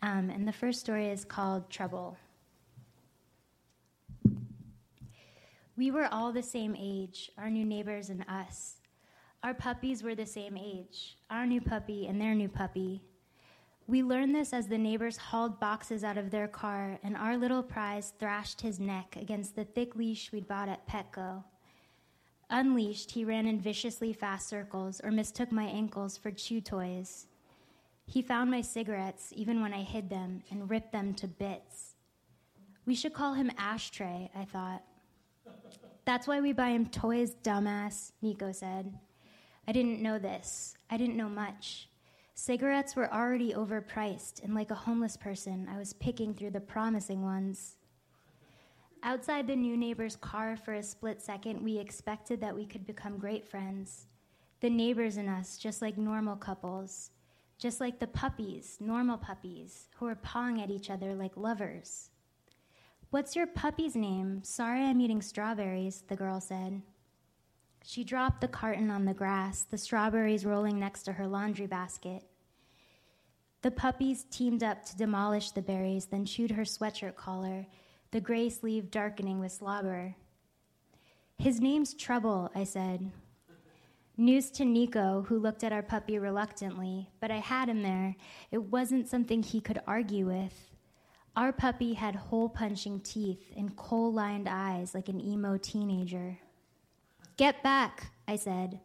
Um, 0.02 0.30
and 0.30 0.46
the 0.46 0.52
first 0.52 0.80
story 0.80 1.08
is 1.08 1.24
called 1.24 1.70
Trouble. 1.70 2.16
We 5.76 5.90
were 5.90 6.08
all 6.10 6.32
the 6.32 6.42
same 6.42 6.76
age, 6.78 7.30
our 7.38 7.48
new 7.48 7.64
neighbors 7.64 8.10
and 8.10 8.24
us. 8.28 8.80
Our 9.42 9.54
puppies 9.54 10.02
were 10.02 10.16
the 10.16 10.26
same 10.26 10.56
age, 10.56 11.16
our 11.30 11.46
new 11.46 11.60
puppy 11.60 12.08
and 12.08 12.20
their 12.20 12.34
new 12.34 12.48
puppy. 12.48 13.02
We 13.88 14.02
learned 14.02 14.34
this 14.34 14.52
as 14.52 14.68
the 14.68 14.76
neighbors 14.76 15.16
hauled 15.16 15.58
boxes 15.58 16.04
out 16.04 16.18
of 16.18 16.30
their 16.30 16.46
car 16.46 16.98
and 17.02 17.16
our 17.16 17.38
little 17.38 17.62
prize 17.62 18.12
thrashed 18.18 18.60
his 18.60 18.78
neck 18.78 19.16
against 19.18 19.56
the 19.56 19.64
thick 19.64 19.96
leash 19.96 20.30
we'd 20.30 20.46
bought 20.46 20.68
at 20.68 20.86
Petco. 20.86 21.42
Unleashed, 22.50 23.10
he 23.10 23.24
ran 23.24 23.46
in 23.46 23.58
viciously 23.58 24.12
fast 24.12 24.46
circles 24.46 25.00
or 25.02 25.10
mistook 25.10 25.50
my 25.50 25.64
ankles 25.64 26.18
for 26.18 26.30
chew 26.30 26.60
toys. 26.60 27.28
He 28.04 28.20
found 28.20 28.50
my 28.50 28.60
cigarettes 28.60 29.32
even 29.34 29.62
when 29.62 29.72
I 29.72 29.80
hid 29.80 30.10
them 30.10 30.42
and 30.50 30.68
ripped 30.68 30.92
them 30.92 31.14
to 31.14 31.26
bits. 31.26 31.94
We 32.84 32.94
should 32.94 33.14
call 33.14 33.32
him 33.32 33.50
Ashtray, 33.56 34.30
I 34.36 34.44
thought. 34.44 34.82
That's 36.04 36.26
why 36.26 36.42
we 36.42 36.52
buy 36.52 36.70
him 36.70 36.88
toys, 36.88 37.34
dumbass, 37.42 38.12
Nico 38.20 38.52
said. 38.52 38.98
I 39.66 39.72
didn't 39.72 40.02
know 40.02 40.18
this. 40.18 40.76
I 40.90 40.98
didn't 40.98 41.16
know 41.16 41.30
much. 41.30 41.87
Cigarettes 42.40 42.94
were 42.94 43.12
already 43.12 43.52
overpriced, 43.52 44.44
and 44.44 44.54
like 44.54 44.70
a 44.70 44.76
homeless 44.76 45.16
person, 45.16 45.68
I 45.68 45.76
was 45.76 45.92
picking 45.94 46.32
through 46.32 46.52
the 46.52 46.60
promising 46.60 47.24
ones. 47.24 47.74
Outside 49.02 49.48
the 49.48 49.56
new 49.56 49.76
neighbor's 49.76 50.14
car 50.14 50.56
for 50.56 50.74
a 50.74 50.82
split 50.84 51.20
second, 51.20 51.60
we 51.60 51.78
expected 51.78 52.40
that 52.40 52.54
we 52.54 52.64
could 52.64 52.86
become 52.86 53.18
great 53.18 53.44
friends. 53.44 54.06
The 54.60 54.70
neighbors 54.70 55.16
and 55.16 55.28
us, 55.28 55.58
just 55.58 55.82
like 55.82 55.98
normal 55.98 56.36
couples, 56.36 57.10
just 57.58 57.80
like 57.80 57.98
the 57.98 58.06
puppies, 58.06 58.76
normal 58.78 59.18
puppies, 59.18 59.88
who 59.96 60.06
are 60.06 60.14
pawing 60.14 60.62
at 60.62 60.70
each 60.70 60.90
other 60.90 61.16
like 61.16 61.36
lovers. 61.36 62.10
What's 63.10 63.34
your 63.34 63.48
puppy's 63.48 63.96
name? 63.96 64.44
Sorry 64.44 64.84
I'm 64.84 65.00
eating 65.00 65.22
strawberries, 65.22 66.04
the 66.06 66.14
girl 66.14 66.40
said. 66.40 66.82
She 67.88 68.04
dropped 68.04 68.42
the 68.42 68.48
carton 68.48 68.90
on 68.90 69.06
the 69.06 69.14
grass, 69.14 69.62
the 69.62 69.78
strawberries 69.78 70.44
rolling 70.44 70.78
next 70.78 71.04
to 71.04 71.12
her 71.14 71.26
laundry 71.26 71.66
basket. 71.66 72.22
The 73.62 73.70
puppies 73.70 74.26
teamed 74.30 74.62
up 74.62 74.84
to 74.84 74.96
demolish 74.98 75.52
the 75.52 75.62
berries, 75.62 76.04
then 76.04 76.26
chewed 76.26 76.50
her 76.50 76.64
sweatshirt 76.64 77.16
collar, 77.16 77.66
the 78.10 78.20
gray 78.20 78.50
sleeve 78.50 78.90
darkening 78.90 79.40
with 79.40 79.52
slobber. 79.52 80.14
His 81.38 81.62
name's 81.62 81.94
Trouble, 81.94 82.50
I 82.54 82.64
said. 82.64 83.10
News 84.18 84.50
to 84.50 84.66
Nico, 84.66 85.24
who 85.26 85.38
looked 85.38 85.64
at 85.64 85.72
our 85.72 85.82
puppy 85.82 86.18
reluctantly, 86.18 87.08
but 87.20 87.30
I 87.30 87.38
had 87.38 87.70
him 87.70 87.82
there. 87.82 88.16
It 88.50 88.64
wasn't 88.64 89.08
something 89.08 89.42
he 89.42 89.62
could 89.62 89.80
argue 89.86 90.26
with. 90.26 90.76
Our 91.34 91.54
puppy 91.54 91.94
had 91.94 92.16
hole 92.16 92.50
punching 92.50 93.00
teeth 93.00 93.50
and 93.56 93.74
coal 93.76 94.12
lined 94.12 94.46
eyes 94.46 94.94
like 94.94 95.08
an 95.08 95.22
emo 95.22 95.56
teenager. 95.56 96.38
Get 97.38 97.62
back, 97.62 98.10
I 98.26 98.34
said. 98.34 98.80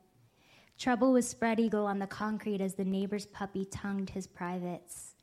Trouble 0.77 1.11
was 1.11 1.27
spread 1.27 1.59
eagle 1.59 1.87
on 1.87 1.97
the 1.97 2.05
concrete 2.05 2.61
as 2.61 2.75
the 2.75 2.85
neighbor's 2.85 3.25
puppy 3.25 3.65
tongued 3.65 4.11
his 4.11 4.27
privates. 4.27 5.15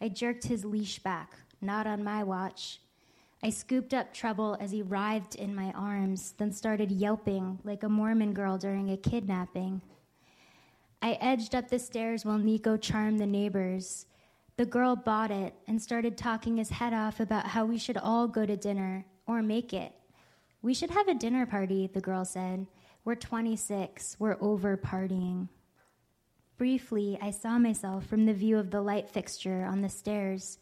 I 0.00 0.08
jerked 0.08 0.44
his 0.44 0.64
leash 0.64 0.98
back, 0.98 1.34
not 1.60 1.86
on 1.86 2.02
my 2.02 2.24
watch. 2.24 2.80
I 3.42 3.50
scooped 3.50 3.92
up 3.92 4.14
Trouble 4.14 4.56
as 4.60 4.70
he 4.70 4.80
writhed 4.80 5.34
in 5.34 5.54
my 5.54 5.72
arms, 5.72 6.32
then 6.38 6.52
started 6.52 6.90
yelping 6.90 7.58
like 7.64 7.82
a 7.82 7.88
Mormon 7.90 8.32
girl 8.32 8.56
during 8.56 8.90
a 8.90 8.96
kidnapping. 8.96 9.82
I 11.02 11.18
edged 11.20 11.54
up 11.54 11.68
the 11.68 11.78
stairs 11.78 12.24
while 12.24 12.38
Nico 12.38 12.78
charmed 12.78 13.20
the 13.20 13.26
neighbors. 13.26 14.06
The 14.56 14.64
girl 14.64 14.96
bought 14.96 15.30
it 15.30 15.52
and 15.68 15.82
started 15.82 16.16
talking 16.16 16.56
his 16.56 16.70
head 16.70 16.94
off 16.94 17.20
about 17.20 17.48
how 17.48 17.66
we 17.66 17.76
should 17.76 17.98
all 17.98 18.26
go 18.26 18.46
to 18.46 18.56
dinner 18.56 19.04
or 19.26 19.42
make 19.42 19.74
it. 19.74 19.92
We 20.62 20.74
should 20.74 20.90
have 20.90 21.08
a 21.08 21.14
dinner 21.14 21.46
party, 21.46 21.86
the 21.86 22.00
girl 22.00 22.24
said. 22.24 22.66
We're 23.04 23.14
26. 23.14 24.16
We're 24.18 24.36
over 24.40 24.76
partying. 24.76 25.48
Briefly, 26.58 27.18
I 27.22 27.30
saw 27.30 27.58
myself 27.58 28.04
from 28.04 28.26
the 28.26 28.34
view 28.34 28.58
of 28.58 28.70
the 28.70 28.82
light 28.82 29.08
fixture 29.08 29.64
on 29.64 29.80
the 29.80 29.88
stairs, 29.88 30.58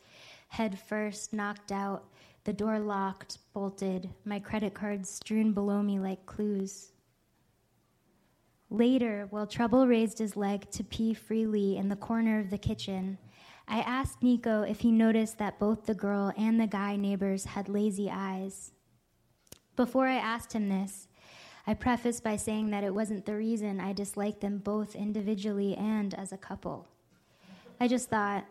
head 0.46 0.78
first 0.78 1.32
knocked 1.32 1.72
out, 1.72 2.04
the 2.44 2.52
door 2.52 2.78
locked, 2.78 3.38
bolted, 3.52 4.08
my 4.24 4.38
credit 4.38 4.72
cards 4.72 5.10
strewn 5.10 5.52
below 5.52 5.82
me 5.82 5.98
like 5.98 6.24
clues. 6.24 6.92
Later, 8.70 9.26
while 9.30 9.46
Trouble 9.46 9.88
raised 9.88 10.18
his 10.18 10.36
leg 10.36 10.70
to 10.70 10.84
pee 10.84 11.14
freely 11.14 11.76
in 11.76 11.88
the 11.88 11.96
corner 11.96 12.38
of 12.38 12.50
the 12.50 12.58
kitchen, 12.58 13.18
I 13.66 13.80
asked 13.80 14.22
Nico 14.22 14.62
if 14.62 14.80
he 14.80 14.92
noticed 14.92 15.38
that 15.38 15.58
both 15.58 15.86
the 15.86 15.94
girl 15.94 16.32
and 16.38 16.60
the 16.60 16.66
guy 16.68 16.94
neighbors 16.94 17.44
had 17.44 17.68
lazy 17.68 18.08
eyes. 18.08 18.72
Before 19.78 20.08
I 20.08 20.16
asked 20.16 20.54
him 20.54 20.68
this, 20.68 21.06
I 21.64 21.72
prefaced 21.72 22.24
by 22.24 22.34
saying 22.34 22.70
that 22.70 22.82
it 22.82 22.92
wasn't 22.92 23.24
the 23.24 23.36
reason 23.36 23.78
I 23.78 23.92
disliked 23.92 24.40
them 24.40 24.58
both 24.58 24.96
individually 24.96 25.76
and 25.76 26.12
as 26.14 26.32
a 26.32 26.36
couple. 26.36 26.88
I 27.78 27.86
just 27.86 28.10
thought, 28.10 28.44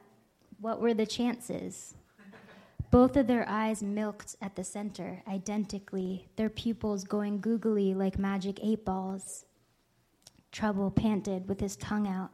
what 0.61 0.79
were 0.79 0.93
the 0.93 1.05
chances? 1.05 1.95
Both 2.91 3.17
of 3.17 3.27
their 3.27 3.45
eyes 3.45 3.83
milked 3.83 4.37
at 4.41 4.55
the 4.55 4.63
center, 4.63 5.21
identically, 5.27 6.29
their 6.37 6.49
pupils 6.49 7.03
going 7.03 7.41
googly 7.41 7.93
like 7.93 8.17
magic 8.17 8.61
eight 8.63 8.85
balls. 8.85 9.43
Trouble 10.53 10.89
panted 10.89 11.49
with 11.49 11.59
his 11.59 11.75
tongue 11.75 12.07
out. 12.07 12.31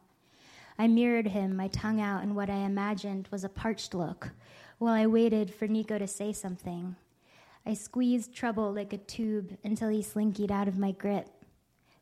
I 0.77 0.88
mirrored 0.88 1.29
him, 1.29 1.56
my 1.56 1.69
tongue 1.69 1.99
out, 1.99 2.21
in 2.21 2.36
what 2.36 2.51
I 2.51 2.58
imagined 2.58 3.27
was 3.32 3.43
a 3.43 3.49
parched 3.49 3.95
look, 3.95 4.29
while 4.77 4.93
I 4.93 5.08
waited 5.08 5.51
for 5.51 5.67
Nico 5.67 5.97
to 5.97 6.06
say 6.06 6.32
something. 6.32 6.95
I 7.65 7.73
squeezed 7.73 8.36
Trouble 8.36 8.73
like 8.73 8.91
a 8.91 8.97
tube 8.97 9.58
until 9.63 9.89
he 9.89 10.02
slinkied 10.02 10.52
out 10.52 10.67
of 10.67 10.78
my 10.78 10.91
grip. 10.91 11.30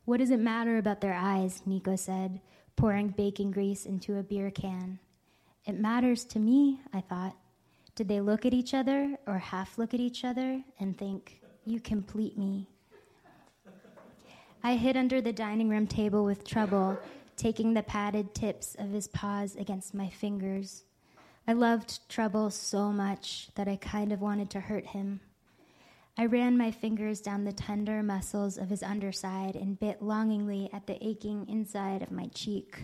What 0.04 0.16
does 0.16 0.30
it 0.30 0.40
matter 0.40 0.78
about 0.78 1.00
their 1.00 1.14
eyes? 1.14 1.62
Nico 1.64 1.94
said, 1.94 2.40
pouring 2.74 3.08
bacon 3.08 3.52
grease 3.52 3.86
into 3.86 4.18
a 4.18 4.22
beer 4.24 4.50
can. 4.50 4.98
It 5.64 5.78
matters 5.78 6.24
to 6.26 6.40
me, 6.40 6.80
I 6.92 7.00
thought. 7.00 7.36
Did 7.94 8.08
they 8.08 8.20
look 8.20 8.44
at 8.44 8.54
each 8.54 8.74
other 8.74 9.16
or 9.26 9.38
half 9.38 9.78
look 9.78 9.94
at 9.94 10.00
each 10.00 10.24
other 10.24 10.60
and 10.80 10.98
think, 10.98 11.40
You 11.64 11.78
complete 11.78 12.36
me? 12.36 12.66
I 14.64 14.74
hid 14.74 14.96
under 14.96 15.20
the 15.20 15.32
dining 15.32 15.68
room 15.68 15.86
table 15.86 16.24
with 16.24 16.44
Trouble, 16.44 16.98
taking 17.36 17.74
the 17.74 17.82
padded 17.82 18.34
tips 18.34 18.74
of 18.78 18.90
his 18.90 19.06
paws 19.08 19.54
against 19.54 19.94
my 19.94 20.08
fingers. 20.08 20.84
I 21.46 21.52
loved 21.52 22.08
Trouble 22.08 22.50
so 22.50 22.90
much 22.92 23.50
that 23.54 23.68
I 23.68 23.76
kind 23.76 24.12
of 24.12 24.20
wanted 24.20 24.50
to 24.50 24.60
hurt 24.60 24.86
him. 24.86 25.20
I 26.18 26.26
ran 26.26 26.58
my 26.58 26.70
fingers 26.70 27.22
down 27.22 27.44
the 27.44 27.52
tender 27.52 28.02
muscles 28.02 28.58
of 28.58 28.68
his 28.68 28.82
underside 28.82 29.56
and 29.56 29.80
bit 29.80 30.02
longingly 30.02 30.68
at 30.70 30.86
the 30.86 31.02
aching 31.04 31.48
inside 31.48 32.02
of 32.02 32.10
my 32.10 32.26
cheek. 32.34 32.82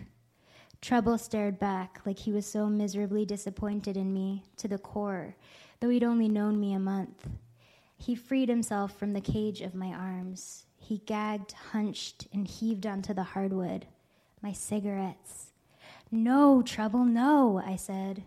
Trouble 0.81 1.18
stared 1.18 1.59
back 1.59 2.01
like 2.07 2.20
he 2.20 2.33
was 2.33 2.47
so 2.47 2.68
miserably 2.68 3.26
disappointed 3.26 3.97
in 3.99 4.14
me 4.14 4.45
to 4.57 4.66
the 4.66 4.79
core, 4.79 5.37
though 5.81 5.91
he'd 5.91 6.05
only 6.05 6.29
known 6.29 6.59
me 6.59 6.72
a 6.72 6.79
month. 6.79 7.29
He 7.99 8.14
freed 8.14 8.49
himself 8.49 8.97
from 8.97 9.12
the 9.12 9.20
cage 9.20 9.61
of 9.61 9.74
my 9.74 9.89
arms. 9.89 10.64
He 10.79 10.99
gagged, 10.99 11.53
hunched, 11.53 12.29
and 12.33 12.49
heaved 12.49 12.87
onto 12.87 13.12
the 13.12 13.24
hardwood. 13.24 13.87
My 14.41 14.53
cigarettes. 14.53 15.53
No, 16.11 16.62
Trouble, 16.62 17.05
no, 17.05 17.61
I 17.62 17.76
said. 17.76 18.22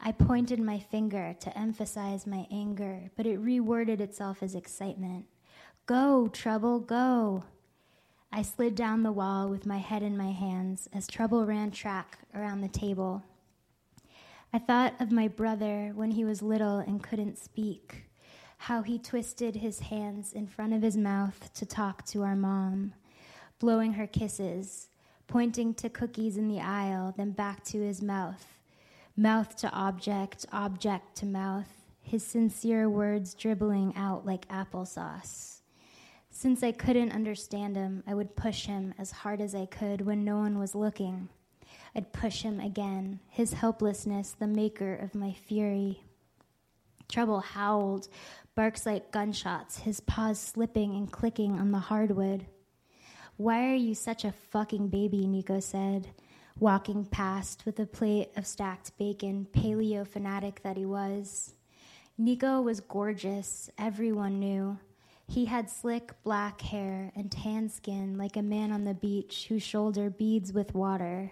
I 0.00 0.12
pointed 0.12 0.60
my 0.60 0.78
finger 0.78 1.34
to 1.40 1.58
emphasize 1.58 2.26
my 2.26 2.46
anger, 2.50 3.10
but 3.16 3.26
it 3.26 3.42
reworded 3.42 4.00
itself 4.00 4.42
as 4.42 4.54
excitement. 4.54 5.26
Go, 5.86 6.28
Trouble, 6.28 6.80
go. 6.80 7.44
I 8.32 8.42
slid 8.42 8.74
down 8.74 9.02
the 9.02 9.12
wall 9.12 9.48
with 9.48 9.66
my 9.66 9.78
head 9.78 10.02
in 10.02 10.16
my 10.16 10.32
hands 10.32 10.88
as 10.92 11.06
Trouble 11.06 11.46
ran 11.46 11.70
track 11.70 12.18
around 12.34 12.60
the 12.60 12.68
table. 12.68 13.22
I 14.52 14.58
thought 14.58 14.94
of 15.00 15.12
my 15.12 15.28
brother 15.28 15.92
when 15.94 16.10
he 16.10 16.24
was 16.24 16.42
little 16.42 16.78
and 16.78 17.02
couldn't 17.02 17.38
speak, 17.38 18.04
how 18.58 18.82
he 18.82 18.98
twisted 18.98 19.56
his 19.56 19.80
hands 19.80 20.32
in 20.32 20.46
front 20.46 20.72
of 20.72 20.82
his 20.82 20.96
mouth 20.96 21.52
to 21.54 21.66
talk 21.66 22.04
to 22.06 22.22
our 22.22 22.36
mom, 22.36 22.92
blowing 23.58 23.94
her 23.94 24.06
kisses, 24.06 24.88
pointing 25.26 25.74
to 25.74 25.88
cookies 25.88 26.36
in 26.36 26.48
the 26.48 26.60
aisle, 26.60 27.14
then 27.16 27.30
back 27.32 27.64
to 27.64 27.80
his 27.80 28.02
mouth, 28.02 28.55
mouth 29.16 29.56
to 29.56 29.72
object, 29.72 30.46
object 30.52 31.16
to 31.16 31.26
mouth, 31.26 31.68
his 32.02 32.24
sincere 32.24 32.88
words 32.88 33.34
dribbling 33.34 33.94
out 33.96 34.26
like 34.26 34.48
applesauce. 34.48 35.60
Since 36.30 36.62
I 36.62 36.72
couldn't 36.72 37.12
understand 37.12 37.76
him, 37.76 38.02
I 38.06 38.14
would 38.14 38.36
push 38.36 38.66
him 38.66 38.92
as 38.98 39.10
hard 39.10 39.40
as 39.40 39.54
I 39.54 39.64
could 39.64 40.02
when 40.02 40.24
no 40.24 40.36
one 40.36 40.58
was 40.58 40.74
looking. 40.74 41.30
I'd 41.94 42.12
push 42.12 42.42
him 42.42 42.60
again, 42.60 43.20
his 43.30 43.54
helplessness 43.54 44.32
the 44.32 44.46
maker 44.46 44.94
of 44.94 45.14
my 45.14 45.32
fury. 45.32 46.02
Trouble 47.08 47.40
howled, 47.40 48.08
barks 48.54 48.84
like 48.84 49.10
gunshots, 49.12 49.78
his 49.78 50.00
paws 50.00 50.38
slipping 50.38 50.94
and 50.94 51.10
clicking 51.10 51.58
on 51.58 51.72
the 51.72 51.78
hardwood. 51.78 52.46
Why 53.38 53.70
are 53.70 53.74
you 53.74 53.94
such 53.94 54.24
a 54.24 54.32
fucking 54.32 54.88
baby? 54.88 55.26
Nico 55.26 55.60
said, 55.60 56.08
walking 56.58 57.04
past 57.04 57.64
with 57.66 57.78
a 57.78 57.86
plate 57.86 58.30
of 58.36 58.46
stacked 58.46 58.96
bacon, 58.98 59.46
paleo 59.52 60.06
fanatic 60.06 60.62
that 60.62 60.76
he 60.76 60.86
was. 60.86 61.54
Nico 62.18 62.62
was 62.62 62.80
gorgeous, 62.80 63.68
everyone 63.78 64.40
knew. 64.40 64.78
He 65.28 65.44
had 65.44 65.68
slick 65.68 66.12
black 66.22 66.60
hair 66.60 67.12
and 67.14 67.30
tan 67.30 67.68
skin 67.68 68.16
like 68.16 68.36
a 68.36 68.42
man 68.42 68.72
on 68.72 68.84
the 68.84 68.94
beach 68.94 69.46
whose 69.48 69.62
shoulder 69.62 70.08
beads 70.08 70.52
with 70.52 70.74
water. 70.74 71.30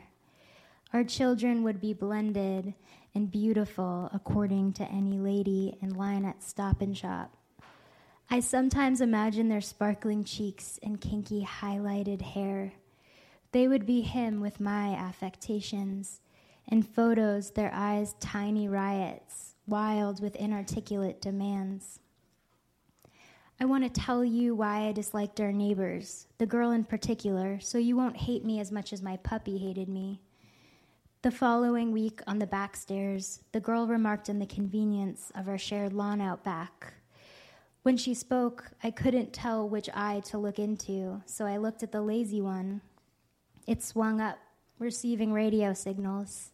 Our 0.92 1.04
children 1.04 1.62
would 1.62 1.80
be 1.80 1.92
blended 1.92 2.74
and 3.14 3.30
beautiful 3.30 4.10
according 4.12 4.74
to 4.74 4.84
any 4.84 5.18
lady 5.18 5.78
in 5.80 5.94
line 5.94 6.24
at 6.24 6.42
Stop 6.42 6.80
and 6.82 6.96
Shop. 6.96 7.36
I 8.30 8.40
sometimes 8.40 9.00
imagine 9.00 9.48
their 9.48 9.60
sparkling 9.60 10.24
cheeks 10.24 10.78
and 10.82 11.00
kinky 11.00 11.44
highlighted 11.44 12.22
hair. 12.22 12.72
They 13.54 13.68
would 13.68 13.86
be 13.86 14.00
him 14.00 14.40
with 14.40 14.58
my 14.58 14.96
affectations. 14.96 16.20
In 16.66 16.82
photos, 16.82 17.52
their 17.52 17.70
eyes 17.72 18.16
tiny 18.18 18.66
riots, 18.66 19.54
wild 19.68 20.20
with 20.20 20.34
inarticulate 20.34 21.22
demands. 21.22 22.00
I 23.60 23.66
want 23.66 23.84
to 23.84 24.00
tell 24.00 24.24
you 24.24 24.56
why 24.56 24.88
I 24.88 24.92
disliked 24.92 25.40
our 25.40 25.52
neighbors, 25.52 26.26
the 26.38 26.46
girl 26.46 26.72
in 26.72 26.82
particular, 26.82 27.60
so 27.60 27.78
you 27.78 27.94
won't 27.94 28.16
hate 28.16 28.44
me 28.44 28.58
as 28.58 28.72
much 28.72 28.92
as 28.92 29.02
my 29.02 29.18
puppy 29.18 29.56
hated 29.56 29.88
me. 29.88 30.20
The 31.22 31.30
following 31.30 31.92
week 31.92 32.22
on 32.26 32.40
the 32.40 32.48
back 32.48 32.74
stairs, 32.74 33.44
the 33.52 33.60
girl 33.60 33.86
remarked 33.86 34.28
on 34.28 34.40
the 34.40 34.46
convenience 34.46 35.30
of 35.36 35.48
our 35.48 35.58
shared 35.58 35.92
lawn 35.92 36.20
out 36.20 36.42
back. 36.42 36.94
When 37.84 37.96
she 37.96 38.14
spoke, 38.14 38.72
I 38.82 38.90
couldn't 38.90 39.32
tell 39.32 39.68
which 39.68 39.88
eye 39.94 40.22
to 40.24 40.38
look 40.38 40.58
into, 40.58 41.22
so 41.24 41.46
I 41.46 41.58
looked 41.58 41.84
at 41.84 41.92
the 41.92 42.02
lazy 42.02 42.40
one. 42.40 42.80
It 43.66 43.82
swung 43.82 44.20
up, 44.20 44.38
receiving 44.78 45.32
radio 45.32 45.72
signals. 45.72 46.52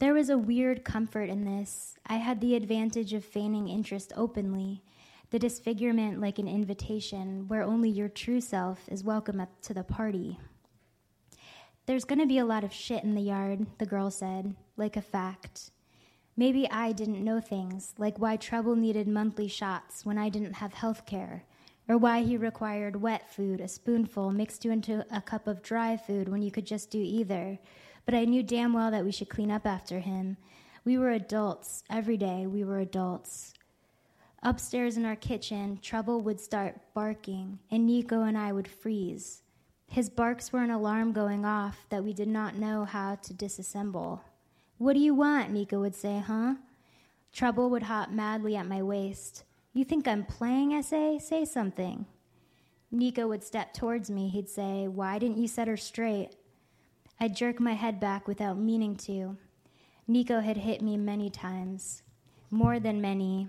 There 0.00 0.12
was 0.12 0.28
a 0.28 0.36
weird 0.36 0.84
comfort 0.84 1.30
in 1.30 1.44
this. 1.44 1.94
I 2.06 2.16
had 2.16 2.40
the 2.40 2.54
advantage 2.54 3.14
of 3.14 3.24
feigning 3.24 3.68
interest 3.68 4.12
openly, 4.16 4.82
the 5.30 5.38
disfigurement 5.38 6.20
like 6.20 6.38
an 6.38 6.48
invitation 6.48 7.48
where 7.48 7.62
only 7.62 7.88
your 7.88 8.08
true 8.08 8.40
self 8.40 8.80
is 8.88 9.02
welcome 9.02 9.46
to 9.62 9.74
the 9.74 9.82
party. 9.82 10.38
There's 11.86 12.04
to 12.04 12.26
be 12.26 12.38
a 12.38 12.44
lot 12.44 12.64
of 12.64 12.72
shit 12.72 13.02
in 13.02 13.14
the 13.14 13.22
yard, 13.22 13.66
the 13.78 13.86
girl 13.86 14.10
said, 14.10 14.54
like 14.76 14.96
a 14.96 15.02
fact. 15.02 15.70
Maybe 16.36 16.70
I 16.70 16.92
didn't 16.92 17.24
know 17.24 17.40
things, 17.40 17.94
like 17.96 18.18
why 18.18 18.36
Trouble 18.36 18.76
needed 18.76 19.08
monthly 19.08 19.48
shots 19.48 20.04
when 20.04 20.18
I 20.18 20.28
didn't 20.28 20.54
have 20.54 20.74
health 20.74 21.06
care, 21.06 21.44
or 21.90 21.98
why 21.98 22.22
he 22.22 22.36
required 22.36 23.02
wet 23.02 23.28
food, 23.28 23.60
a 23.60 23.66
spoonful, 23.66 24.30
mixed 24.30 24.64
into 24.64 25.04
a 25.10 25.20
cup 25.20 25.48
of 25.48 25.60
dry 25.60 25.96
food 25.96 26.28
when 26.28 26.40
you 26.40 26.48
could 26.48 26.64
just 26.64 26.88
do 26.88 27.00
either. 27.02 27.58
But 28.06 28.14
I 28.14 28.26
knew 28.26 28.44
damn 28.44 28.72
well 28.72 28.92
that 28.92 29.04
we 29.04 29.10
should 29.10 29.28
clean 29.28 29.50
up 29.50 29.66
after 29.66 29.98
him. 29.98 30.36
We 30.84 30.96
were 30.96 31.10
adults. 31.10 31.82
Every 31.90 32.16
day 32.16 32.46
we 32.46 32.62
were 32.62 32.78
adults. 32.78 33.54
Upstairs 34.40 34.96
in 34.96 35.04
our 35.04 35.16
kitchen, 35.16 35.80
Trouble 35.82 36.20
would 36.20 36.38
start 36.38 36.78
barking, 36.94 37.58
and 37.72 37.88
Nico 37.88 38.22
and 38.22 38.38
I 38.38 38.52
would 38.52 38.68
freeze. 38.68 39.42
His 39.88 40.08
barks 40.08 40.52
were 40.52 40.62
an 40.62 40.70
alarm 40.70 41.10
going 41.12 41.44
off 41.44 41.86
that 41.88 42.04
we 42.04 42.12
did 42.12 42.28
not 42.28 42.54
know 42.54 42.84
how 42.84 43.16
to 43.16 43.34
disassemble. 43.34 44.20
What 44.78 44.92
do 44.92 45.00
you 45.00 45.12
want? 45.12 45.50
Nico 45.50 45.80
would 45.80 45.96
say, 45.96 46.22
huh? 46.24 46.54
Trouble 47.32 47.68
would 47.70 47.82
hop 47.82 48.10
madly 48.10 48.54
at 48.54 48.68
my 48.68 48.80
waist. 48.80 49.42
You 49.72 49.84
think 49.84 50.08
I'm 50.08 50.24
playing, 50.24 50.72
essay? 50.72 51.18
Say 51.18 51.44
something. 51.44 52.06
Nico 52.90 53.28
would 53.28 53.44
step 53.44 53.72
towards 53.72 54.10
me. 54.10 54.28
He'd 54.28 54.48
say, 54.48 54.88
Why 54.88 55.18
didn't 55.18 55.38
you 55.38 55.46
set 55.46 55.68
her 55.68 55.76
straight? 55.76 56.30
I'd 57.20 57.36
jerk 57.36 57.60
my 57.60 57.74
head 57.74 58.00
back 58.00 58.26
without 58.26 58.58
meaning 58.58 58.96
to. 58.96 59.36
Nico 60.08 60.40
had 60.40 60.56
hit 60.56 60.82
me 60.82 60.96
many 60.96 61.30
times. 61.30 62.02
More 62.50 62.80
than 62.80 63.00
many. 63.00 63.48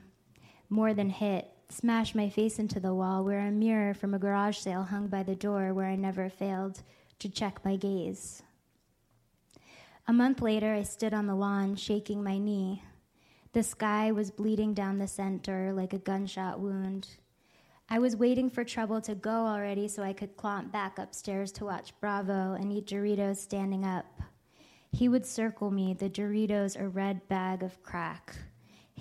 More 0.69 0.93
than 0.93 1.09
hit 1.09 1.51
smashed 1.71 2.15
my 2.15 2.29
face 2.29 2.59
into 2.59 2.79
the 2.79 2.93
wall 2.93 3.23
where 3.23 3.39
a 3.39 3.51
mirror 3.51 3.93
from 3.93 4.13
a 4.13 4.19
garage 4.19 4.57
sale 4.57 4.83
hung 4.83 5.07
by 5.07 5.23
the 5.23 5.35
door 5.35 5.73
where 5.73 5.87
I 5.87 5.95
never 5.95 6.29
failed 6.29 6.83
to 7.19 7.29
check 7.29 7.63
my 7.63 7.75
gaze. 7.75 8.43
A 10.07 10.13
month 10.13 10.41
later, 10.41 10.73
I 10.73 10.83
stood 10.83 11.13
on 11.13 11.27
the 11.27 11.35
lawn, 11.35 11.75
shaking 11.75 12.23
my 12.23 12.37
knee. 12.37 12.83
The 13.53 13.63
sky 13.63 14.11
was 14.11 14.31
bleeding 14.31 14.73
down 14.73 14.97
the 14.97 15.07
center 15.07 15.73
like 15.73 15.93
a 15.93 15.97
gunshot 15.97 16.59
wound. 16.59 17.07
I 17.89 17.99
was 17.99 18.15
waiting 18.15 18.49
for 18.49 18.63
trouble 18.63 19.01
to 19.01 19.15
go 19.15 19.45
already 19.45 19.87
so 19.87 20.03
I 20.03 20.13
could 20.13 20.37
clomp 20.37 20.71
back 20.71 20.97
upstairs 20.97 21.51
to 21.53 21.65
watch 21.65 21.93
Bravo 21.99 22.53
and 22.53 22.71
eat 22.71 22.87
Doritos 22.87 23.37
standing 23.37 23.83
up. 23.83 24.21
He 24.91 25.09
would 25.09 25.25
circle 25.25 25.71
me, 25.71 25.93
the 25.93 26.09
Doritos 26.09 26.79
a 26.79 26.87
red 26.87 27.27
bag 27.27 27.63
of 27.63 27.83
crack 27.83 28.35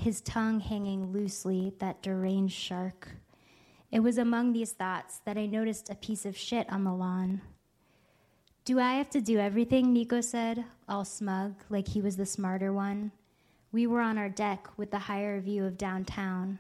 his 0.01 0.21
tongue 0.23 0.61
hanging 0.61 1.13
loosely, 1.13 1.75
that 1.79 2.03
deranged 2.03 2.55
shark. 2.55 3.09
It 3.91 4.01
was 4.01 4.19
among 4.19 4.53
these 4.53 4.73
thoughts 4.73 5.21
that 5.25 5.37
I 5.37 5.47
noticed 5.47 5.91
a 5.91 5.95
piece 5.95 6.25
of 6.25 6.37
shit 6.37 6.71
on 6.73 6.85
the 6.85 6.93
lawn. 6.93 7.43
Do 8.65 8.79
I 8.79 8.95
have 8.95 9.11
to 9.11 9.21
do 9.21 9.39
everything? 9.39 9.93
Nico 9.93 10.21
said, 10.21 10.65
all 10.89 11.05
smug, 11.05 11.55
like 11.69 11.89
he 11.89 12.01
was 12.01 12.17
the 12.17 12.27
smarter 12.27 12.73
one. 12.73 13.13
We 13.73 13.87
were 13.87 14.01
on 14.01 14.19
our 14.19 14.29
deck 14.29 14.69
with 14.77 14.91
the 14.91 14.99
higher 14.99 15.41
view 15.41 15.65
of 15.65 15.79
downtown. 15.79 16.59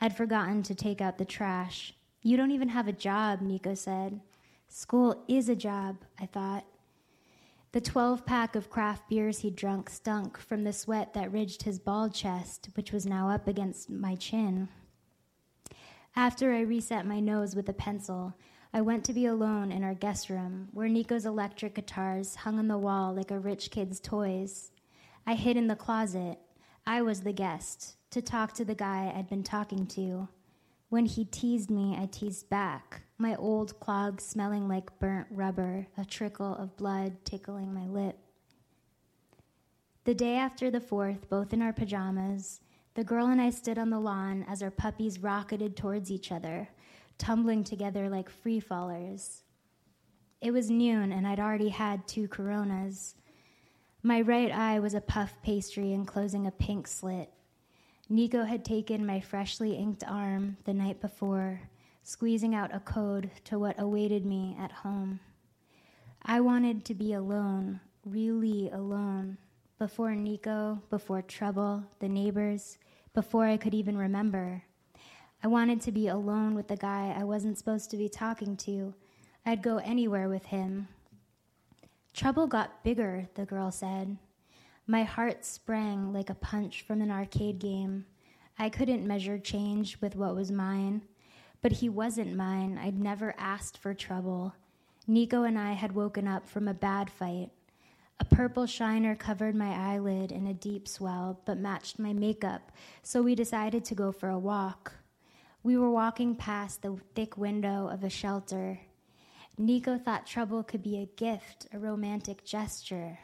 I'd 0.00 0.16
forgotten 0.16 0.62
to 0.64 0.74
take 0.74 1.00
out 1.00 1.18
the 1.18 1.24
trash. 1.24 1.92
You 2.22 2.36
don't 2.36 2.52
even 2.52 2.70
have 2.70 2.88
a 2.88 2.92
job, 2.92 3.42
Nico 3.42 3.74
said. 3.74 4.20
School 4.68 5.24
is 5.28 5.48
a 5.48 5.56
job, 5.56 5.96
I 6.18 6.26
thought. 6.26 6.64
The 7.72 7.82
12 7.82 8.24
pack 8.24 8.56
of 8.56 8.70
craft 8.70 9.10
beers 9.10 9.40
he'd 9.40 9.56
drunk 9.56 9.90
stunk 9.90 10.38
from 10.38 10.64
the 10.64 10.72
sweat 10.72 11.12
that 11.12 11.32
ridged 11.32 11.64
his 11.64 11.78
bald 11.78 12.14
chest, 12.14 12.70
which 12.74 12.92
was 12.92 13.04
now 13.04 13.28
up 13.28 13.46
against 13.46 13.90
my 13.90 14.14
chin. 14.14 14.68
After 16.16 16.54
I 16.54 16.60
reset 16.60 17.06
my 17.06 17.20
nose 17.20 17.54
with 17.54 17.68
a 17.68 17.74
pencil, 17.74 18.34
I 18.72 18.80
went 18.80 19.04
to 19.04 19.12
be 19.12 19.26
alone 19.26 19.70
in 19.70 19.84
our 19.84 19.94
guest 19.94 20.30
room, 20.30 20.68
where 20.72 20.88
Nico's 20.88 21.26
electric 21.26 21.74
guitars 21.74 22.36
hung 22.36 22.58
on 22.58 22.68
the 22.68 22.78
wall 22.78 23.14
like 23.14 23.30
a 23.30 23.38
rich 23.38 23.70
kid's 23.70 24.00
toys. 24.00 24.70
I 25.28 25.34
hid 25.34 25.58
in 25.58 25.66
the 25.66 25.76
closet. 25.76 26.38
I 26.86 27.02
was 27.02 27.20
the 27.20 27.34
guest, 27.34 27.96
to 28.12 28.22
talk 28.22 28.54
to 28.54 28.64
the 28.64 28.74
guy 28.74 29.12
I'd 29.14 29.28
been 29.28 29.42
talking 29.42 29.86
to. 29.88 30.26
When 30.88 31.04
he 31.04 31.26
teased 31.26 31.70
me, 31.70 31.94
I 32.00 32.06
teased 32.06 32.48
back, 32.48 33.02
my 33.18 33.36
old 33.36 33.78
clog 33.78 34.22
smelling 34.22 34.68
like 34.68 34.98
burnt 34.98 35.26
rubber, 35.30 35.86
a 35.98 36.06
trickle 36.06 36.54
of 36.54 36.78
blood 36.78 37.26
tickling 37.26 37.74
my 37.74 37.84
lip. 37.84 38.16
The 40.04 40.14
day 40.14 40.36
after 40.36 40.70
the 40.70 40.80
fourth, 40.80 41.28
both 41.28 41.52
in 41.52 41.60
our 41.60 41.74
pajamas, 41.74 42.62
the 42.94 43.04
girl 43.04 43.26
and 43.26 43.38
I 43.38 43.50
stood 43.50 43.76
on 43.76 43.90
the 43.90 44.00
lawn 44.00 44.46
as 44.48 44.62
our 44.62 44.70
puppies 44.70 45.18
rocketed 45.18 45.76
towards 45.76 46.10
each 46.10 46.32
other, 46.32 46.70
tumbling 47.18 47.64
together 47.64 48.08
like 48.08 48.30
free 48.30 48.62
fallers. 48.62 49.42
It 50.40 50.52
was 50.52 50.70
noon, 50.70 51.12
and 51.12 51.28
I'd 51.28 51.38
already 51.38 51.68
had 51.68 52.08
two 52.08 52.28
coronas. 52.28 53.14
My 54.08 54.22
right 54.22 54.50
eye 54.50 54.80
was 54.80 54.94
a 54.94 55.02
puff 55.02 55.34
pastry 55.42 55.92
enclosing 55.92 56.46
a 56.46 56.50
pink 56.50 56.86
slit. 56.86 57.30
Nico 58.08 58.44
had 58.44 58.64
taken 58.64 59.04
my 59.04 59.20
freshly 59.20 59.74
inked 59.74 60.02
arm 60.02 60.56
the 60.64 60.72
night 60.72 61.02
before, 61.02 61.60
squeezing 62.04 62.54
out 62.54 62.74
a 62.74 62.80
code 62.80 63.30
to 63.44 63.58
what 63.58 63.78
awaited 63.78 64.24
me 64.24 64.56
at 64.58 64.72
home. 64.72 65.20
I 66.22 66.40
wanted 66.40 66.86
to 66.86 66.94
be 66.94 67.12
alone, 67.12 67.80
really 68.06 68.70
alone, 68.70 69.36
before 69.78 70.14
Nico, 70.14 70.80
before 70.88 71.20
trouble, 71.20 71.84
the 71.98 72.08
neighbors, 72.08 72.78
before 73.12 73.44
I 73.44 73.58
could 73.58 73.74
even 73.74 73.98
remember. 73.98 74.62
I 75.44 75.48
wanted 75.48 75.82
to 75.82 75.92
be 75.92 76.08
alone 76.08 76.54
with 76.54 76.68
the 76.68 76.76
guy 76.76 77.14
I 77.14 77.24
wasn't 77.24 77.58
supposed 77.58 77.90
to 77.90 77.98
be 77.98 78.08
talking 78.08 78.56
to. 78.56 78.94
I'd 79.44 79.60
go 79.62 79.76
anywhere 79.76 80.30
with 80.30 80.46
him. 80.46 80.88
Trouble 82.18 82.48
got 82.48 82.82
bigger, 82.82 83.28
the 83.34 83.44
girl 83.44 83.70
said. 83.70 84.16
My 84.88 85.04
heart 85.04 85.44
sprang 85.44 86.12
like 86.12 86.28
a 86.28 86.34
punch 86.34 86.82
from 86.82 87.00
an 87.00 87.12
arcade 87.12 87.60
game. 87.60 88.06
I 88.58 88.70
couldn't 88.70 89.06
measure 89.06 89.38
change 89.38 90.00
with 90.00 90.16
what 90.16 90.34
was 90.34 90.50
mine, 90.50 91.02
but 91.62 91.70
he 91.70 91.88
wasn't 91.88 92.34
mine. 92.34 92.76
I'd 92.76 92.98
never 92.98 93.36
asked 93.38 93.78
for 93.78 93.94
trouble. 93.94 94.52
Nico 95.06 95.44
and 95.44 95.56
I 95.56 95.74
had 95.74 95.94
woken 95.94 96.26
up 96.26 96.48
from 96.48 96.66
a 96.66 96.74
bad 96.74 97.08
fight. 97.08 97.50
A 98.18 98.24
purple 98.24 98.66
shiner 98.66 99.14
covered 99.14 99.54
my 99.54 99.70
eyelid 99.70 100.32
in 100.32 100.48
a 100.48 100.54
deep 100.54 100.88
swell, 100.88 101.40
but 101.44 101.56
matched 101.56 102.00
my 102.00 102.12
makeup, 102.12 102.72
so 103.04 103.22
we 103.22 103.36
decided 103.36 103.84
to 103.84 103.94
go 103.94 104.10
for 104.10 104.28
a 104.28 104.40
walk. 104.40 104.92
We 105.62 105.78
were 105.78 105.92
walking 105.92 106.34
past 106.34 106.82
the 106.82 106.96
thick 107.14 107.36
window 107.36 107.86
of 107.86 108.02
a 108.02 108.10
shelter. 108.10 108.80
Nico 109.58 109.98
thought 109.98 110.24
trouble 110.24 110.62
could 110.62 110.82
be 110.82 110.98
a 110.98 111.06
gift, 111.16 111.66
a 111.72 111.78
romantic 111.78 112.44
gesture. 112.44 113.18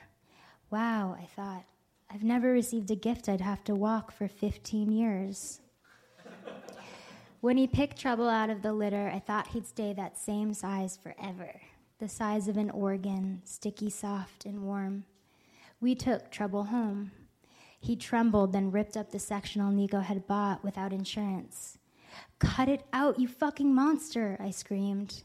Wow, 0.68 1.16
I 1.20 1.26
thought. 1.26 1.64
I've 2.10 2.24
never 2.24 2.50
received 2.50 2.90
a 2.90 2.96
gift 2.96 3.28
I'd 3.28 3.40
have 3.40 3.62
to 3.64 3.74
walk 3.74 4.10
for 4.10 4.26
15 4.26 4.90
years. 4.90 5.60
when 7.40 7.56
he 7.56 7.68
picked 7.68 8.00
trouble 8.00 8.28
out 8.28 8.50
of 8.50 8.62
the 8.62 8.72
litter, 8.72 9.10
I 9.14 9.20
thought 9.20 9.48
he'd 9.48 9.66
stay 9.66 9.92
that 9.92 10.18
same 10.18 10.52
size 10.54 10.96
forever 10.96 11.60
the 12.00 12.08
size 12.08 12.48
of 12.48 12.56
an 12.56 12.70
organ, 12.70 13.40
sticky, 13.44 13.88
soft, 13.88 14.44
and 14.44 14.62
warm. 14.62 15.04
We 15.80 15.94
took 15.94 16.30
trouble 16.30 16.64
home. 16.64 17.12
He 17.80 17.96
trembled, 17.96 18.52
then 18.52 18.72
ripped 18.72 18.96
up 18.96 19.10
the 19.10 19.18
sectional 19.18 19.70
Nico 19.70 20.00
had 20.00 20.26
bought 20.26 20.64
without 20.64 20.92
insurance. 20.92 21.78
Cut 22.40 22.68
it 22.68 22.84
out, 22.92 23.20
you 23.20 23.28
fucking 23.28 23.72
monster, 23.74 24.36
I 24.40 24.50
screamed. 24.50 25.22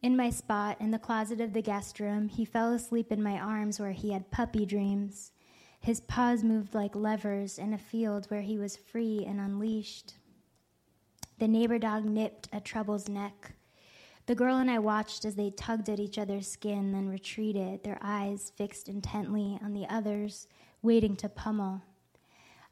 In 0.00 0.16
my 0.16 0.30
spot, 0.30 0.80
in 0.80 0.92
the 0.92 0.98
closet 0.98 1.40
of 1.40 1.52
the 1.52 1.62
guest 1.62 1.98
room, 1.98 2.28
he 2.28 2.44
fell 2.44 2.72
asleep 2.72 3.10
in 3.10 3.20
my 3.20 3.38
arms 3.38 3.80
where 3.80 3.92
he 3.92 4.12
had 4.12 4.30
puppy 4.30 4.64
dreams. 4.64 5.32
His 5.80 6.00
paws 6.00 6.44
moved 6.44 6.72
like 6.72 6.94
levers 6.94 7.58
in 7.58 7.72
a 7.72 7.78
field 7.78 8.26
where 8.26 8.42
he 8.42 8.58
was 8.58 8.76
free 8.76 9.24
and 9.26 9.40
unleashed. 9.40 10.14
The 11.38 11.48
neighbor 11.48 11.78
dog 11.78 12.04
nipped 12.04 12.48
at 12.52 12.64
Trouble's 12.64 13.08
neck. 13.08 13.54
The 14.26 14.36
girl 14.36 14.58
and 14.58 14.70
I 14.70 14.78
watched 14.78 15.24
as 15.24 15.34
they 15.34 15.50
tugged 15.50 15.88
at 15.88 15.98
each 15.98 16.18
other's 16.18 16.48
skin, 16.48 16.92
then 16.92 17.08
retreated, 17.08 17.82
their 17.82 17.98
eyes 18.00 18.52
fixed 18.56 18.88
intently 18.88 19.58
on 19.64 19.72
the 19.72 19.86
other's, 19.88 20.46
waiting 20.80 21.16
to 21.16 21.28
pummel. 21.28 21.82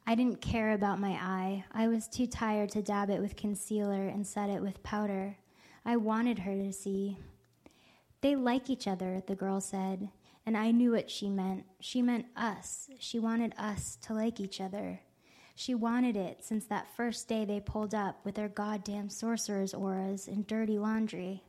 I 0.05 0.15
didn't 0.15 0.39
care 0.39 0.71
about 0.71 1.01
my 1.01 1.11
eye. 1.11 1.65
I 1.73 1.89
was 1.89 2.07
too 2.07 2.27
tired 2.27 2.69
to 2.69 2.81
dab 2.81 3.09
it 3.09 3.19
with 3.19 3.35
concealer 3.35 4.07
and 4.07 4.25
set 4.25 4.49
it 4.49 4.61
with 4.61 4.81
powder. 4.83 5.37
I 5.87 5.95
wanted 5.95 6.39
her 6.39 6.53
to 6.53 6.73
see. 6.73 7.17
They 8.19 8.35
like 8.35 8.69
each 8.69 8.87
other, 8.87 9.23
the 9.25 9.35
girl 9.35 9.61
said, 9.61 10.09
and 10.45 10.57
I 10.57 10.71
knew 10.71 10.91
what 10.91 11.09
she 11.09 11.29
meant. 11.29 11.63
She 11.79 12.01
meant 12.01 12.25
us. 12.35 12.89
She 12.99 13.19
wanted 13.19 13.53
us 13.57 13.97
to 14.01 14.13
like 14.13 14.41
each 14.41 14.59
other. 14.59 14.99
She 15.55 15.73
wanted 15.73 16.17
it 16.17 16.43
since 16.43 16.65
that 16.65 16.93
first 16.97 17.29
day 17.29 17.45
they 17.45 17.61
pulled 17.61 17.95
up 17.95 18.19
with 18.25 18.35
their 18.35 18.49
goddamn 18.49 19.09
sorcerer's 19.09 19.73
auras 19.73 20.27
and 20.27 20.45
dirty 20.45 20.77
laundry. 20.77 21.41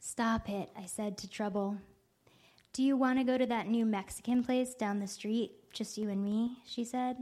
Stop 0.00 0.48
it, 0.48 0.70
I 0.74 0.86
said 0.86 1.18
to 1.18 1.28
Trouble. 1.28 1.76
Do 2.72 2.82
you 2.82 2.96
want 2.96 3.18
to 3.18 3.24
go 3.24 3.36
to 3.36 3.46
that 3.46 3.68
new 3.68 3.84
Mexican 3.84 4.42
place 4.42 4.74
down 4.74 5.00
the 5.00 5.06
street, 5.06 5.52
just 5.74 5.98
you 5.98 6.08
and 6.08 6.24
me? 6.24 6.60
she 6.64 6.82
said. 6.82 7.18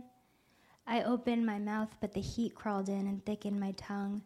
I 0.86 1.02
opened 1.02 1.46
my 1.46 1.58
mouth, 1.58 1.96
but 2.00 2.12
the 2.12 2.20
heat 2.20 2.54
crawled 2.54 2.88
in 2.88 3.08
and 3.08 3.24
thickened 3.26 3.58
my 3.58 3.72
tongue. 3.72 4.22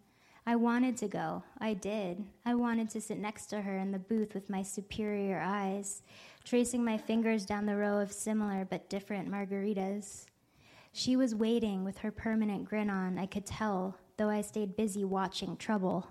I 0.48 0.56
wanted 0.56 0.96
to 0.96 1.08
go. 1.08 1.42
I 1.58 1.74
did. 1.74 2.24
I 2.46 2.54
wanted 2.54 2.88
to 2.90 3.02
sit 3.02 3.18
next 3.18 3.48
to 3.48 3.60
her 3.60 3.76
in 3.76 3.92
the 3.92 3.98
booth 3.98 4.32
with 4.32 4.48
my 4.48 4.62
superior 4.62 5.42
eyes, 5.44 6.00
tracing 6.42 6.82
my 6.82 6.96
fingers 6.96 7.44
down 7.44 7.66
the 7.66 7.76
row 7.76 7.98
of 7.98 8.10
similar 8.10 8.64
but 8.64 8.88
different 8.88 9.30
margaritas. 9.30 10.24
She 10.94 11.16
was 11.16 11.34
waiting 11.34 11.84
with 11.84 11.98
her 11.98 12.10
permanent 12.10 12.64
grin 12.64 12.88
on, 12.88 13.18
I 13.18 13.26
could 13.26 13.44
tell, 13.44 13.98
though 14.16 14.30
I 14.30 14.40
stayed 14.40 14.74
busy 14.74 15.04
watching 15.04 15.58
trouble. 15.58 16.06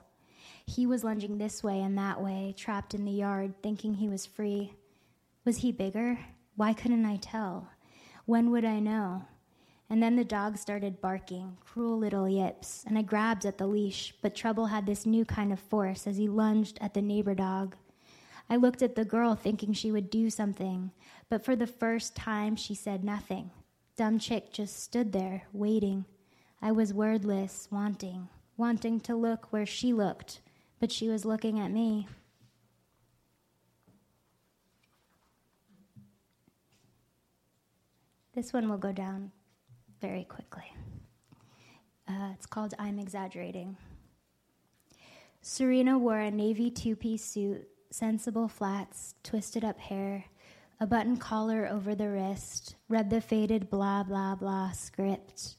He 0.67 0.85
was 0.85 1.03
lunging 1.03 1.39
this 1.39 1.63
way 1.63 1.81
and 1.81 1.97
that 1.97 2.21
way, 2.21 2.53
trapped 2.55 2.93
in 2.93 3.05
the 3.05 3.11
yard, 3.11 3.55
thinking 3.63 3.95
he 3.95 4.07
was 4.07 4.27
free. 4.27 4.71
Was 5.45 5.57
he 5.57 5.71
bigger? 5.71 6.19
Why 6.55 6.73
couldn't 6.73 7.07
I 7.07 7.15
tell? 7.15 7.71
When 8.25 8.51
would 8.51 8.65
I 8.65 8.81
know? 8.81 9.23
And 9.89 10.03
then 10.03 10.17
the 10.17 10.25
dog 10.25 10.57
started 10.57 10.99
barking, 10.99 11.57
cruel 11.61 11.97
little 11.97 12.27
yips, 12.27 12.83
and 12.85 12.97
I 12.97 13.03
grabbed 13.03 13.45
at 13.45 13.57
the 13.57 13.67
leash, 13.67 14.13
but 14.21 14.35
Trouble 14.35 14.65
had 14.65 14.85
this 14.85 15.05
new 15.05 15.23
kind 15.23 15.53
of 15.53 15.59
force 15.59 16.05
as 16.05 16.17
he 16.17 16.27
lunged 16.27 16.77
at 16.81 16.93
the 16.93 17.01
neighbor 17.01 17.33
dog. 17.33 17.75
I 18.49 18.57
looked 18.57 18.81
at 18.81 18.95
the 18.95 19.05
girl 19.05 19.35
thinking 19.35 19.71
she 19.71 19.91
would 19.91 20.09
do 20.09 20.29
something, 20.29 20.91
but 21.29 21.45
for 21.45 21.55
the 21.55 21.67
first 21.67 22.15
time 22.15 22.57
she 22.57 22.75
said 22.75 23.03
nothing. 23.03 23.51
Dumb 23.95 24.19
chick 24.19 24.51
just 24.51 24.83
stood 24.83 25.13
there, 25.13 25.43
waiting. 25.53 26.05
I 26.61 26.73
was 26.73 26.93
wordless, 26.93 27.69
wanting, 27.71 28.27
wanting 28.57 28.99
to 29.01 29.15
look 29.15 29.51
where 29.51 29.65
she 29.65 29.93
looked, 29.93 30.41
but 30.79 30.91
she 30.91 31.07
was 31.07 31.23
looking 31.23 31.59
at 31.59 31.71
me. 31.71 32.07
This 38.35 38.51
one 38.51 38.69
will 38.69 38.77
go 38.77 38.91
down 38.91 39.31
very 40.01 40.23
quickly. 40.23 40.71
Uh, 42.07 42.31
it's 42.33 42.45
called 42.45 42.73
I'm 42.79 42.99
Exaggerating. 42.99 43.77
Serena 45.41 45.97
wore 45.97 46.19
a 46.19 46.31
navy 46.31 46.69
two 46.69 46.95
piece 46.95 47.23
suit, 47.23 47.67
sensible 47.89 48.47
flats, 48.47 49.15
twisted 49.23 49.63
up 49.63 49.79
hair, 49.79 50.25
a 50.79 50.87
button 50.87 51.17
collar 51.17 51.67
over 51.67 51.95
the 51.95 52.09
wrist, 52.09 52.75
read 52.89 53.09
the 53.09 53.21
faded 53.21 53.69
blah 53.69 54.03
blah 54.03 54.35
blah 54.35 54.71
script. 54.71 55.57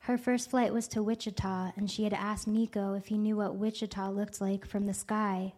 Her 0.00 0.16
first 0.16 0.50
flight 0.50 0.72
was 0.72 0.86
to 0.88 1.02
Wichita, 1.02 1.72
and 1.76 1.90
she 1.90 2.04
had 2.04 2.12
asked 2.12 2.46
Nico 2.46 2.94
if 2.94 3.06
he 3.06 3.18
knew 3.18 3.36
what 3.36 3.56
Wichita 3.56 4.10
looked 4.10 4.40
like 4.40 4.64
from 4.64 4.86
the 4.86 4.94
sky. 4.94 5.52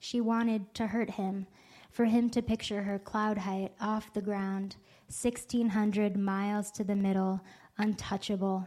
She 0.00 0.20
wanted 0.20 0.74
to 0.74 0.88
hurt 0.88 1.10
him, 1.10 1.46
for 1.90 2.04
him 2.04 2.28
to 2.30 2.42
picture 2.42 2.82
her 2.82 2.98
cloud 2.98 3.38
height 3.38 3.72
off 3.80 4.12
the 4.12 4.20
ground, 4.20 4.76
1,600 5.06 6.16
miles 6.16 6.72
to 6.72 6.82
the 6.82 6.96
middle, 6.96 7.40
untouchable. 7.78 8.66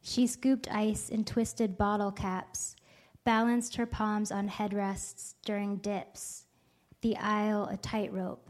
She 0.00 0.26
scooped 0.26 0.72
ice 0.72 1.08
in 1.08 1.24
twisted 1.24 1.78
bottle 1.78 2.10
caps, 2.10 2.76
balanced 3.24 3.76
her 3.76 3.86
palms 3.86 4.32
on 4.32 4.48
headrests 4.48 5.34
during 5.44 5.76
dips, 5.76 6.46
the 7.00 7.16
aisle 7.16 7.66
a 7.66 7.76
tightrope. 7.76 8.48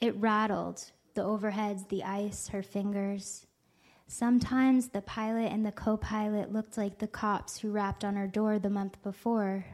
It 0.00 0.16
rattled, 0.16 0.92
the 1.14 1.22
overheads, 1.22 1.88
the 1.88 2.04
ice, 2.04 2.48
her 2.48 2.62
fingers. 2.62 3.46
Sometimes 4.06 4.88
the 4.88 5.02
pilot 5.02 5.52
and 5.52 5.66
the 5.66 5.72
co 5.72 5.98
pilot 5.98 6.52
looked 6.52 6.78
like 6.78 6.98
the 6.98 7.06
cops 7.06 7.58
who 7.58 7.70
rapped 7.70 8.04
on 8.04 8.16
her 8.16 8.26
door 8.26 8.58
the 8.58 8.70
month 8.70 9.02
before. 9.02 9.66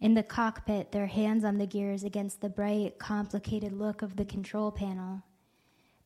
In 0.00 0.14
the 0.14 0.22
cockpit, 0.22 0.92
their 0.92 1.08
hands 1.08 1.44
on 1.44 1.58
the 1.58 1.66
gears 1.66 2.04
against 2.04 2.40
the 2.40 2.48
bright, 2.48 2.98
complicated 2.98 3.72
look 3.72 4.00
of 4.00 4.16
the 4.16 4.24
control 4.24 4.72
panel 4.72 5.22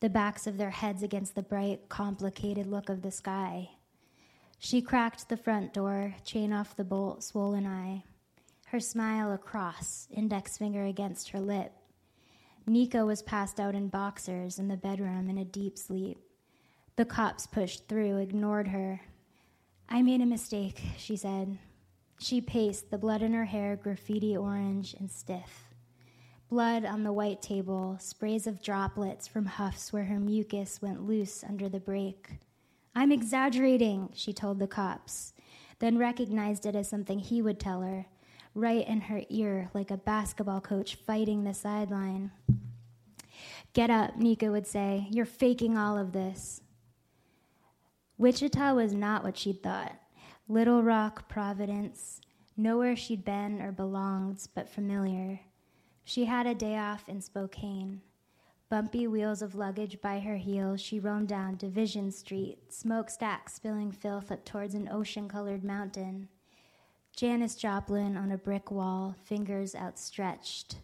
the 0.05 0.11
backs 0.11 0.47
of 0.47 0.59
their 0.59 0.69
heads 0.69 1.03
against 1.03 1.35
the 1.35 1.43
bright, 1.43 1.89
complicated 1.89 2.67
look 2.67 2.91
of 2.91 3.01
the 3.01 3.11
sky. 3.11 3.71
She 4.59 4.83
cracked 4.83 5.31
the 5.31 5.37
front 5.39 5.73
door, 5.73 6.15
chain 6.23 6.53
off 6.53 6.77
the 6.77 6.85
bolt, 6.85 7.25
swollen 7.25 7.67
eye. 7.67 8.05
Her 8.67 8.81
smile 8.81 9.33
across, 9.33 10.07
index 10.15 10.59
finger 10.59 10.85
against 10.85 11.31
her 11.31 11.41
lip. 11.41 11.73
Nico 12.67 13.07
was 13.07 13.23
passed 13.23 13.59
out 13.59 13.75
in 13.75 13.89
boxers 13.89 14.59
in 14.59 14.69
the 14.69 14.77
bedroom 14.77 15.31
in 15.31 15.39
a 15.39 15.45
deep 15.47 15.79
sleep. 15.79 16.19
The 16.97 17.07
cops 17.07 17.47
pushed 17.47 17.89
through, 17.89 18.19
ignored 18.19 18.69
her. 18.69 19.01
I 19.89 20.03
made 20.03 20.21
a 20.21 20.27
mistake, 20.27 20.83
she 20.99 21.17
said. 21.17 21.57
She 22.19 22.43
paced, 22.43 22.91
the 22.91 22.99
blood 22.99 23.23
in 23.23 23.33
her 23.33 23.47
hair 23.47 23.75
graffiti 23.75 24.37
orange 24.37 24.93
and 25.01 25.11
stiff 25.11 25.74
blood 26.55 26.85
on 26.85 27.03
the 27.03 27.13
white 27.13 27.43
table, 27.43 27.97
sprays 27.99 28.47
of 28.47 28.63
droplets 28.63 29.27
from 29.27 29.45
huffs 29.45 29.93
where 29.93 30.05
her 30.05 30.21
mucus 30.21 30.81
went 30.81 31.05
loose 31.05 31.43
under 31.43 31.69
the 31.69 31.81
brake. 31.81 32.39
I'm 32.95 33.11
exaggerating, 33.11 34.11
she 34.15 34.33
told 34.33 34.61
the 34.61 34.69
cops, 34.69 35.33
then 35.81 35.99
recognized 35.99 36.65
it 36.65 36.77
as 36.77 36.89
something 36.89 37.19
he 37.19 37.43
would 37.43 37.59
tell 37.59 37.83
her, 37.83 38.07
right 38.55 38.87
in 38.87 39.01
her 39.01 39.23
ear, 39.31 39.69
like 39.75 39.91
a 39.91 39.97
basketball 39.97 40.61
coach 40.61 40.95
fighting 40.95 41.43
the 41.43 41.55
sideline. 41.55 42.31
Get 43.73 43.91
up, 43.91 44.17
Nico 44.17 44.53
would 44.53 44.69
say. 44.69 45.09
You're 45.11 45.27
faking 45.27 45.77
all 45.77 45.99
of 45.99 46.13
this. 46.13 46.61
Wichita 48.17 48.75
was 48.75 48.95
not 48.95 49.25
what 49.25 49.37
she'd 49.37 49.61
thought. 49.61 49.97
Little 50.47 50.85
Rock, 50.85 51.29
Providence, 51.29 52.21
nowhere 52.57 52.95
she'd 52.95 53.25
been 53.25 53.61
or 53.61 53.73
belonged, 53.73 54.47
but 54.55 54.69
familiar. 54.69 55.41
She 56.05 56.27
had 56.27 56.47
a 56.47 56.55
day 56.55 56.77
off 56.77 57.09
in 57.09 57.21
Spokane. 57.21 58.03
Bumpy 58.69 59.07
wheels 59.07 59.41
of 59.41 59.55
luggage 59.55 60.01
by 60.01 60.21
her 60.21 60.37
heels, 60.37 60.81
she 60.81 61.01
roamed 61.01 61.29
down 61.29 61.57
Division 61.57 62.11
Street, 62.11 62.59
smokestacks 62.73 63.55
spilling 63.55 63.91
filth 63.91 64.31
up 64.31 64.45
towards 64.45 64.75
an 64.75 64.89
ocean 64.91 65.29
colored 65.29 65.65
mountain. 65.65 66.29
Janis 67.17 67.55
Joplin 67.55 68.17
on 68.17 68.33
a 68.33 68.39
brick 68.39 68.71
wall, 68.71 69.15
fingers 69.25 69.75
outstretched. 69.75 70.77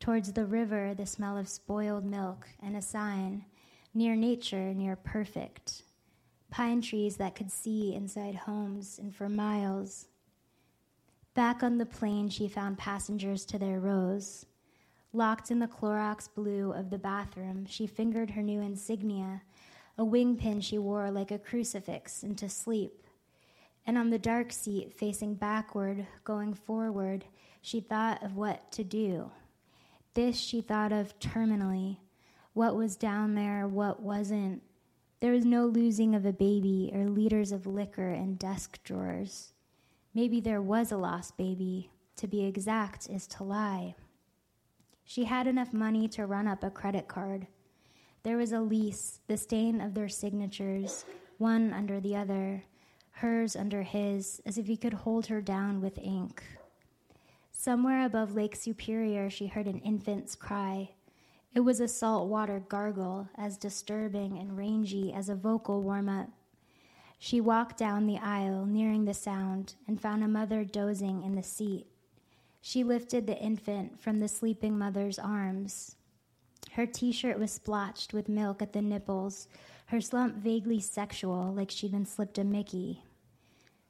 Towards 0.00 0.32
the 0.32 0.46
river, 0.46 0.94
the 0.94 1.06
smell 1.06 1.36
of 1.36 1.48
spoiled 1.48 2.04
milk 2.04 2.48
and 2.62 2.76
a 2.76 2.82
sign 2.82 3.44
near 3.92 4.16
nature, 4.16 4.72
near 4.72 4.96
perfect. 4.96 5.82
Pine 6.50 6.80
trees 6.80 7.16
that 7.16 7.34
could 7.34 7.50
see 7.50 7.94
inside 7.94 8.34
homes 8.34 8.98
and 8.98 9.14
for 9.14 9.28
miles. 9.28 10.06
Back 11.34 11.62
on 11.62 11.78
the 11.78 11.86
plane, 11.86 12.28
she 12.28 12.48
found 12.48 12.78
passengers 12.78 13.44
to 13.46 13.58
their 13.58 13.80
rows. 13.80 14.46
Locked 15.16 15.52
in 15.52 15.60
the 15.60 15.68
Clorox 15.68 16.28
blue 16.34 16.72
of 16.72 16.90
the 16.90 16.98
bathroom, 16.98 17.66
she 17.66 17.86
fingered 17.86 18.30
her 18.30 18.42
new 18.42 18.60
insignia, 18.60 19.42
a 19.96 20.04
wing 20.04 20.36
pin 20.36 20.60
she 20.60 20.76
wore 20.76 21.08
like 21.08 21.30
a 21.30 21.38
crucifix, 21.38 22.24
into 22.24 22.48
sleep. 22.48 23.06
And 23.86 23.96
on 23.96 24.10
the 24.10 24.18
dark 24.18 24.50
seat, 24.50 24.92
facing 24.92 25.34
backward, 25.34 26.04
going 26.24 26.52
forward, 26.52 27.26
she 27.62 27.78
thought 27.78 28.24
of 28.24 28.34
what 28.34 28.72
to 28.72 28.82
do. 28.82 29.30
This 30.14 30.36
she 30.36 30.60
thought 30.60 30.90
of 30.90 31.16
terminally. 31.20 31.98
What 32.52 32.74
was 32.74 32.96
down 32.96 33.36
there, 33.36 33.68
what 33.68 34.02
wasn't. 34.02 34.62
There 35.20 35.30
was 35.30 35.44
no 35.44 35.66
losing 35.66 36.16
of 36.16 36.26
a 36.26 36.32
baby 36.32 36.90
or 36.92 37.06
liters 37.06 37.52
of 37.52 37.68
liquor 37.68 38.10
in 38.10 38.34
desk 38.34 38.82
drawers. 38.82 39.52
Maybe 40.12 40.40
there 40.40 40.60
was 40.60 40.90
a 40.90 40.96
lost 40.96 41.36
baby. 41.36 41.90
To 42.16 42.26
be 42.26 42.44
exact 42.44 43.08
is 43.08 43.28
to 43.28 43.44
lie. 43.44 43.94
She 45.04 45.24
had 45.24 45.46
enough 45.46 45.72
money 45.72 46.08
to 46.08 46.26
run 46.26 46.48
up 46.48 46.64
a 46.64 46.70
credit 46.70 47.08
card. 47.08 47.46
There 48.22 48.38
was 48.38 48.52
a 48.52 48.60
lease, 48.60 49.20
the 49.26 49.36
stain 49.36 49.80
of 49.80 49.94
their 49.94 50.08
signatures, 50.08 51.04
one 51.38 51.72
under 51.72 52.00
the 52.00 52.16
other, 52.16 52.64
hers 53.10 53.54
under 53.54 53.82
his, 53.82 54.40
as 54.46 54.56
if 54.56 54.66
he 54.66 54.76
could 54.76 54.94
hold 54.94 55.26
her 55.26 55.40
down 55.40 55.80
with 55.80 55.98
ink. 55.98 56.42
Somewhere 57.52 58.04
above 58.04 58.34
Lake 58.34 58.56
Superior, 58.56 59.30
she 59.30 59.46
heard 59.46 59.66
an 59.66 59.78
infant's 59.80 60.34
cry. 60.34 60.90
It 61.54 61.60
was 61.60 61.80
a 61.80 61.88
saltwater 61.88 62.60
gargle, 62.60 63.28
as 63.36 63.56
disturbing 63.56 64.38
and 64.38 64.56
rangy 64.56 65.12
as 65.12 65.28
a 65.28 65.36
vocal 65.36 65.82
warm 65.82 66.08
up. 66.08 66.30
She 67.18 67.40
walked 67.40 67.78
down 67.78 68.06
the 68.06 68.18
aisle, 68.18 68.66
nearing 68.66 69.04
the 69.04 69.14
sound, 69.14 69.74
and 69.86 70.00
found 70.00 70.24
a 70.24 70.28
mother 70.28 70.64
dozing 70.64 71.22
in 71.22 71.36
the 71.36 71.42
seat. 71.42 71.86
She 72.66 72.82
lifted 72.82 73.26
the 73.26 73.38
infant 73.38 74.00
from 74.00 74.20
the 74.20 74.26
sleeping 74.26 74.78
mother's 74.78 75.18
arms. 75.18 75.96
Her 76.72 76.86
t 76.86 77.12
shirt 77.12 77.38
was 77.38 77.52
splotched 77.52 78.14
with 78.14 78.26
milk 78.26 78.62
at 78.62 78.72
the 78.72 78.80
nipples, 78.80 79.48
her 79.88 80.00
slump 80.00 80.36
vaguely 80.36 80.80
sexual, 80.80 81.52
like 81.52 81.70
she'd 81.70 81.92
been 81.92 82.06
slipped 82.06 82.38
a 82.38 82.42
Mickey. 82.42 83.02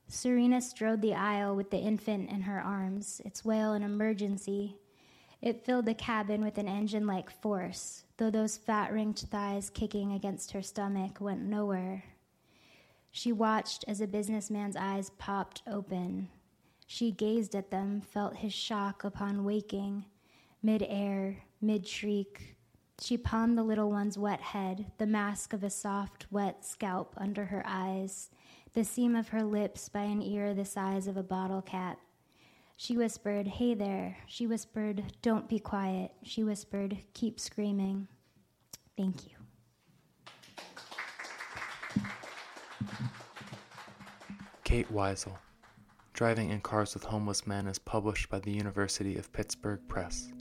Serena 0.08 0.60
strode 0.60 1.02
the 1.02 1.14
aisle 1.14 1.54
with 1.54 1.70
the 1.70 1.78
infant 1.78 2.28
in 2.30 2.42
her 2.42 2.60
arms, 2.60 3.22
its 3.24 3.44
wail 3.44 3.74
an 3.74 3.84
emergency. 3.84 4.76
It 5.40 5.64
filled 5.64 5.86
the 5.86 5.94
cabin 5.94 6.42
with 6.42 6.58
an 6.58 6.66
engine 6.66 7.06
like 7.06 7.30
force, 7.30 8.02
though 8.16 8.30
those 8.30 8.56
fat 8.56 8.92
ringed 8.92 9.20
thighs 9.30 9.70
kicking 9.70 10.10
against 10.10 10.50
her 10.50 10.62
stomach 10.62 11.20
went 11.20 11.42
nowhere. 11.42 12.02
She 13.12 13.30
watched 13.30 13.84
as 13.86 14.00
a 14.00 14.08
businessman's 14.08 14.74
eyes 14.74 15.10
popped 15.10 15.62
open. 15.64 16.28
She 16.95 17.11
gazed 17.11 17.57
at 17.57 17.72
them, 17.72 18.03
felt 18.03 18.36
his 18.36 18.53
shock 18.53 19.03
upon 19.03 19.42
waking. 19.42 20.05
Mid 20.62 20.86
air, 20.88 21.38
mid 21.61 21.88
shriek, 21.88 22.55
she 23.01 23.18
palmed 23.18 23.59
the 23.59 23.64
little 23.64 23.90
one's 23.90 24.16
wet 24.16 24.40
head, 24.40 24.92
the 24.99 25.07
mask 25.09 25.53
of 25.53 25.64
a 25.64 25.70
soft, 25.70 26.26
wet 26.30 26.64
scalp 26.64 27.12
under 27.16 27.47
her 27.47 27.64
eyes, 27.66 28.30
the 28.74 28.84
seam 28.84 29.16
of 29.16 29.30
her 29.30 29.42
lips 29.42 29.88
by 29.88 30.03
an 30.03 30.22
ear 30.22 30.55
the 30.55 30.64
size 30.64 31.09
of 31.09 31.16
a 31.16 31.24
bottle 31.24 31.62
cap. 31.62 31.99
She 32.76 32.97
whispered, 32.97 33.49
Hey 33.49 33.74
there. 33.74 34.18
She 34.28 34.47
whispered, 34.47 35.03
Don't 35.20 35.49
be 35.49 35.59
quiet. 35.59 36.12
She 36.22 36.45
whispered, 36.45 36.99
Keep 37.12 37.40
screaming. 37.40 38.07
Thank 38.97 39.24
you. 39.24 39.32
Kate 44.62 44.92
Wisel. 44.92 45.32
Driving 46.14 46.50
in 46.50 46.60
Cars 46.60 46.94
with 46.94 47.02
Homeless 47.02 47.44
Men 47.44 47.66
is 47.66 47.80
published 47.80 48.28
by 48.28 48.38
the 48.38 48.52
University 48.52 49.16
of 49.16 49.32
Pittsburgh 49.32 49.80
Press. 49.88 50.32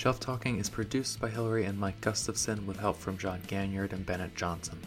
Shelf 0.00 0.18
Talking 0.18 0.58
is 0.58 0.70
produced 0.70 1.20
by 1.20 1.28
Hilary 1.28 1.66
and 1.66 1.78
Mike 1.78 2.00
Gustafson 2.00 2.66
with 2.66 2.78
help 2.78 2.96
from 2.96 3.18
John 3.18 3.38
Ganiard 3.46 3.92
and 3.92 4.06
Bennet 4.06 4.34
Johnson. 4.34 4.80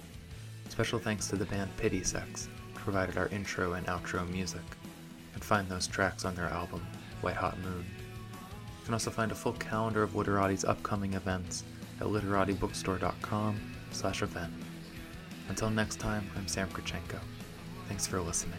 Special 0.69 0.97
thanks 0.97 1.27
to 1.27 1.35
the 1.35 1.45
band 1.45 1.69
Pity 1.77 2.03
Sex, 2.03 2.49
who 2.73 2.79
provided 2.79 3.15
our 3.15 3.27
intro 3.27 3.73
and 3.73 3.85
outro 3.85 4.27
music. 4.31 4.63
You 4.63 5.33
can 5.33 5.41
find 5.43 5.69
those 5.69 5.85
tracks 5.85 6.25
on 6.25 6.33
their 6.33 6.47
album, 6.47 6.83
White 7.21 7.35
Hot 7.35 7.59
Moon. 7.59 7.85
You 7.99 8.85
can 8.85 8.95
also 8.95 9.11
find 9.11 9.31
a 9.31 9.35
full 9.35 9.53
calendar 9.53 10.01
of 10.01 10.15
Literati's 10.15 10.65
upcoming 10.65 11.13
events 11.13 11.63
at 12.01 12.07
literatibookstore.com 12.07 13.61
slash 13.91 14.23
event. 14.23 14.51
Until 15.47 15.69
next 15.69 15.97
time, 15.99 16.27
I'm 16.35 16.47
Sam 16.47 16.69
Krowchenko. 16.69 17.19
Thanks 17.87 18.07
for 18.07 18.19
listening. 18.19 18.57